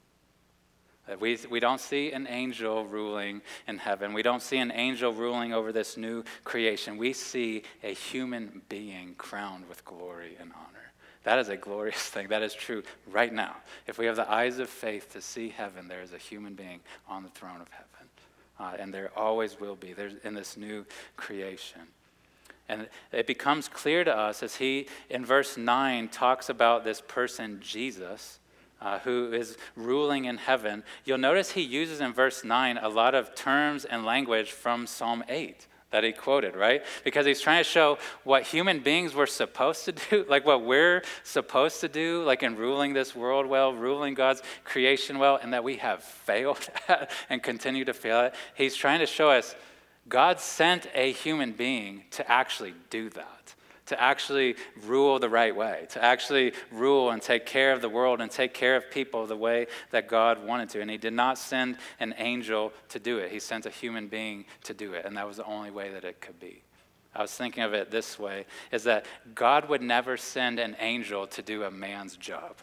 We, 1.20 1.38
we 1.50 1.60
don't 1.60 1.80
see 1.80 2.12
an 2.12 2.26
angel 2.26 2.86
ruling 2.86 3.42
in 3.68 3.78
heaven. 3.78 4.14
We 4.14 4.22
don't 4.22 4.40
see 4.40 4.56
an 4.56 4.72
angel 4.72 5.12
ruling 5.12 5.52
over 5.52 5.70
this 5.70 5.96
new 5.96 6.24
creation. 6.44 6.96
We 6.96 7.12
see 7.12 7.62
a 7.82 7.92
human 7.92 8.62
being 8.70 9.14
crowned 9.16 9.68
with 9.68 9.84
glory 9.84 10.36
and 10.40 10.50
honor. 10.54 10.92
That 11.24 11.38
is 11.38 11.50
a 11.50 11.56
glorious 11.56 11.96
thing. 12.08 12.28
That 12.28 12.42
is 12.42 12.54
true 12.54 12.82
right 13.10 13.32
now. 13.32 13.56
If 13.86 13.98
we 13.98 14.06
have 14.06 14.16
the 14.16 14.30
eyes 14.30 14.58
of 14.58 14.70
faith 14.70 15.12
to 15.12 15.20
see 15.20 15.50
heaven, 15.50 15.88
there 15.88 16.02
is 16.02 16.14
a 16.14 16.18
human 16.18 16.54
being 16.54 16.80
on 17.06 17.22
the 17.22 17.30
throne 17.30 17.60
of 17.60 17.68
heaven. 17.68 17.88
Uh, 18.58 18.76
and 18.78 18.94
there 18.94 19.10
always 19.16 19.60
will 19.60 19.76
be 19.76 19.92
There's, 19.92 20.14
in 20.22 20.32
this 20.32 20.56
new 20.56 20.86
creation. 21.16 21.82
And 22.68 22.88
it 23.12 23.26
becomes 23.26 23.68
clear 23.68 24.04
to 24.04 24.16
us 24.16 24.42
as 24.42 24.56
he, 24.56 24.86
in 25.10 25.26
verse 25.26 25.58
9, 25.58 26.08
talks 26.08 26.48
about 26.48 26.82
this 26.82 27.02
person, 27.02 27.58
Jesus 27.60 28.38
uh, 28.84 28.98
who 29.00 29.32
is 29.32 29.56
ruling 29.74 30.26
in 30.26 30.36
heaven, 30.36 30.84
you'll 31.04 31.18
notice 31.18 31.52
he 31.52 31.62
uses 31.62 32.00
in 32.00 32.12
verse 32.12 32.44
9 32.44 32.78
a 32.78 32.88
lot 32.88 33.14
of 33.14 33.34
terms 33.34 33.84
and 33.84 34.04
language 34.04 34.52
from 34.52 34.86
Psalm 34.86 35.24
8 35.28 35.66
that 35.90 36.02
he 36.02 36.12
quoted, 36.12 36.56
right? 36.56 36.84
Because 37.04 37.24
he's 37.24 37.40
trying 37.40 37.62
to 37.62 37.68
show 37.68 37.98
what 38.24 38.42
human 38.42 38.80
beings 38.80 39.14
were 39.14 39.28
supposed 39.28 39.84
to 39.84 39.92
do, 39.92 40.26
like 40.28 40.44
what 40.44 40.64
we're 40.64 41.02
supposed 41.22 41.80
to 41.82 41.88
do, 41.88 42.24
like 42.24 42.42
in 42.42 42.56
ruling 42.56 42.92
this 42.92 43.14
world 43.14 43.46
well, 43.46 43.72
ruling 43.72 44.14
God's 44.14 44.42
creation 44.64 45.18
well, 45.18 45.38
and 45.40 45.52
that 45.52 45.64
we 45.64 45.76
have 45.76 46.02
failed 46.26 46.68
at 46.88 47.10
and 47.30 47.42
continue 47.42 47.84
to 47.84 47.94
fail 47.94 48.18
at. 48.18 48.34
He's 48.54 48.74
trying 48.74 49.00
to 49.00 49.06
show 49.06 49.30
us 49.30 49.54
God 50.08 50.40
sent 50.40 50.86
a 50.94 51.12
human 51.12 51.52
being 51.52 52.02
to 52.10 52.30
actually 52.30 52.74
do 52.90 53.08
that 53.10 53.43
to 53.86 54.00
actually 54.00 54.56
rule 54.86 55.18
the 55.18 55.28
right 55.28 55.54
way, 55.54 55.86
to 55.90 56.02
actually 56.02 56.52
rule 56.72 57.10
and 57.10 57.20
take 57.20 57.44
care 57.46 57.72
of 57.72 57.80
the 57.80 57.88
world 57.88 58.20
and 58.20 58.30
take 58.30 58.54
care 58.54 58.76
of 58.76 58.90
people 58.90 59.26
the 59.26 59.36
way 59.36 59.66
that 59.90 60.08
God 60.08 60.44
wanted 60.44 60.70
to. 60.70 60.80
And 60.80 60.90
He 60.90 60.96
did 60.96 61.12
not 61.12 61.38
send 61.38 61.76
an 62.00 62.14
angel 62.18 62.72
to 62.90 62.98
do 62.98 63.18
it, 63.18 63.30
He 63.30 63.40
sent 63.40 63.66
a 63.66 63.70
human 63.70 64.08
being 64.08 64.44
to 64.64 64.74
do 64.74 64.94
it. 64.94 65.04
And 65.04 65.16
that 65.16 65.26
was 65.26 65.36
the 65.36 65.44
only 65.44 65.70
way 65.70 65.90
that 65.92 66.04
it 66.04 66.20
could 66.20 66.40
be. 66.40 66.62
I 67.14 67.22
was 67.22 67.32
thinking 67.32 67.62
of 67.62 67.74
it 67.74 67.90
this 67.90 68.18
way 68.18 68.44
is 68.72 68.84
that 68.84 69.06
God 69.34 69.68
would 69.68 69.82
never 69.82 70.16
send 70.16 70.58
an 70.58 70.76
angel 70.80 71.26
to 71.28 71.42
do 71.42 71.62
a 71.62 71.70
man's 71.70 72.16
job, 72.16 72.56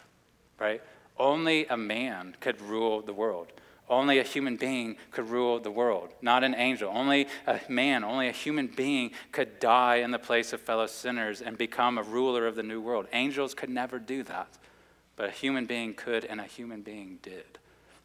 right? 0.58 0.82
Only 1.18 1.66
a 1.66 1.76
man 1.76 2.36
could 2.40 2.60
rule 2.60 3.00
the 3.00 3.14
world. 3.14 3.52
Only 3.88 4.18
a 4.18 4.22
human 4.22 4.56
being 4.56 4.96
could 5.10 5.28
rule 5.28 5.58
the 5.58 5.70
world, 5.70 6.10
not 6.22 6.44
an 6.44 6.54
angel. 6.54 6.90
Only 6.94 7.26
a 7.46 7.60
man, 7.68 8.04
only 8.04 8.28
a 8.28 8.32
human 8.32 8.68
being 8.68 9.10
could 9.32 9.58
die 9.60 9.96
in 9.96 10.12
the 10.12 10.18
place 10.18 10.52
of 10.52 10.60
fellow 10.60 10.86
sinners 10.86 11.42
and 11.42 11.58
become 11.58 11.98
a 11.98 12.02
ruler 12.02 12.46
of 12.46 12.54
the 12.54 12.62
new 12.62 12.80
world. 12.80 13.06
Angels 13.12 13.54
could 13.54 13.68
never 13.68 13.98
do 13.98 14.22
that, 14.22 14.48
but 15.16 15.28
a 15.28 15.32
human 15.32 15.66
being 15.66 15.94
could, 15.94 16.24
and 16.24 16.40
a 16.40 16.44
human 16.44 16.82
being 16.82 17.18
did. 17.22 17.58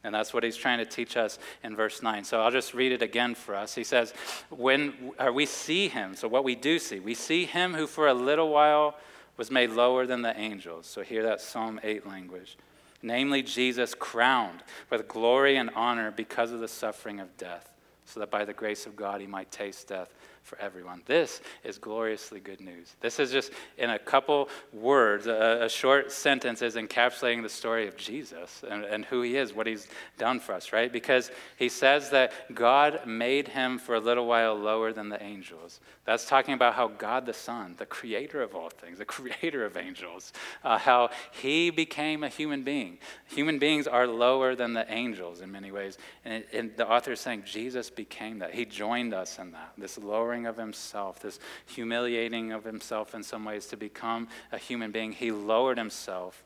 And 0.04 0.14
that's 0.14 0.34
what 0.34 0.44
he's 0.44 0.58
trying 0.58 0.78
to 0.80 0.86
teach 0.86 1.18
us 1.18 1.40
in 1.64 1.76
verse 1.76 2.02
9. 2.02 2.24
So 2.24 2.42
I'll 2.42 2.52
just 2.52 2.74
read 2.74 2.92
it 2.92 3.02
again 3.02 3.36
for 3.36 3.56
us. 3.56 3.76
He 3.76 3.84
says, 3.84 4.14
When 4.50 5.14
uh, 5.20 5.32
we 5.34 5.46
see 5.46 5.90
him, 5.90 6.16
so 6.16 6.28
what 6.28 6.44
we 6.44 6.56
do 6.56 6.80
see, 6.80 7.00
we 7.00 7.14
see 7.14 7.46
him 7.46 7.74
who 7.74 7.88
for 7.88 8.08
a 8.08 8.14
little 8.14 8.50
while 8.50 8.96
was 9.38 9.52
made 9.52 9.70
lower 9.70 10.06
than 10.06 10.22
the 10.22 10.38
angels. 10.38 10.88
So 10.88 11.02
hear 11.02 11.24
that 11.24 11.42
Psalm 11.42 11.80
8 11.84 12.08
language 12.08 12.58
namely 13.02 13.42
Jesus 13.44 13.94
crowned 13.94 14.64
with 14.90 15.08
glory 15.08 15.58
and 15.58 15.70
honor 15.76 16.12
because 16.12 16.52
of 16.52 16.60
the 16.60 16.68
suffering 16.68 17.20
of 17.20 17.36
death, 17.38 17.72
so 18.06 18.20
that 18.20 18.32
by 18.32 18.46
the 18.46 18.54
grace 18.54 18.86
of 18.86 18.96
God 18.96 19.22
he 19.22 19.28
might 19.28 19.52
taste 19.52 19.90
death 19.90 20.14
for 20.48 20.58
everyone. 20.60 21.02
This 21.06 21.42
is 21.66 21.78
gloriously 21.78 22.40
good 22.40 22.62
news. 22.62 22.96
This 23.02 23.20
is 23.20 23.32
just 23.32 23.52
in 23.78 23.90
a 23.90 24.00
couple 24.00 24.48
words, 24.72 25.28
a, 25.28 25.64
a, 25.64 25.70
short 25.70 26.10
sentence 26.10 26.62
is 26.62 26.76
encapsulating 26.76 27.44
the 27.44 27.50
story 27.50 27.86
of 27.86 27.98
Jesus 27.98 28.64
and, 28.68 28.86
and 28.86 29.04
who 29.04 29.22
he 29.24 29.36
is, 29.36 29.54
what 29.54 29.68
he's 29.68 29.90
done 30.18 30.40
for 30.40 30.54
us, 30.54 30.72
right? 30.72 30.92
Because 30.92 31.32
he 31.58 31.68
says 31.68 32.12
that 32.12 32.32
God 32.56 33.06
made 33.06 33.50
him 33.50 33.78
for 33.78 33.96
a 33.96 34.00
little 34.00 34.26
while 34.26 34.56
lower 34.56 34.94
than 34.94 35.10
the 35.10 35.22
angels. 35.22 35.82
That's 36.06 36.26
talking 36.26 36.54
about 36.54 36.76
how 36.76 36.88
God 36.88 37.26
the 37.26 37.34
Son, 37.34 37.76
the 37.78 37.86
creator 37.86 38.42
of 38.42 38.56
all 38.56 38.70
things, 38.70 39.00
the 39.00 39.06
creator 39.18 39.66
of 39.66 39.76
angels, 39.76 40.32
uh, 40.64 40.78
how 40.78 41.10
he 41.32 41.70
became 41.72 42.24
a 42.24 42.30
human 42.30 42.64
being. 42.64 43.00
Human 43.28 43.60
beings 43.60 43.86
are 43.86 44.08
lower 44.08 44.56
than 44.56 44.74
the 44.74 44.90
angels 44.92 45.42
in 45.42 45.52
many 45.52 45.72
ways. 45.72 45.98
And, 46.24 46.46
and 46.54 46.72
the 46.78 46.88
author 46.88 47.12
is 47.12 47.20
saying 47.20 47.44
Jesus 47.46 47.90
became 47.90 48.40
that. 48.40 48.54
He 48.54 48.64
joined 48.64 49.14
us 49.14 49.38
in 49.40 49.52
that, 49.52 49.74
this 49.78 49.98
lowering 49.98 50.37
lowering 50.38 50.48
of 50.48 50.58
himself, 50.58 51.20
this 51.20 51.40
humiliating 51.66 52.52
of 52.52 52.64
himself 52.64 53.16
in 53.16 53.24
some 53.24 53.44
ways 53.44 53.66
to 53.68 53.78
become 53.78 54.28
a 54.52 54.58
human 54.58 54.92
being. 54.92 55.12
He 55.12 55.32
lowered 55.32 55.78
himself 55.78 56.44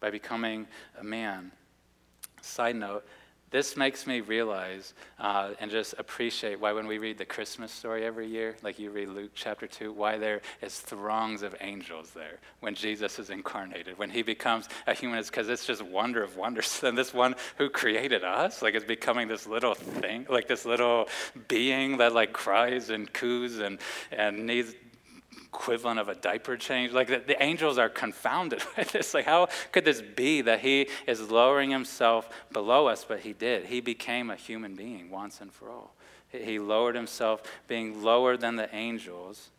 by 0.00 0.10
becoming 0.10 0.66
a 0.98 1.04
man. 1.04 1.52
Side 2.42 2.76
note, 2.76 3.06
this 3.54 3.76
makes 3.76 4.04
me 4.04 4.20
realize 4.20 4.94
uh, 5.20 5.50
and 5.60 5.70
just 5.70 5.94
appreciate 5.96 6.58
why 6.58 6.72
when 6.72 6.88
we 6.88 6.98
read 6.98 7.16
the 7.16 7.24
Christmas 7.24 7.70
story 7.70 8.04
every 8.04 8.26
year, 8.26 8.56
like 8.64 8.80
you 8.80 8.90
read 8.90 9.08
Luke 9.10 9.30
chapter 9.32 9.68
2, 9.68 9.92
why 9.92 10.18
there 10.18 10.40
is 10.60 10.80
throngs 10.80 11.40
of 11.42 11.54
angels 11.60 12.10
there 12.10 12.40
when 12.58 12.74
Jesus 12.74 13.20
is 13.20 13.30
incarnated, 13.30 13.96
when 13.96 14.10
he 14.10 14.22
becomes 14.22 14.68
a 14.88 14.92
human, 14.92 15.20
is 15.20 15.30
because 15.30 15.48
it's 15.48 15.64
just 15.64 15.82
wonder 15.82 16.24
of 16.24 16.36
wonders. 16.36 16.82
And 16.94 16.98
this 16.98 17.14
one 17.14 17.36
who 17.56 17.70
created 17.70 18.24
us, 18.24 18.60
like 18.60 18.74
is 18.74 18.82
becoming 18.82 19.28
this 19.28 19.46
little 19.46 19.74
thing, 19.74 20.26
like 20.28 20.48
this 20.48 20.64
little 20.64 21.08
being 21.46 21.98
that 21.98 22.12
like 22.12 22.32
cries 22.32 22.90
and 22.90 23.12
coos 23.12 23.60
and, 23.60 23.78
and 24.10 24.46
needs 24.48 24.74
equivalent 25.46 26.00
of 26.00 26.08
a 26.08 26.14
diaper 26.14 26.56
change. 26.56 26.92
Like 26.92 27.08
the, 27.08 27.22
the 27.26 27.42
angels 27.42 27.78
are 27.78 27.88
confounded 27.88 28.62
by 28.76 28.84
this. 28.84 29.14
Like, 29.14 29.26
how 29.26 29.48
could 29.72 29.84
this 29.84 30.02
be 30.02 30.40
that 30.42 30.60
he 30.60 30.88
is 31.06 31.30
lowering 31.30 31.70
himself 31.70 32.28
below 32.52 32.86
us? 32.86 33.04
But 33.06 33.20
he 33.20 33.32
did. 33.32 33.66
He 33.66 33.80
became 33.80 34.30
a 34.30 34.36
human 34.36 34.74
being 34.74 35.10
once 35.10 35.40
and 35.40 35.52
for 35.52 35.70
all. 35.70 35.94
He 36.30 36.58
lowered 36.58 36.96
himself, 36.96 37.42
being 37.68 38.02
lower 38.02 38.36
than 38.36 38.56
the 38.56 38.74
angels. 38.74 39.50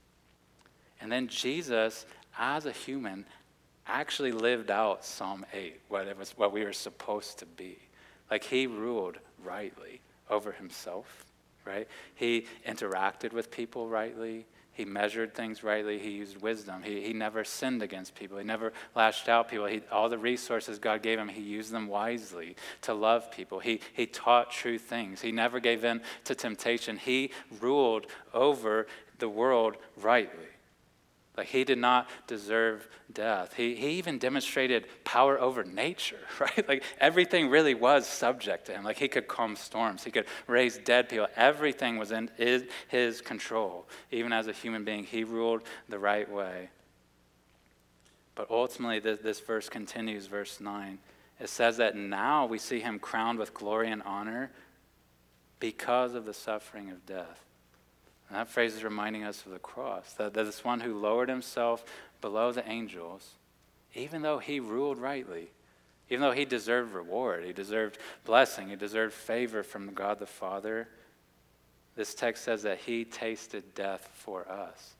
And 0.99 1.11
then 1.11 1.27
Jesus, 1.27 2.05
as 2.37 2.65
a 2.65 2.71
human, 2.71 3.25
actually 3.87 4.31
lived 4.31 4.71
out 4.71 5.05
Psalm 5.05 5.45
8, 5.53 5.79
what, 5.87 6.07
it 6.07 6.17
was, 6.17 6.31
what 6.31 6.51
we 6.51 6.63
were 6.63 6.73
supposed 6.73 7.39
to 7.39 7.45
be. 7.45 7.77
Like 8.29 8.43
he 8.43 8.67
ruled 8.67 9.17
rightly 9.43 10.01
over 10.29 10.51
himself, 10.51 11.25
right? 11.63 11.87
He 12.15 12.47
interacted 12.67 13.31
with 13.33 13.51
people 13.51 13.87
rightly. 13.87 14.45
He 14.75 14.83
measured 14.83 15.33
things 15.33 15.63
rightly. 15.63 15.97
He 15.97 16.09
used 16.09 16.41
wisdom. 16.41 16.83
He, 16.83 17.01
he 17.01 17.13
never 17.13 17.45
sinned 17.45 17.81
against 17.81 18.13
people. 18.13 18.37
He 18.37 18.43
never 18.43 18.73
lashed 18.93 19.29
out 19.29 19.49
people. 19.49 19.67
He, 19.67 19.81
all 19.89 20.09
the 20.09 20.17
resources 20.17 20.79
God 20.79 21.01
gave 21.01 21.17
him, 21.17 21.29
he 21.29 21.41
used 21.41 21.71
them 21.71 21.87
wisely 21.87 22.57
to 22.81 22.93
love 22.93 23.31
people. 23.31 23.59
He, 23.59 23.79
he 23.93 24.05
taught 24.05 24.51
true 24.51 24.77
things. 24.77 25.21
He 25.21 25.31
never 25.31 25.61
gave 25.61 25.85
in 25.85 26.01
to 26.25 26.35
temptation. 26.35 26.97
He 26.97 27.31
ruled 27.61 28.07
over 28.33 28.87
the 29.19 29.29
world 29.29 29.77
rightly. 29.95 30.54
Like 31.37 31.47
he 31.47 31.63
did 31.63 31.77
not 31.77 32.09
deserve 32.27 32.87
death. 33.11 33.53
He, 33.55 33.75
he 33.75 33.89
even 33.91 34.17
demonstrated 34.17 34.87
power 35.03 35.39
over 35.39 35.63
nature, 35.63 36.19
right? 36.39 36.67
Like 36.67 36.83
everything 36.99 37.49
really 37.49 37.73
was 37.73 38.07
subject 38.07 38.67
to 38.67 38.73
him. 38.73 38.83
Like 38.83 38.97
he 38.97 39.07
could 39.07 39.27
calm 39.27 39.55
storms, 39.55 40.03
he 40.03 40.11
could 40.11 40.25
raise 40.47 40.77
dead 40.77 41.09
people. 41.09 41.27
Everything 41.35 41.97
was 41.97 42.11
in 42.11 42.29
his 42.87 43.21
control. 43.21 43.87
Even 44.11 44.31
as 44.31 44.47
a 44.47 44.53
human 44.53 44.83
being, 44.83 45.03
he 45.03 45.23
ruled 45.23 45.63
the 45.89 45.99
right 45.99 46.29
way. 46.29 46.69
But 48.35 48.51
ultimately, 48.51 48.99
this, 48.99 49.19
this 49.19 49.39
verse 49.39 49.69
continues, 49.69 50.27
verse 50.27 50.59
9. 50.59 50.99
It 51.39 51.49
says 51.49 51.77
that 51.77 51.95
now 51.95 52.45
we 52.45 52.57
see 52.57 52.79
him 52.79 52.99
crowned 52.99 53.39
with 53.39 53.53
glory 53.53 53.89
and 53.89 54.03
honor 54.03 54.51
because 55.59 56.13
of 56.13 56.25
the 56.25 56.33
suffering 56.33 56.89
of 56.89 57.05
death. 57.05 57.45
And 58.29 58.37
that 58.37 58.49
phrase 58.49 58.75
is 58.75 58.83
reminding 58.83 59.23
us 59.23 59.45
of 59.45 59.51
the 59.51 59.59
cross, 59.59 60.13
that, 60.13 60.33
this 60.33 60.63
one 60.63 60.79
who 60.79 60.99
lowered 60.99 61.29
himself 61.29 61.85
below 62.21 62.51
the 62.51 62.67
angels, 62.67 63.31
even 63.93 64.21
though 64.21 64.39
he 64.39 64.59
ruled 64.59 64.97
rightly, 64.97 65.49
even 66.09 66.21
though 66.21 66.31
he 66.31 66.45
deserved 66.45 66.93
reward, 66.93 67.45
he 67.45 67.53
deserved 67.53 67.97
blessing, 68.25 68.69
he 68.69 68.75
deserved 68.75 69.13
favor 69.13 69.63
from 69.63 69.93
God 69.93 70.19
the 70.19 70.25
Father, 70.25 70.87
this 71.95 72.13
text 72.13 72.43
says 72.43 72.63
that 72.63 72.79
he 72.79 73.05
tasted 73.05 73.73
death 73.73 74.09
for 74.13 74.49
us. 74.49 74.95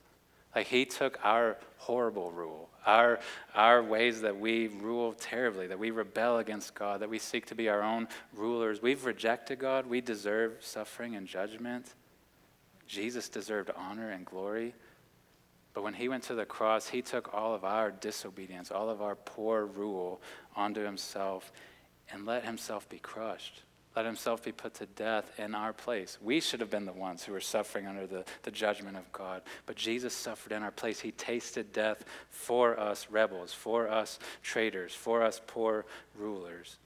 Like 0.56 0.68
he 0.68 0.86
took 0.86 1.20
our 1.24 1.58
horrible 1.78 2.32
rule, 2.32 2.70
our, 2.86 3.20
our 3.54 3.84
ways 3.84 4.22
that 4.22 4.40
we 4.40 4.68
rule 4.68 5.14
terribly, 5.14 5.68
that 5.68 5.78
we 5.78 5.92
rebel 5.92 6.38
against 6.38 6.74
God, 6.74 7.02
that 7.02 7.10
we 7.10 7.20
seek 7.20 7.46
to 7.48 7.56
be 7.56 7.68
our 7.68 7.84
own 7.84 8.08
rulers. 8.34 8.82
We've 8.82 9.04
rejected 9.04 9.60
God. 9.60 9.86
We 9.86 10.00
deserve 10.00 10.58
suffering 10.62 11.16
and 11.18 11.28
judgment. 11.28 11.94
Jesus 12.88 13.30
deserved 13.30 13.72
honor 13.76 14.12
and 14.12 14.26
glory. 14.26 14.74
But 15.74 15.84
when 15.84 15.94
he 15.94 16.08
went 16.08 16.24
to 16.24 16.36
the 16.36 16.46
cross, 16.46 16.88
he 16.88 17.02
took 17.02 17.34
all 17.34 17.54
of 17.54 17.64
our 17.66 17.92
disobedience, 17.92 18.72
all 18.72 18.90
of 18.90 19.02
our 19.02 19.16
poor 19.16 19.66
rule 19.66 20.22
onto 20.56 20.82
himself 20.82 21.52
and 22.12 22.26
let 22.26 22.46
himself 22.46 22.88
be 22.88 23.00
crushed 23.00 23.64
let 23.96 24.06
himself 24.06 24.44
be 24.44 24.52
put 24.52 24.74
to 24.76 24.86
death 24.88 25.40
in 25.40 25.56
our 25.56 25.72
place. 25.72 26.18
We 26.22 26.42
should 26.42 26.60
have 26.60 26.70
been 26.70 26.86
the 26.86 26.92
ones 26.92 27.24
who 27.24 27.32
were 27.32 27.42
suffering 27.42 27.88
under 27.88 28.06
the, 28.06 28.26
the 28.44 28.52
judgment 28.52 28.98
of 28.98 29.10
God. 29.14 29.42
But 29.66 29.78
Jesus 29.78 30.14
suffered 30.14 30.52
in 30.52 30.64
our 30.64 30.72
place. 30.72 31.00
He 31.00 31.12
tasted 31.12 31.72
death 31.72 32.04
for 32.30 32.78
us 32.78 33.08
rebels, 33.10 33.54
for 33.54 33.90
us 33.90 34.20
traitors, 34.44 34.94
for 34.94 35.24
us 35.24 35.42
poor 35.48 35.86
rulers. 36.18 36.78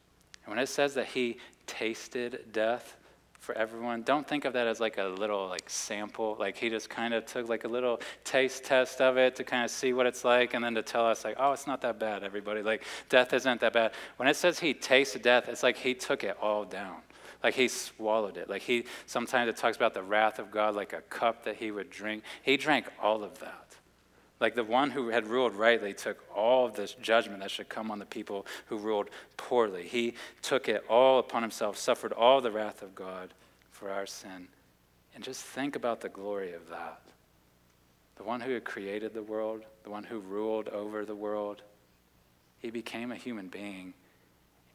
And 0.45 0.53
when 0.53 0.63
it 0.63 0.69
says 0.69 0.93
that 0.93 1.07
he 1.07 1.37
tasted 1.65 2.51
death, 2.51 2.95
for 3.39 3.57
everyone. 3.57 4.03
Don't 4.03 4.27
think 4.27 4.45
of 4.45 4.53
that 4.53 4.67
as 4.67 4.79
like 4.79 4.97
a 4.97 5.05
little 5.05 5.47
like 5.47 5.69
sample. 5.69 6.35
Like 6.39 6.57
he 6.57 6.69
just 6.69 6.89
kind 6.89 7.13
of 7.13 7.25
took 7.25 7.49
like 7.49 7.63
a 7.63 7.67
little 7.67 8.01
taste 8.23 8.63
test 8.63 9.01
of 9.01 9.17
it 9.17 9.35
to 9.37 9.43
kind 9.43 9.65
of 9.65 9.71
see 9.71 9.93
what 9.93 10.05
it's 10.05 10.23
like 10.23 10.53
and 10.53 10.63
then 10.63 10.75
to 10.75 10.81
tell 10.81 11.05
us 11.05 11.23
like, 11.23 11.35
oh, 11.39 11.53
it's 11.53 11.65
not 11.65 11.81
that 11.81 11.99
bad, 11.99 12.23
everybody. 12.23 12.61
Like 12.61 12.83
death 13.07 13.33
isn't 13.33 13.61
that 13.61 13.73
bad. 13.73 13.93
When 14.17 14.27
it 14.27 14.35
says 14.35 14.59
he 14.59 14.73
tasted 14.73 15.21
death, 15.21 15.47
it's 15.47 15.63
like 15.63 15.77
he 15.77 15.93
took 15.93 16.23
it 16.23 16.37
all 16.41 16.65
down. 16.65 16.97
Like 17.43 17.53
he 17.53 17.69
swallowed 17.69 18.37
it. 18.37 18.49
Like 18.49 18.61
he 18.61 18.85
sometimes 19.05 19.49
it 19.49 19.55
talks 19.55 19.77
about 19.77 19.93
the 19.93 20.03
wrath 20.03 20.39
of 20.39 20.51
God 20.51 20.75
like 20.75 20.93
a 20.93 21.01
cup 21.01 21.45
that 21.45 21.55
he 21.55 21.71
would 21.71 21.89
drink. 21.89 22.23
He 22.43 22.57
drank 22.57 22.87
all 23.01 23.23
of 23.23 23.39
that. 23.39 23.78
Like 24.39 24.55
the 24.55 24.63
one 24.63 24.91
who 24.91 25.09
had 25.09 25.27
ruled 25.27 25.53
rightly 25.53 25.93
took 25.93 26.23
all 26.33 26.65
of 26.65 26.75
this 26.75 26.93
judgment 27.01 27.41
that 27.41 27.51
should 27.51 27.67
come 27.67 27.91
on 27.91 27.99
the 27.99 28.05
people 28.05 28.45
who 28.67 28.77
ruled 28.77 29.09
poorly. 29.35 29.83
He 29.83 30.13
took 30.41 30.69
it 30.69 30.85
all 30.89 31.19
upon 31.19 31.41
himself, 31.41 31.77
suffered 31.77 32.13
all 32.13 32.39
the 32.39 32.51
wrath 32.51 32.81
of 32.81 32.95
God 32.95 33.33
for 33.71 33.91
our 33.91 34.05
sin. 34.05 34.47
And 35.13 35.23
just 35.23 35.43
think 35.43 35.75
about 35.75 35.99
the 35.99 36.09
glory 36.09 36.53
of 36.53 36.69
that. 36.69 37.01
The 38.15 38.23
one 38.23 38.39
who 38.39 38.53
had 38.53 38.63
created 38.63 39.13
the 39.13 39.23
world, 39.23 39.63
the 39.83 39.89
one 39.89 40.03
who 40.03 40.19
ruled 40.19 40.69
over 40.69 41.05
the 41.05 41.15
world, 41.15 41.61
he 42.59 42.69
became 42.69 43.11
a 43.11 43.17
human 43.17 43.47
being, 43.47 43.93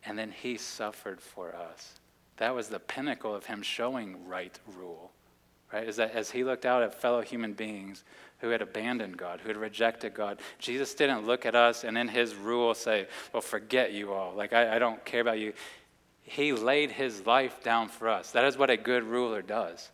and 0.05 0.19
then 0.19 0.31
he 0.31 0.57
suffered 0.57 1.21
for 1.21 1.55
us. 1.55 2.01
That 2.37 2.55
was 2.55 2.69
the 2.69 2.81
pinnacle 2.81 3.35
of 3.35 3.47
him 3.47 3.63
showing 3.63 4.27
right 4.27 4.59
rule 4.77 5.13
right? 5.75 5.89
Is 5.89 5.97
that 5.97 6.13
as 6.13 6.31
he 6.31 6.45
looked 6.45 6.65
out 6.65 6.83
at 6.83 6.95
fellow 6.95 7.21
human 7.21 7.53
beings 7.53 8.05
who 8.39 8.51
had 8.51 8.63
abandoned 8.63 9.17
God, 9.17 9.41
who 9.41 9.49
had 9.49 9.57
rejected 9.57 10.15
God, 10.15 10.41
Jesus 10.59 10.95
didn't 10.95 11.27
look 11.27 11.47
at 11.47 11.55
us 11.55 11.85
and 11.85 11.97
in 11.97 12.09
his 12.09 12.35
rule 12.35 12.75
say, 12.75 13.07
Well, 13.33 13.41
forget 13.41 13.93
you 13.93 14.13
all. 14.13 14.35
Like, 14.35 14.53
I, 14.53 14.77
I 14.77 14.79
don't 14.79 15.05
care 15.05 15.21
about 15.21 15.39
you. 15.39 15.53
He 16.23 16.53
laid 16.53 16.91
his 16.91 17.27
life 17.27 17.63
down 17.63 17.89
for 17.89 18.09
us. 18.09 18.31
That 18.33 18.45
is 18.45 18.57
what 18.57 18.71
a 18.71 18.77
good 18.77 19.05
ruler 19.05 19.43
does, 19.43 19.91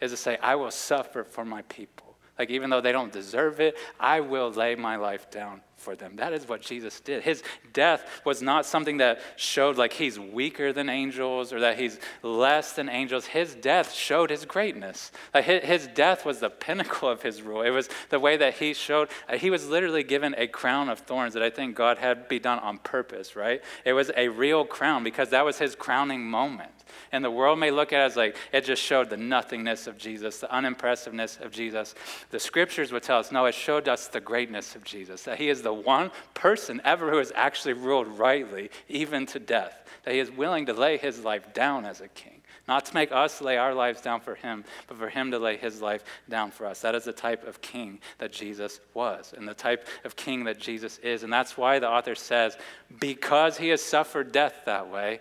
is 0.00 0.10
to 0.10 0.16
say, 0.16 0.38
I 0.42 0.54
will 0.56 0.70
suffer 0.70 1.24
for 1.24 1.44
my 1.44 1.62
people. 1.62 2.16
Like, 2.38 2.50
even 2.50 2.70
though 2.70 2.80
they 2.80 2.92
don't 2.92 3.12
deserve 3.12 3.60
it, 3.60 3.76
I 4.00 4.20
will 4.20 4.50
lay 4.50 4.74
my 4.74 4.96
life 4.96 5.30
down 5.30 5.60
for 5.84 5.94
them. 5.94 6.16
That 6.16 6.32
is 6.32 6.48
what 6.48 6.62
Jesus 6.62 7.00
did. 7.00 7.22
His 7.22 7.42
death 7.72 8.22
was 8.24 8.40
not 8.40 8.64
something 8.64 8.96
that 8.96 9.20
showed 9.36 9.76
like 9.76 9.92
he's 9.92 10.18
weaker 10.18 10.72
than 10.72 10.88
angels 10.88 11.52
or 11.52 11.60
that 11.60 11.78
he's 11.78 11.98
less 12.22 12.72
than 12.72 12.88
angels. 12.88 13.26
His 13.26 13.54
death 13.54 13.92
showed 13.92 14.30
his 14.30 14.46
greatness. 14.46 15.12
Like 15.34 15.44
his 15.44 15.86
death 15.88 16.24
was 16.24 16.40
the 16.40 16.50
pinnacle 16.50 17.08
of 17.08 17.22
his 17.22 17.42
rule. 17.42 17.62
It 17.62 17.70
was 17.70 17.88
the 18.08 18.18
way 18.18 18.36
that 18.38 18.54
he 18.54 18.72
showed. 18.72 19.10
Uh, 19.28 19.36
he 19.36 19.50
was 19.50 19.68
literally 19.68 20.02
given 20.02 20.34
a 20.38 20.46
crown 20.46 20.88
of 20.88 21.00
thorns 21.00 21.34
that 21.34 21.42
I 21.42 21.50
think 21.50 21.76
God 21.76 21.98
had 21.98 22.26
be 22.28 22.38
done 22.38 22.58
on 22.60 22.78
purpose, 22.78 23.36
right? 23.36 23.62
It 23.84 23.92
was 23.92 24.10
a 24.16 24.28
real 24.28 24.64
crown 24.64 25.04
because 25.04 25.28
that 25.30 25.44
was 25.44 25.58
his 25.58 25.74
crowning 25.74 26.24
moment. 26.24 26.70
And 27.12 27.24
the 27.24 27.30
world 27.30 27.58
may 27.58 27.70
look 27.70 27.92
at 27.92 28.00
it 28.00 28.04
as 28.04 28.16
like 28.16 28.36
it 28.52 28.64
just 28.64 28.82
showed 28.82 29.10
the 29.10 29.16
nothingness 29.16 29.86
of 29.86 29.98
Jesus, 29.98 30.38
the 30.38 30.52
unimpressiveness 30.52 31.38
of 31.40 31.52
Jesus. 31.52 31.94
The 32.30 32.40
scriptures 32.40 32.92
would 32.92 33.02
tell 33.02 33.18
us, 33.18 33.32
no, 33.32 33.46
it 33.46 33.54
showed 33.54 33.88
us 33.88 34.08
the 34.08 34.20
greatness 34.20 34.74
of 34.74 34.84
Jesus, 34.84 35.22
that 35.22 35.38
he 35.38 35.48
is 35.48 35.62
the 35.62 35.72
one 35.72 36.10
person 36.34 36.80
ever 36.84 37.10
who 37.10 37.18
has 37.18 37.32
actually 37.34 37.74
ruled 37.74 38.18
rightly, 38.18 38.70
even 38.88 39.26
to 39.26 39.38
death, 39.38 39.88
that 40.04 40.14
he 40.14 40.20
is 40.20 40.30
willing 40.30 40.66
to 40.66 40.72
lay 40.72 40.96
his 40.96 41.24
life 41.24 41.52
down 41.54 41.84
as 41.84 42.00
a 42.00 42.08
king. 42.08 42.40
Not 42.66 42.86
to 42.86 42.94
make 42.94 43.12
us 43.12 43.42
lay 43.42 43.58
our 43.58 43.74
lives 43.74 44.00
down 44.00 44.20
for 44.20 44.34
him, 44.34 44.64
but 44.86 44.96
for 44.96 45.10
him 45.10 45.30
to 45.32 45.38
lay 45.38 45.58
his 45.58 45.82
life 45.82 46.02
down 46.30 46.50
for 46.50 46.64
us. 46.64 46.80
That 46.80 46.94
is 46.94 47.04
the 47.04 47.12
type 47.12 47.46
of 47.46 47.60
king 47.60 48.00
that 48.16 48.32
Jesus 48.32 48.80
was, 48.94 49.34
and 49.36 49.46
the 49.46 49.52
type 49.52 49.86
of 50.04 50.16
king 50.16 50.44
that 50.44 50.58
Jesus 50.58 50.96
is. 50.98 51.24
And 51.24 51.32
that's 51.32 51.58
why 51.58 51.78
the 51.78 51.90
author 51.90 52.14
says, 52.14 52.56
because 53.00 53.58
he 53.58 53.68
has 53.68 53.82
suffered 53.82 54.32
death 54.32 54.62
that 54.64 54.90
way, 54.90 55.20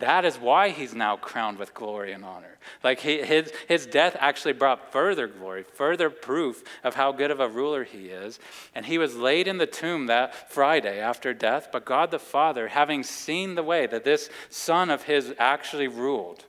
that 0.00 0.24
is 0.24 0.36
why 0.36 0.70
he's 0.70 0.94
now 0.94 1.16
crowned 1.16 1.58
with 1.58 1.74
glory 1.74 2.12
and 2.12 2.24
honor. 2.24 2.58
Like 2.82 3.00
he, 3.00 3.22
his, 3.22 3.52
his 3.68 3.86
death 3.86 4.16
actually 4.18 4.52
brought 4.52 4.92
further 4.92 5.26
glory, 5.26 5.62
further 5.62 6.10
proof 6.10 6.62
of 6.84 6.94
how 6.94 7.12
good 7.12 7.30
of 7.30 7.40
a 7.40 7.48
ruler 7.48 7.84
he 7.84 8.08
is. 8.08 8.38
And 8.74 8.86
he 8.86 8.98
was 8.98 9.16
laid 9.16 9.48
in 9.48 9.58
the 9.58 9.66
tomb 9.66 10.06
that 10.06 10.52
Friday 10.52 11.00
after 11.00 11.32
death. 11.32 11.68
But 11.72 11.84
God 11.84 12.10
the 12.10 12.18
Father, 12.18 12.68
having 12.68 13.02
seen 13.02 13.54
the 13.54 13.62
way 13.62 13.86
that 13.86 14.04
this 14.04 14.28
son 14.48 14.90
of 14.90 15.04
his 15.04 15.34
actually 15.38 15.88
ruled, 15.88 16.44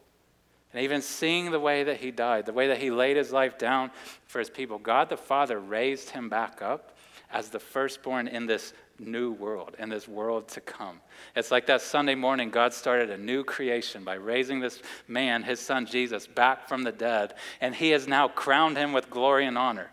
and 0.74 0.84
even 0.84 1.02
seeing 1.02 1.52
the 1.52 1.60
way 1.60 1.84
that 1.84 1.98
he 1.98 2.12
died, 2.12 2.46
the 2.46 2.54
way 2.54 2.68
that 2.68 2.78
he 2.78 2.92
laid 2.92 3.18
his 3.18 3.32
life 3.32 3.58
down 3.58 3.92
for 4.28 4.40
his 4.40 4.50
people, 4.50 4.78
God 4.78 5.10
the 5.10 5.18
Father 5.18 5.60
raised 5.60 6.12
him 6.12 6.30
back 6.30 6.62
up 6.62 6.98
as 7.32 7.50
the 7.50 7.60
firstborn 7.60 8.28
in 8.28 8.46
this 8.46 8.74
new 9.02 9.32
world 9.32 9.76
and 9.80 9.92
this 9.92 10.08
world 10.08 10.48
to 10.50 10.62
come. 10.62 11.02
It's 11.36 11.52
like 11.52 11.66
that 11.68 11.82
Sunday 11.82 12.16
morning, 12.16 12.50
God 12.50 12.74
started 12.74 13.10
a 13.10 13.18
new 13.18 13.44
creation 13.44 14.04
by 14.04 14.14
raising 14.14 14.60
this 14.60 14.82
man, 15.08 15.44
his 15.44 15.60
son 15.60 15.86
Jesus, 15.86 16.28
back 16.28 16.68
from 16.68 16.84
the 16.84 16.92
dead, 16.92 17.34
and 17.60 17.76
he 17.76 17.90
has 17.90 18.08
now 18.08 18.28
crowned 18.28 18.78
him 18.78 18.94
with 18.94 19.10
glory 19.10 19.46
and 19.46 19.58
honor. 19.58 19.90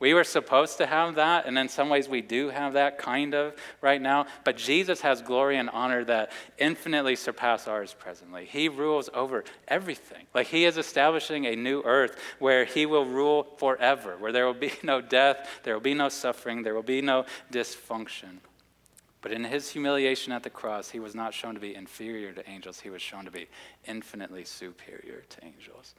We 0.00 0.14
were 0.14 0.24
supposed 0.24 0.78
to 0.78 0.86
have 0.86 1.16
that, 1.16 1.46
and 1.46 1.58
in 1.58 1.68
some 1.68 1.88
ways 1.88 2.08
we 2.08 2.20
do 2.20 2.50
have 2.50 2.74
that 2.74 2.98
kind 2.98 3.34
of 3.34 3.54
right 3.80 4.00
now. 4.00 4.26
But 4.44 4.56
Jesus 4.56 5.00
has 5.00 5.22
glory 5.22 5.56
and 5.56 5.68
honor 5.70 6.04
that 6.04 6.30
infinitely 6.56 7.16
surpass 7.16 7.66
ours 7.66 7.96
presently. 7.98 8.44
He 8.44 8.68
rules 8.68 9.10
over 9.12 9.42
everything. 9.66 10.26
Like 10.34 10.46
he 10.46 10.64
is 10.66 10.78
establishing 10.78 11.46
a 11.46 11.56
new 11.56 11.82
earth 11.82 12.16
where 12.38 12.64
he 12.64 12.86
will 12.86 13.06
rule 13.06 13.48
forever, 13.58 14.16
where 14.16 14.30
there 14.30 14.46
will 14.46 14.54
be 14.54 14.72
no 14.84 15.00
death, 15.00 15.60
there 15.64 15.74
will 15.74 15.80
be 15.80 15.94
no 15.94 16.08
suffering, 16.08 16.62
there 16.62 16.74
will 16.74 16.82
be 16.82 17.02
no 17.02 17.24
dysfunction. 17.52 18.38
But 19.20 19.32
in 19.32 19.42
his 19.42 19.70
humiliation 19.70 20.32
at 20.32 20.44
the 20.44 20.50
cross, 20.50 20.90
he 20.90 21.00
was 21.00 21.16
not 21.16 21.34
shown 21.34 21.54
to 21.54 21.60
be 21.60 21.74
inferior 21.74 22.32
to 22.32 22.48
angels, 22.48 22.80
he 22.80 22.90
was 22.90 23.02
shown 23.02 23.24
to 23.24 23.32
be 23.32 23.48
infinitely 23.86 24.44
superior 24.44 25.24
to 25.28 25.44
angels. 25.44 25.94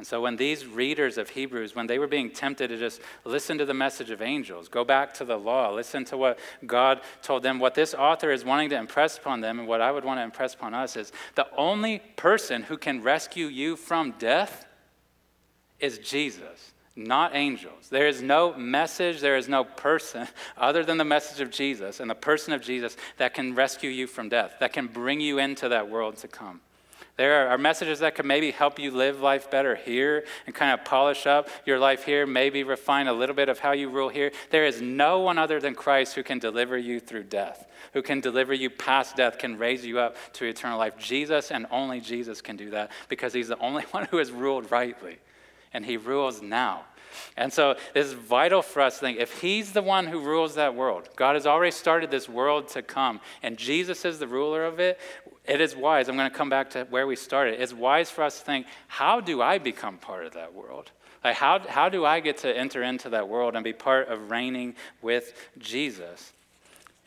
And 0.00 0.06
so 0.06 0.22
when 0.22 0.36
these 0.36 0.66
readers 0.66 1.18
of 1.18 1.28
Hebrews, 1.28 1.74
when 1.74 1.86
they 1.86 1.98
were 1.98 2.06
being 2.06 2.30
tempted 2.30 2.68
to 2.68 2.78
just 2.78 3.02
listen 3.26 3.58
to 3.58 3.66
the 3.66 3.74
message 3.74 4.08
of 4.08 4.22
angels, 4.22 4.66
go 4.66 4.82
back 4.82 5.12
to 5.12 5.26
the 5.26 5.36
law, 5.36 5.70
listen 5.74 6.06
to 6.06 6.16
what 6.16 6.38
God 6.64 7.02
told 7.20 7.42
them, 7.42 7.58
what 7.58 7.74
this 7.74 7.92
author 7.92 8.30
is 8.30 8.42
wanting 8.42 8.70
to 8.70 8.78
impress 8.78 9.18
upon 9.18 9.42
them, 9.42 9.58
and 9.58 9.68
what 9.68 9.82
I 9.82 9.92
would 9.92 10.06
want 10.06 10.18
to 10.18 10.24
impress 10.24 10.54
upon 10.54 10.72
us 10.72 10.96
is 10.96 11.12
the 11.34 11.46
only 11.54 11.98
person 12.16 12.62
who 12.62 12.78
can 12.78 13.02
rescue 13.02 13.44
you 13.44 13.76
from 13.76 14.12
death 14.12 14.64
is 15.80 15.98
Jesus 15.98 16.72
not 16.96 17.36
angels. 17.36 17.90
There 17.90 18.08
is 18.08 18.22
no 18.22 18.54
message, 18.54 19.20
there 19.20 19.36
is 19.36 19.50
no 19.50 19.64
person 19.64 20.28
other 20.56 20.82
than 20.82 20.96
the 20.96 21.04
message 21.04 21.42
of 21.42 21.50
Jesus 21.50 22.00
and 22.00 22.08
the 22.08 22.14
person 22.14 22.54
of 22.54 22.62
Jesus 22.62 22.96
that 23.18 23.34
can 23.34 23.54
rescue 23.54 23.90
you 23.90 24.06
from 24.06 24.30
death, 24.30 24.54
that 24.60 24.72
can 24.72 24.86
bring 24.86 25.20
you 25.20 25.38
into 25.38 25.68
that 25.68 25.90
world 25.90 26.16
to 26.18 26.28
come. 26.28 26.62
There 27.20 27.50
are 27.50 27.58
messages 27.58 27.98
that 27.98 28.14
can 28.14 28.26
maybe 28.26 28.50
help 28.50 28.78
you 28.78 28.90
live 28.90 29.20
life 29.20 29.50
better 29.50 29.74
here 29.74 30.24
and 30.46 30.54
kind 30.54 30.72
of 30.72 30.86
polish 30.86 31.26
up 31.26 31.50
your 31.66 31.78
life 31.78 32.02
here, 32.04 32.26
maybe 32.26 32.62
refine 32.62 33.08
a 33.08 33.12
little 33.12 33.34
bit 33.36 33.50
of 33.50 33.58
how 33.58 33.72
you 33.72 33.90
rule 33.90 34.08
here. 34.08 34.32
There 34.48 34.64
is 34.64 34.80
no 34.80 35.18
one 35.18 35.36
other 35.36 35.60
than 35.60 35.74
Christ 35.74 36.14
who 36.14 36.22
can 36.22 36.38
deliver 36.38 36.78
you 36.78 36.98
through 36.98 37.24
death, 37.24 37.68
who 37.92 38.00
can 38.00 38.20
deliver 38.20 38.54
you 38.54 38.70
past 38.70 39.16
death, 39.16 39.36
can 39.36 39.58
raise 39.58 39.84
you 39.84 39.98
up 39.98 40.16
to 40.32 40.46
eternal 40.46 40.78
life. 40.78 40.96
Jesus 40.96 41.50
and 41.50 41.66
only 41.70 42.00
Jesus 42.00 42.40
can 42.40 42.56
do 42.56 42.70
that 42.70 42.90
because 43.10 43.34
he's 43.34 43.48
the 43.48 43.58
only 43.58 43.82
one 43.90 44.06
who 44.06 44.16
has 44.16 44.30
ruled 44.30 44.70
rightly, 44.70 45.18
and 45.74 45.84
he 45.84 45.98
rules 45.98 46.40
now. 46.40 46.86
And 47.36 47.52
so 47.52 47.76
it's 47.94 48.12
vital 48.12 48.62
for 48.62 48.80
us 48.80 48.94
to 48.94 49.00
think 49.00 49.18
if 49.18 49.40
He's 49.40 49.72
the 49.72 49.82
one 49.82 50.06
who 50.06 50.20
rules 50.20 50.54
that 50.54 50.76
world, 50.76 51.08
God 51.16 51.34
has 51.34 51.44
already 51.44 51.72
started 51.72 52.10
this 52.10 52.28
world 52.28 52.68
to 52.68 52.82
come, 52.82 53.20
and 53.42 53.56
Jesus 53.56 54.04
is 54.04 54.20
the 54.20 54.28
ruler 54.28 54.64
of 54.64 54.78
it, 54.78 54.98
it 55.44 55.60
is 55.60 55.74
wise. 55.74 56.08
I'm 56.08 56.16
going 56.16 56.30
to 56.30 56.36
come 56.36 56.50
back 56.50 56.70
to 56.70 56.86
where 56.90 57.06
we 57.06 57.16
started. 57.16 57.60
It's 57.60 57.72
wise 57.72 58.10
for 58.10 58.22
us 58.22 58.38
to 58.38 58.44
think 58.44 58.66
how 58.88 59.20
do 59.20 59.42
I 59.42 59.58
become 59.58 59.96
part 59.98 60.26
of 60.26 60.34
that 60.34 60.54
world? 60.54 60.90
Like, 61.24 61.36
how, 61.36 61.58
how 61.58 61.88
do 61.88 62.04
I 62.04 62.20
get 62.20 62.38
to 62.38 62.56
enter 62.56 62.82
into 62.82 63.10
that 63.10 63.28
world 63.28 63.54
and 63.54 63.62
be 63.62 63.72
part 63.72 64.08
of 64.08 64.30
reigning 64.30 64.74
with 65.02 65.34
Jesus? 65.58 66.32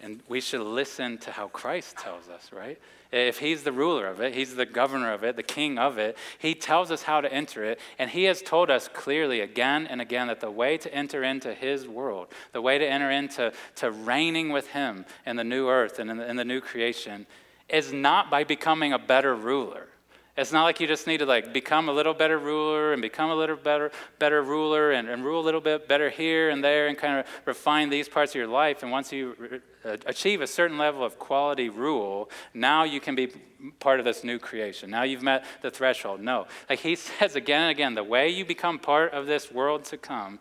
And 0.01 0.19
we 0.27 0.41
should 0.41 0.61
listen 0.61 1.17
to 1.19 1.31
how 1.31 1.47
Christ 1.47 1.97
tells 1.97 2.27
us, 2.29 2.51
right? 2.51 2.79
If 3.11 3.39
he's 3.39 3.63
the 3.63 3.71
ruler 3.71 4.07
of 4.07 4.21
it, 4.21 4.33
he's 4.33 4.55
the 4.55 4.65
governor 4.65 5.13
of 5.13 5.23
it, 5.23 5.35
the 5.35 5.43
king 5.43 5.77
of 5.77 5.97
it, 5.97 6.17
he 6.39 6.55
tells 6.55 6.91
us 6.91 7.03
how 7.03 7.21
to 7.21 7.31
enter 7.31 7.63
it. 7.63 7.79
And 7.97 8.09
he 8.09 8.23
has 8.23 8.41
told 8.41 8.69
us 8.69 8.87
clearly 8.87 9.39
again 9.39 9.87
and 9.87 10.01
again 10.01 10.27
that 10.27 10.41
the 10.41 10.51
way 10.51 10.77
to 10.79 10.93
enter 10.93 11.23
into 11.23 11.53
his 11.53 11.87
world, 11.87 12.27
the 12.51 12.61
way 12.61 12.77
to 12.79 12.85
enter 12.85 13.11
into 13.11 13.53
to 13.75 13.91
reigning 13.91 14.49
with 14.49 14.67
him 14.67 15.05
in 15.25 15.37
the 15.37 15.43
new 15.43 15.69
earth 15.69 15.99
and 15.99 16.09
in 16.09 16.17
the, 16.17 16.29
in 16.29 16.35
the 16.35 16.45
new 16.45 16.59
creation, 16.59 17.25
is 17.73 17.91
not 17.91 18.29
by 18.29 18.43
becoming 18.43 18.93
a 18.93 18.99
better 18.99 19.35
ruler. 19.35 19.87
It's 20.35 20.51
not 20.51 20.63
like 20.63 20.79
you 20.79 20.87
just 20.87 21.05
need 21.05 21.19
to 21.19 21.27
like 21.27 21.53
become 21.53 21.89
a 21.89 21.91
little 21.91 22.13
better 22.13 22.39
ruler 22.39 22.93
and 22.93 23.01
become 23.01 23.29
a 23.29 23.35
little 23.35 23.55
better 23.55 23.91
better 24.17 24.41
ruler 24.41 24.91
and, 24.91 25.07
and 25.07 25.23
rule 25.23 25.41
a 25.41 25.45
little 25.45 25.61
bit 25.61 25.87
better 25.87 26.09
here 26.09 26.49
and 26.49 26.63
there 26.63 26.87
and 26.87 26.97
kind 26.97 27.19
of 27.19 27.25
refine 27.45 27.89
these 27.89 28.09
parts 28.09 28.31
of 28.31 28.35
your 28.35 28.47
life. 28.47 28.81
And 28.81 28.91
once 28.91 29.11
you 29.11 29.35
re- 29.37 29.59
uh, 29.85 29.97
achieve 30.07 30.41
a 30.41 30.47
certain 30.47 30.79
level 30.79 31.03
of 31.03 31.19
quality 31.19 31.69
rule, 31.69 32.31
now 32.53 32.83
you 32.83 32.99
can 32.99 33.13
be 33.13 33.27
part 33.79 33.99
of 33.99 34.05
this 34.05 34.23
new 34.23 34.39
creation. 34.39 34.89
Now 34.89 35.03
you've 35.03 35.21
met 35.21 35.45
the 35.61 35.69
threshold. 35.69 36.19
No, 36.19 36.47
like 36.67 36.79
he 36.79 36.95
says 37.19 37.35
again 37.35 37.63
and 37.63 37.71
again, 37.71 37.93
the 37.93 38.03
way 38.03 38.29
you 38.29 38.43
become 38.43 38.79
part 38.79 39.13
of 39.13 39.27
this 39.27 39.51
world 39.51 39.85
to 39.85 39.97
come 39.97 40.39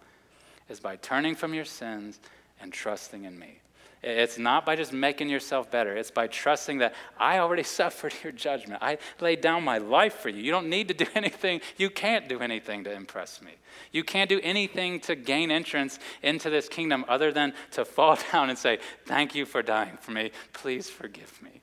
is 0.70 0.80
by 0.80 0.96
turning 0.96 1.34
from 1.34 1.52
your 1.52 1.66
sins 1.66 2.18
and 2.60 2.72
trusting 2.72 3.24
in 3.24 3.38
me. 3.38 3.61
It's 4.02 4.36
not 4.36 4.66
by 4.66 4.74
just 4.74 4.92
making 4.92 5.28
yourself 5.28 5.70
better. 5.70 5.96
It's 5.96 6.10
by 6.10 6.26
trusting 6.26 6.78
that 6.78 6.94
I 7.18 7.38
already 7.38 7.62
suffered 7.80 8.12
your 8.24 8.32
judgment. 8.32 8.82
I 8.82 8.98
laid 9.20 9.40
down 9.40 9.62
my 9.62 9.78
life 9.78 10.14
for 10.14 10.28
you. 10.28 10.42
You 10.42 10.50
don't 10.50 10.68
need 10.68 10.88
to 10.88 10.94
do 10.94 11.06
anything. 11.14 11.60
You 11.76 11.88
can't 11.88 12.28
do 12.28 12.40
anything 12.40 12.82
to 12.84 12.92
impress 12.92 13.40
me. 13.40 13.52
You 13.92 14.02
can't 14.02 14.28
do 14.28 14.40
anything 14.42 14.98
to 15.00 15.14
gain 15.14 15.52
entrance 15.52 16.00
into 16.22 16.50
this 16.50 16.68
kingdom 16.68 17.04
other 17.08 17.30
than 17.30 17.54
to 17.72 17.84
fall 17.86 18.18
down 18.32 18.50
and 18.50 18.58
say, 18.58 18.78
Thank 19.06 19.34
you 19.34 19.46
for 19.46 19.62
dying 19.62 19.96
for 20.00 20.10
me. 20.10 20.32
Please 20.52 20.90
forgive 20.90 21.40
me. 21.40 21.60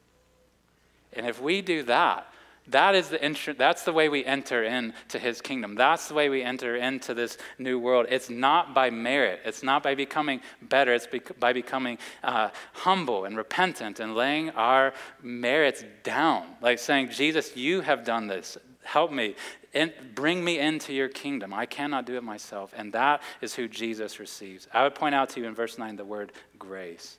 And 1.11 1.25
if 1.25 1.41
we 1.41 1.61
do 1.61 1.83
that, 1.83 2.31
that 2.69 2.95
is 2.95 3.09
the 3.09 3.17
entr- 3.17 3.57
that's 3.57 3.83
the 3.83 3.93
way 3.93 4.09
we 4.09 4.23
enter 4.23 4.63
into 4.63 5.19
his 5.19 5.41
kingdom. 5.41 5.75
That's 5.75 6.07
the 6.07 6.13
way 6.13 6.29
we 6.29 6.43
enter 6.43 6.75
into 6.75 7.13
this 7.13 7.37
new 7.57 7.79
world. 7.79 8.07
It's 8.09 8.29
not 8.29 8.73
by 8.73 8.89
merit. 8.89 9.41
It's 9.45 9.63
not 9.63 9.83
by 9.83 9.95
becoming 9.95 10.41
better. 10.61 10.93
It's 10.93 11.07
by 11.39 11.53
becoming 11.53 11.97
uh, 12.23 12.49
humble 12.73 13.25
and 13.25 13.37
repentant 13.37 13.99
and 13.99 14.15
laying 14.15 14.49
our 14.51 14.93
merits 15.21 15.83
down. 16.03 16.45
Like 16.61 16.79
saying, 16.79 17.09
Jesus, 17.09 17.55
you 17.55 17.81
have 17.81 18.03
done 18.03 18.27
this. 18.27 18.57
Help 18.83 19.11
me. 19.11 19.35
In, 19.73 19.93
bring 20.15 20.43
me 20.43 20.57
into 20.57 20.93
your 20.93 21.09
kingdom. 21.09 21.53
I 21.53 21.67
cannot 21.67 22.07
do 22.07 22.17
it 22.17 22.23
myself. 22.23 22.73
And 22.75 22.91
that 22.93 23.21
is 23.39 23.53
who 23.53 23.67
Jesus 23.67 24.19
receives. 24.19 24.67
I 24.73 24.83
would 24.83 24.95
point 24.95 25.13
out 25.13 25.29
to 25.31 25.39
you 25.39 25.47
in 25.47 25.53
verse 25.53 25.77
9 25.77 25.95
the 25.95 26.05
word 26.05 26.31
grace. 26.57 27.18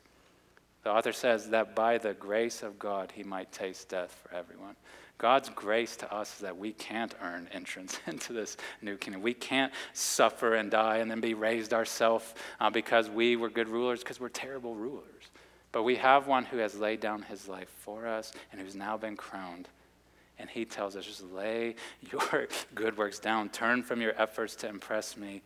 The 0.83 0.91
author 0.91 1.13
says 1.13 1.49
that 1.49 1.75
by 1.75 1.97
the 1.97 2.13
grace 2.13 2.63
of 2.63 2.79
God, 2.79 3.11
he 3.13 3.23
might 3.23 3.51
taste 3.51 3.89
death 3.89 4.19
for 4.23 4.35
everyone. 4.35 4.75
God's 5.21 5.49
grace 5.49 5.95
to 5.97 6.11
us 6.11 6.33
is 6.33 6.39
that 6.39 6.57
we 6.57 6.73
can't 6.73 7.13
earn 7.21 7.47
entrance 7.51 7.99
into 8.07 8.33
this 8.33 8.57
new 8.81 8.97
kingdom. 8.97 9.21
We 9.21 9.35
can't 9.35 9.71
suffer 9.93 10.55
and 10.55 10.71
die 10.71 10.97
and 10.97 11.11
then 11.11 11.21
be 11.21 11.35
raised 11.35 11.73
ourselves 11.73 12.33
uh, 12.59 12.71
because 12.71 13.09
we 13.09 13.35
were 13.35 13.49
good 13.49 13.69
rulers, 13.69 13.99
because 13.99 14.19
we're 14.19 14.29
terrible 14.29 14.73
rulers. 14.73 15.05
But 15.71 15.83
we 15.83 15.95
have 15.97 16.25
one 16.25 16.45
who 16.45 16.57
has 16.57 16.75
laid 16.75 16.99
down 16.99 17.21
his 17.21 17.47
life 17.47 17.69
for 17.69 18.07
us 18.07 18.33
and 18.51 18.59
who's 18.59 18.75
now 18.75 18.97
been 18.97 19.15
crowned. 19.15 19.67
And 20.39 20.49
he 20.49 20.65
tells 20.65 20.95
us 20.95 21.05
just 21.05 21.23
lay 21.31 21.75
your 22.11 22.47
good 22.75 22.97
works 22.97 23.19
down, 23.19 23.49
turn 23.49 23.83
from 23.83 24.01
your 24.01 24.19
efforts 24.19 24.55
to 24.55 24.67
impress 24.67 25.15
me. 25.15 25.43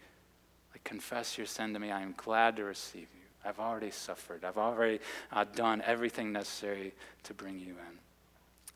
Like, 0.74 0.86
confess 0.86 1.38
your 1.38 1.48
sin 1.48 1.74
to 1.74 1.80
me. 1.80 1.92
I 1.92 2.02
am 2.02 2.14
glad 2.16 2.56
to 2.56 2.64
receive 2.64 3.08
you. 3.14 3.15
I've 3.46 3.60
already 3.60 3.92
suffered, 3.92 4.44
I've 4.44 4.58
already 4.58 5.00
uh, 5.32 5.46
done 5.56 5.82
everything 5.86 6.32
necessary 6.32 6.94
to 7.24 7.34
bring 7.34 7.60
you 7.60 7.72
in. 7.72 8.00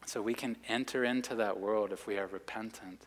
So 0.05 0.21
we 0.21 0.33
can 0.33 0.57
enter 0.67 1.03
into 1.03 1.35
that 1.35 1.59
world 1.59 1.91
if 1.91 2.07
we 2.07 2.17
are 2.17 2.27
repentant, 2.27 3.01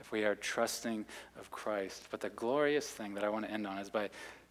if 0.00 0.12
we 0.12 0.24
are 0.24 0.34
trusting 0.34 1.04
of 1.38 1.50
Christ. 1.50 2.08
But 2.10 2.20
the 2.20 2.30
glorious 2.30 2.86
thing 2.86 3.14
that 3.14 3.24
I 3.24 3.28
want 3.28 3.46
to 3.46 3.50
end 3.50 3.66
on 3.66 3.78
is 3.78 3.90
by 3.90 4.10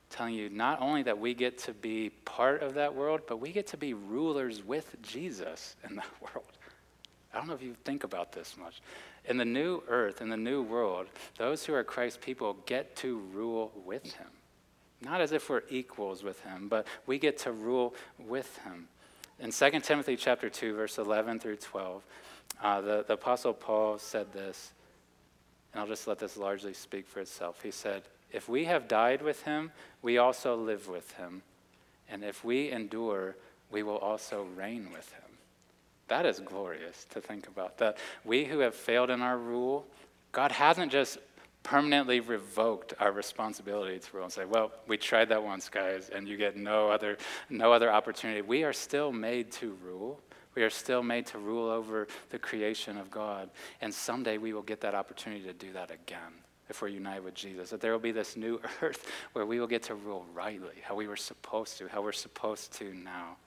telling 0.09 0.33
you 0.33 0.49
not 0.49 0.81
only 0.81 1.03
that 1.03 1.17
we 1.17 1.33
get 1.33 1.57
to 1.59 1.73
be 1.73 2.09
part 2.25 2.61
of 2.61 2.73
that 2.75 2.93
world, 2.93 3.21
but 3.27 3.37
we 3.37 3.51
get 3.51 3.67
to 3.67 3.77
be 3.77 3.93
rulers 3.93 4.63
with 4.63 5.01
Jesus 5.01 5.75
in 5.87 5.95
that 5.95 6.09
world. 6.21 6.45
I 7.33 7.37
don't 7.37 7.47
know 7.47 7.53
if 7.53 7.61
you 7.61 7.75
think 7.85 8.03
about 8.03 8.31
this 8.33 8.55
much. 8.57 8.81
In 9.25 9.37
the 9.37 9.45
new 9.45 9.83
earth, 9.87 10.21
in 10.21 10.29
the 10.29 10.37
new 10.37 10.61
world, 10.61 11.07
those 11.37 11.65
who 11.65 11.73
are 11.73 11.83
Christ's 11.83 12.19
people 12.21 12.57
get 12.65 12.95
to 12.97 13.19
rule 13.33 13.71
with 13.85 14.11
him. 14.13 14.27
Not 15.01 15.21
as 15.21 15.31
if 15.31 15.49
we're 15.49 15.63
equals 15.69 16.23
with 16.23 16.41
him, 16.43 16.67
but 16.67 16.85
we 17.07 17.17
get 17.17 17.37
to 17.39 17.51
rule 17.51 17.95
with 18.19 18.57
him. 18.59 18.87
In 19.39 19.51
2 19.51 19.79
Timothy 19.79 20.15
chapter 20.15 20.49
2, 20.49 20.75
verse 20.75 20.99
11 20.99 21.39
through 21.39 21.55
12, 21.57 22.03
uh, 22.61 22.81
the, 22.81 23.05
the 23.07 23.13
Apostle 23.13 23.53
Paul 23.53 23.97
said 23.97 24.31
this, 24.31 24.71
and 25.73 25.81
I'll 25.81 25.87
just 25.87 26.07
let 26.07 26.19
this 26.19 26.37
largely 26.37 26.73
speak 26.73 27.07
for 27.07 27.19
itself. 27.19 27.63
He 27.63 27.71
said, 27.71 28.03
If 28.31 28.47
we 28.47 28.65
have 28.65 28.87
died 28.87 29.21
with 29.21 29.43
him, 29.43 29.71
we 30.01 30.17
also 30.17 30.55
live 30.55 30.87
with 30.87 31.11
him. 31.13 31.41
And 32.09 32.23
if 32.23 32.43
we 32.43 32.71
endure, 32.71 33.35
we 33.71 33.83
will 33.83 33.97
also 33.97 34.45
reign 34.55 34.89
with 34.93 35.11
him. 35.13 35.31
That 36.09 36.25
is 36.25 36.39
glorious 36.41 37.05
to 37.11 37.21
think 37.21 37.47
about. 37.47 37.77
That 37.77 37.97
we 38.25 38.43
who 38.43 38.59
have 38.59 38.75
failed 38.75 39.09
in 39.09 39.21
our 39.21 39.37
rule, 39.37 39.87
God 40.33 40.51
hasn't 40.51 40.91
just 40.91 41.17
permanently 41.63 42.19
revoked 42.19 42.93
our 42.99 43.11
responsibility 43.11 43.99
to 43.99 44.07
rule 44.13 44.23
and 44.23 44.33
say, 44.33 44.45
well, 44.45 44.71
we 44.87 44.97
tried 44.97 45.29
that 45.29 45.43
once, 45.43 45.69
guys, 45.69 46.09
and 46.09 46.27
you 46.27 46.37
get 46.37 46.55
no 46.55 46.89
other, 46.89 47.17
no 47.49 47.71
other 47.71 47.91
opportunity. 47.91 48.41
We 48.41 48.63
are 48.63 48.73
still 48.73 49.11
made 49.11 49.51
to 49.53 49.77
rule. 49.83 50.19
We 50.55 50.63
are 50.63 50.69
still 50.69 51.03
made 51.03 51.27
to 51.27 51.37
rule 51.37 51.69
over 51.69 52.07
the 52.29 52.39
creation 52.39 52.97
of 52.97 53.11
God. 53.11 53.49
And 53.79 53.93
someday 53.93 54.37
we 54.37 54.53
will 54.53 54.63
get 54.63 54.81
that 54.81 54.95
opportunity 54.95 55.43
to 55.43 55.53
do 55.53 55.71
that 55.73 55.91
again 55.91 56.33
if 56.69 56.81
we're 56.81 56.87
united 56.87 57.23
with 57.23 57.35
Jesus. 57.35 57.69
That 57.69 57.81
there 57.81 57.91
will 57.91 57.99
be 57.99 58.11
this 58.11 58.35
new 58.35 58.59
earth 58.81 59.05
where 59.33 59.45
we 59.45 59.59
will 59.59 59.67
get 59.67 59.83
to 59.83 59.95
rule 59.95 60.25
rightly, 60.33 60.75
how 60.83 60.95
we 60.95 61.07
were 61.07 61.15
supposed 61.15 61.77
to, 61.77 61.87
how 61.87 62.01
we're 62.01 62.11
supposed 62.11 62.73
to 62.73 62.93
now. 62.93 63.37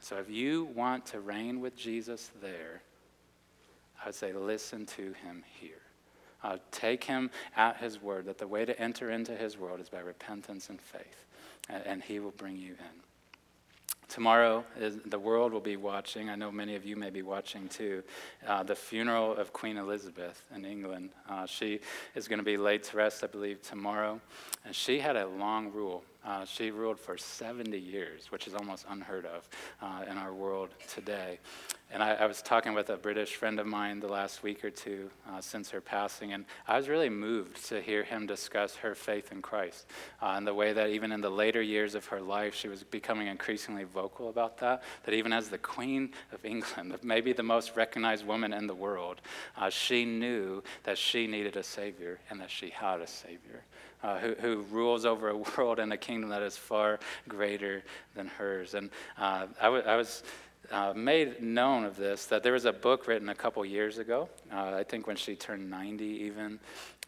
So 0.00 0.16
if 0.18 0.28
you 0.28 0.64
want 0.74 1.06
to 1.06 1.20
reign 1.20 1.60
with 1.60 1.74
Jesus 1.76 2.30
there, 2.42 2.82
I 4.02 4.06
would 4.06 4.14
say 4.14 4.32
listen 4.32 4.84
to 4.86 5.14
him 5.14 5.42
here. 5.58 5.85
Uh, 6.42 6.58
take 6.70 7.04
him 7.04 7.30
at 7.56 7.78
his 7.78 8.00
word, 8.00 8.26
that 8.26 8.38
the 8.38 8.46
way 8.46 8.64
to 8.64 8.78
enter 8.80 9.10
into 9.10 9.34
his 9.34 9.58
world 9.58 9.80
is 9.80 9.88
by 9.88 9.98
repentance 9.98 10.68
and 10.68 10.80
faith, 10.80 11.24
and, 11.68 11.84
and 11.86 12.02
he 12.02 12.20
will 12.20 12.32
bring 12.32 12.56
you 12.56 12.72
in. 12.72 13.02
Tomorrow, 14.08 14.64
is, 14.78 14.98
the 15.04 15.18
world 15.18 15.52
will 15.52 15.60
be 15.60 15.76
watching. 15.76 16.30
I 16.30 16.36
know 16.36 16.52
many 16.52 16.76
of 16.76 16.84
you 16.84 16.94
may 16.94 17.10
be 17.10 17.22
watching 17.22 17.68
too. 17.68 18.04
Uh, 18.46 18.62
the 18.62 18.76
funeral 18.76 19.34
of 19.34 19.52
Queen 19.52 19.76
Elizabeth 19.76 20.44
in 20.54 20.64
England. 20.64 21.10
Uh, 21.28 21.44
she 21.44 21.80
is 22.14 22.28
going 22.28 22.38
to 22.38 22.44
be 22.44 22.56
laid 22.56 22.84
to 22.84 22.96
rest, 22.96 23.24
I 23.24 23.26
believe, 23.26 23.62
tomorrow. 23.62 24.20
And 24.64 24.74
she 24.74 25.00
had 25.00 25.16
a 25.16 25.26
long 25.26 25.72
rule. 25.72 26.04
Uh, 26.26 26.44
she 26.44 26.72
ruled 26.72 26.98
for 26.98 27.16
70 27.16 27.78
years, 27.78 28.32
which 28.32 28.48
is 28.48 28.54
almost 28.54 28.84
unheard 28.88 29.26
of 29.26 29.48
uh, 29.80 30.10
in 30.10 30.18
our 30.18 30.34
world 30.34 30.70
today. 30.92 31.38
And 31.92 32.02
I, 32.02 32.14
I, 32.14 32.26
was 32.26 32.42
talking 32.42 32.74
with 32.74 32.90
a 32.90 32.96
British 32.96 33.36
friend 33.36 33.60
of 33.60 33.66
mine 33.66 34.00
the 34.00 34.08
last 34.08 34.42
week 34.42 34.64
or 34.64 34.70
two 34.70 35.08
uh, 35.30 35.40
since 35.40 35.70
her 35.70 35.80
passing, 35.80 36.32
and 36.32 36.44
I 36.66 36.76
was 36.76 36.88
really 36.88 37.08
moved 37.08 37.64
to 37.68 37.80
hear 37.80 38.02
him 38.02 38.26
discuss 38.26 38.74
her 38.76 38.96
faith 38.96 39.30
in 39.30 39.40
Christ 39.40 39.86
uh, 40.20 40.34
and 40.36 40.44
the 40.44 40.52
way 40.52 40.72
that 40.72 40.90
even 40.90 41.12
in 41.12 41.20
the 41.20 41.30
later 41.30 41.62
years 41.62 41.94
of 41.94 42.06
her 42.06 42.20
life, 42.20 42.56
she 42.56 42.66
was 42.66 42.82
becoming 42.82 43.28
increasingly 43.28 43.84
vocal 43.84 44.28
about 44.28 44.58
that. 44.58 44.82
That 45.04 45.14
even 45.14 45.32
as 45.32 45.48
the 45.48 45.58
Queen 45.58 46.10
of 46.32 46.44
England, 46.44 46.96
maybe 47.04 47.32
the 47.32 47.44
most 47.44 47.76
recognized 47.76 48.26
woman 48.26 48.52
in 48.52 48.66
the 48.66 48.74
world, 48.74 49.20
uh, 49.56 49.70
she 49.70 50.04
knew 50.04 50.64
that 50.82 50.98
she 50.98 51.28
needed 51.28 51.56
a 51.56 51.62
Savior 51.62 52.18
and 52.30 52.40
that 52.40 52.50
she 52.50 52.70
had 52.70 53.00
a 53.00 53.06
Savior 53.06 53.62
uh, 54.02 54.18
who, 54.18 54.34
who, 54.34 54.64
rules 54.70 55.04
over 55.04 55.30
a 55.30 55.36
world 55.36 55.78
and 55.78 55.92
a 55.92 55.96
kingdom 55.96 56.30
that 56.30 56.42
is 56.42 56.56
far 56.56 56.98
greater 57.28 57.82
than 58.14 58.26
hers. 58.26 58.74
And 58.74 58.90
uh, 59.18 59.46
I, 59.60 59.64
w- 59.64 59.84
I 59.84 59.96
was 59.96 60.22
uh, 60.70 60.92
made 60.94 61.42
known 61.42 61.84
of 61.84 61.96
this 61.96 62.26
that 62.26 62.42
there 62.42 62.52
was 62.52 62.64
a 62.64 62.72
book 62.72 63.06
written 63.06 63.28
a 63.28 63.34
couple 63.34 63.64
years 63.64 63.98
ago, 63.98 64.28
uh, 64.52 64.74
I 64.74 64.84
think 64.84 65.06
when 65.06 65.16
she 65.16 65.36
turned 65.36 65.70
90 65.70 66.04
even. 66.04 66.58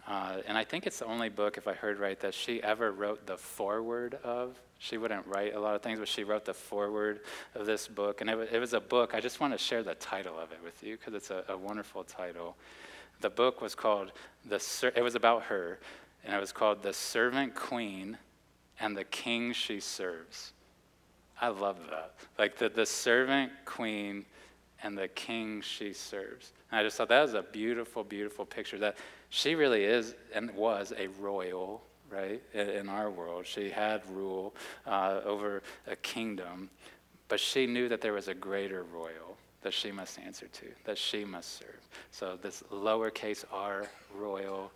Uh, 0.07 0.39
and 0.47 0.57
I 0.57 0.65
think 0.65 0.87
it's 0.87 1.01
the 1.01 1.05
only 1.05 1.29
book, 1.29 1.59
if 1.59 1.69
I 1.69 1.75
heard 1.75 1.99
right, 1.99 2.19
that 2.21 2.33
she 2.33 2.63
ever 2.63 2.93
wrote 2.93 3.27
the 3.27 3.37
foreword 3.37 4.19
of. 4.25 4.59
She 4.79 4.97
wouldn't 4.97 5.27
write 5.27 5.55
a 5.55 5.61
lot 5.61 5.75
of 5.75 5.83
things, 5.83 5.99
but 5.99 6.09
she 6.09 6.25
wrote 6.25 6.47
the 6.47 6.55
foreword 6.55 7.21
of 7.55 7.67
this 7.67 7.89
book. 7.89 8.23
And 8.23 8.31
it, 8.31 8.35
w- 8.35 8.49
it 8.51 8.59
was 8.59 8.73
a 8.73 8.81
book, 8.81 9.15
I 9.15 9.21
just 9.21 9.39
want 9.39 9.53
to 9.53 9.59
share 9.59 9.83
the 9.83 9.97
title 9.97 10.39
of 10.39 10.51
it 10.53 10.61
with 10.65 10.83
you 10.83 10.97
because 10.97 11.13
it's 11.13 11.31
a, 11.31 11.45
a 11.49 11.57
wonderful 11.57 12.05
title. 12.05 12.57
The 13.21 13.29
book 13.29 13.61
was 13.61 13.75
called, 13.75 14.13
the, 14.47 14.93
it 14.95 15.03
was 15.03 15.15
about 15.15 15.43
her, 15.45 15.79
and 16.25 16.35
it 16.35 16.41
was 16.41 16.53
called 16.53 16.83
The 16.83 16.93
Servant 16.93 17.55
Queen 17.55 18.19
and 18.81 18.97
the 18.97 19.05
King 19.05 19.53
She 19.53 19.81
Serves. 19.81 20.53
I 21.41 21.49
love 21.49 21.79
that. 21.91 22.15
Like 22.39 22.57
the, 22.59 22.69
the 22.69 22.87
servant 22.87 23.53
queen 23.65 24.25
and 24.83 24.97
the 24.97 25.09
king 25.09 25.61
she 25.61 25.93
serves. 25.93 26.53
And 26.71 26.81
I 26.81 26.83
just 26.83 26.97
thought 26.97 27.09
that 27.09 27.23
was 27.23 27.35
a 27.35 27.43
beautiful, 27.43 28.05
beautiful 28.05 28.45
picture 28.45 28.79
that 28.79 28.97
she 29.29 29.55
really 29.55 29.85
is 29.85 30.15
and 30.35 30.51
was 30.53 30.93
a 30.97 31.09
royal, 31.21 31.83
right, 32.11 32.43
in, 32.55 32.71
in 32.71 32.89
our 32.89 33.11
world. 33.11 33.47
She 33.47 33.71
had 33.71 34.03
rule 34.11 34.55
uh, 34.87 35.21
over 35.25 35.63
a 35.87 35.97
kingdom. 35.97 36.71
But 37.29 37.41
she 37.41 37.67
knew 37.67 37.89
that 37.89 38.01
there 38.01 38.13
was 38.13 38.29
a 38.29 38.35
greater 38.35 38.85
royal 38.85 39.37
that 39.63 39.75
she 39.75 39.91
must 39.91 40.19
answer 40.19 40.47
to, 40.47 40.67
that 40.85 40.97
she 40.97 41.25
must 41.25 41.59
serve. 41.59 41.89
So 42.11 42.39
this 42.41 42.63
lowercase 42.73 43.45
r 43.53 43.89
royal, 44.17 44.71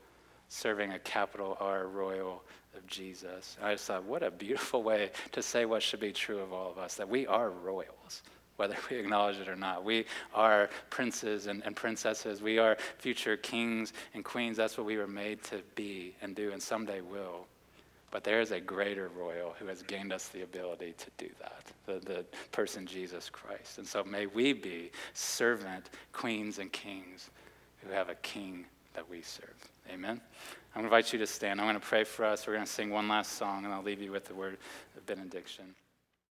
serving 0.53 0.93
a 0.93 0.99
capital 0.99 1.57
R 1.61 1.87
royal 1.87 2.43
of 2.77 2.87
Jesus. 2.87 3.57
And 3.59 3.67
I 3.69 3.73
just 3.73 3.87
thought, 3.87 4.05
what 4.05 4.23
a 4.23 4.31
beautiful 4.31 4.83
way 4.83 5.11
to 5.33 5.43
say 5.43 5.65
what 5.65 5.83
should 5.83 6.01
be 6.01 6.13
true 6.13 6.41
of 6.41 6.53
all 6.53 6.71
of 6.71 6.79
us 6.79 6.95
that 6.97 7.09
we 7.09 7.27
are 7.27 7.51
royals, 7.51 8.23
whether 8.57 8.77
we 8.91 8.99
acknowledge 8.99 9.39
it 9.39 9.49
or 9.49 9.57
not. 9.57 9.83
We 9.83 10.05
are 10.35 10.69
princes 10.91 11.47
and, 11.47 11.65
and 11.65 11.75
princesses. 11.75 12.43
We 12.43 12.59
are 12.59 12.77
future 12.99 13.39
kings 13.39 13.95
and 14.13 14.25
queens. 14.25 14.59
That's 14.59 14.77
what 14.77 14.87
we 14.87 14.99
were 14.99 15.07
made 15.07 15.43
to 15.45 15.63
be 15.75 16.15
and 16.21 16.37
do, 16.37 16.53
and 16.53 16.63
someday 16.63 17.01
will. 17.01 17.47
But 18.11 18.23
there 18.23 18.43
is 18.43 18.51
a 18.51 18.61
greater 18.61 19.09
royal 19.09 19.55
who 19.59 19.67
has 19.69 19.83
gained 19.83 20.13
us 20.13 20.29
the 20.29 20.43
ability 20.43 20.95
to 20.99 21.07
do 21.17 21.31
that, 21.41 21.65
the, 21.87 22.07
the 22.07 22.27
person 22.51 22.85
Jesus 22.85 23.31
Christ. 23.31 23.79
And 23.79 23.87
so 23.87 24.05
may 24.05 24.27
we 24.27 24.53
be 24.53 24.91
servant 25.15 25.89
queens 26.13 26.59
and 26.59 26.71
kings 26.71 27.31
who 27.83 27.91
have 27.91 28.11
a 28.11 28.17
king 28.17 28.67
that 28.93 29.09
we 29.09 29.23
serve. 29.23 29.72
Amen. 29.93 30.23
I'm 30.75 30.81
going 30.81 30.91
to 30.91 30.97
invite 30.97 31.13
you 31.13 31.19
to 31.19 31.27
stand. 31.27 31.61
I'm 31.61 31.67
going 31.67 31.79
to 31.79 31.87
pray 31.87 32.05
for 32.05 32.25
us. 32.25 32.47
We're 32.47 32.55
going 32.55 32.65
to 32.65 32.71
sing 32.71 32.89
one 32.89 33.09
last 33.09 33.33
song, 33.33 33.67
and 33.67 33.75
I'll 33.75 33.83
leave 33.83 34.01
you 34.01 34.11
with 34.11 34.25
the 34.25 34.35
word 34.35 34.57
of 34.97 35.05
benediction. 35.05 35.75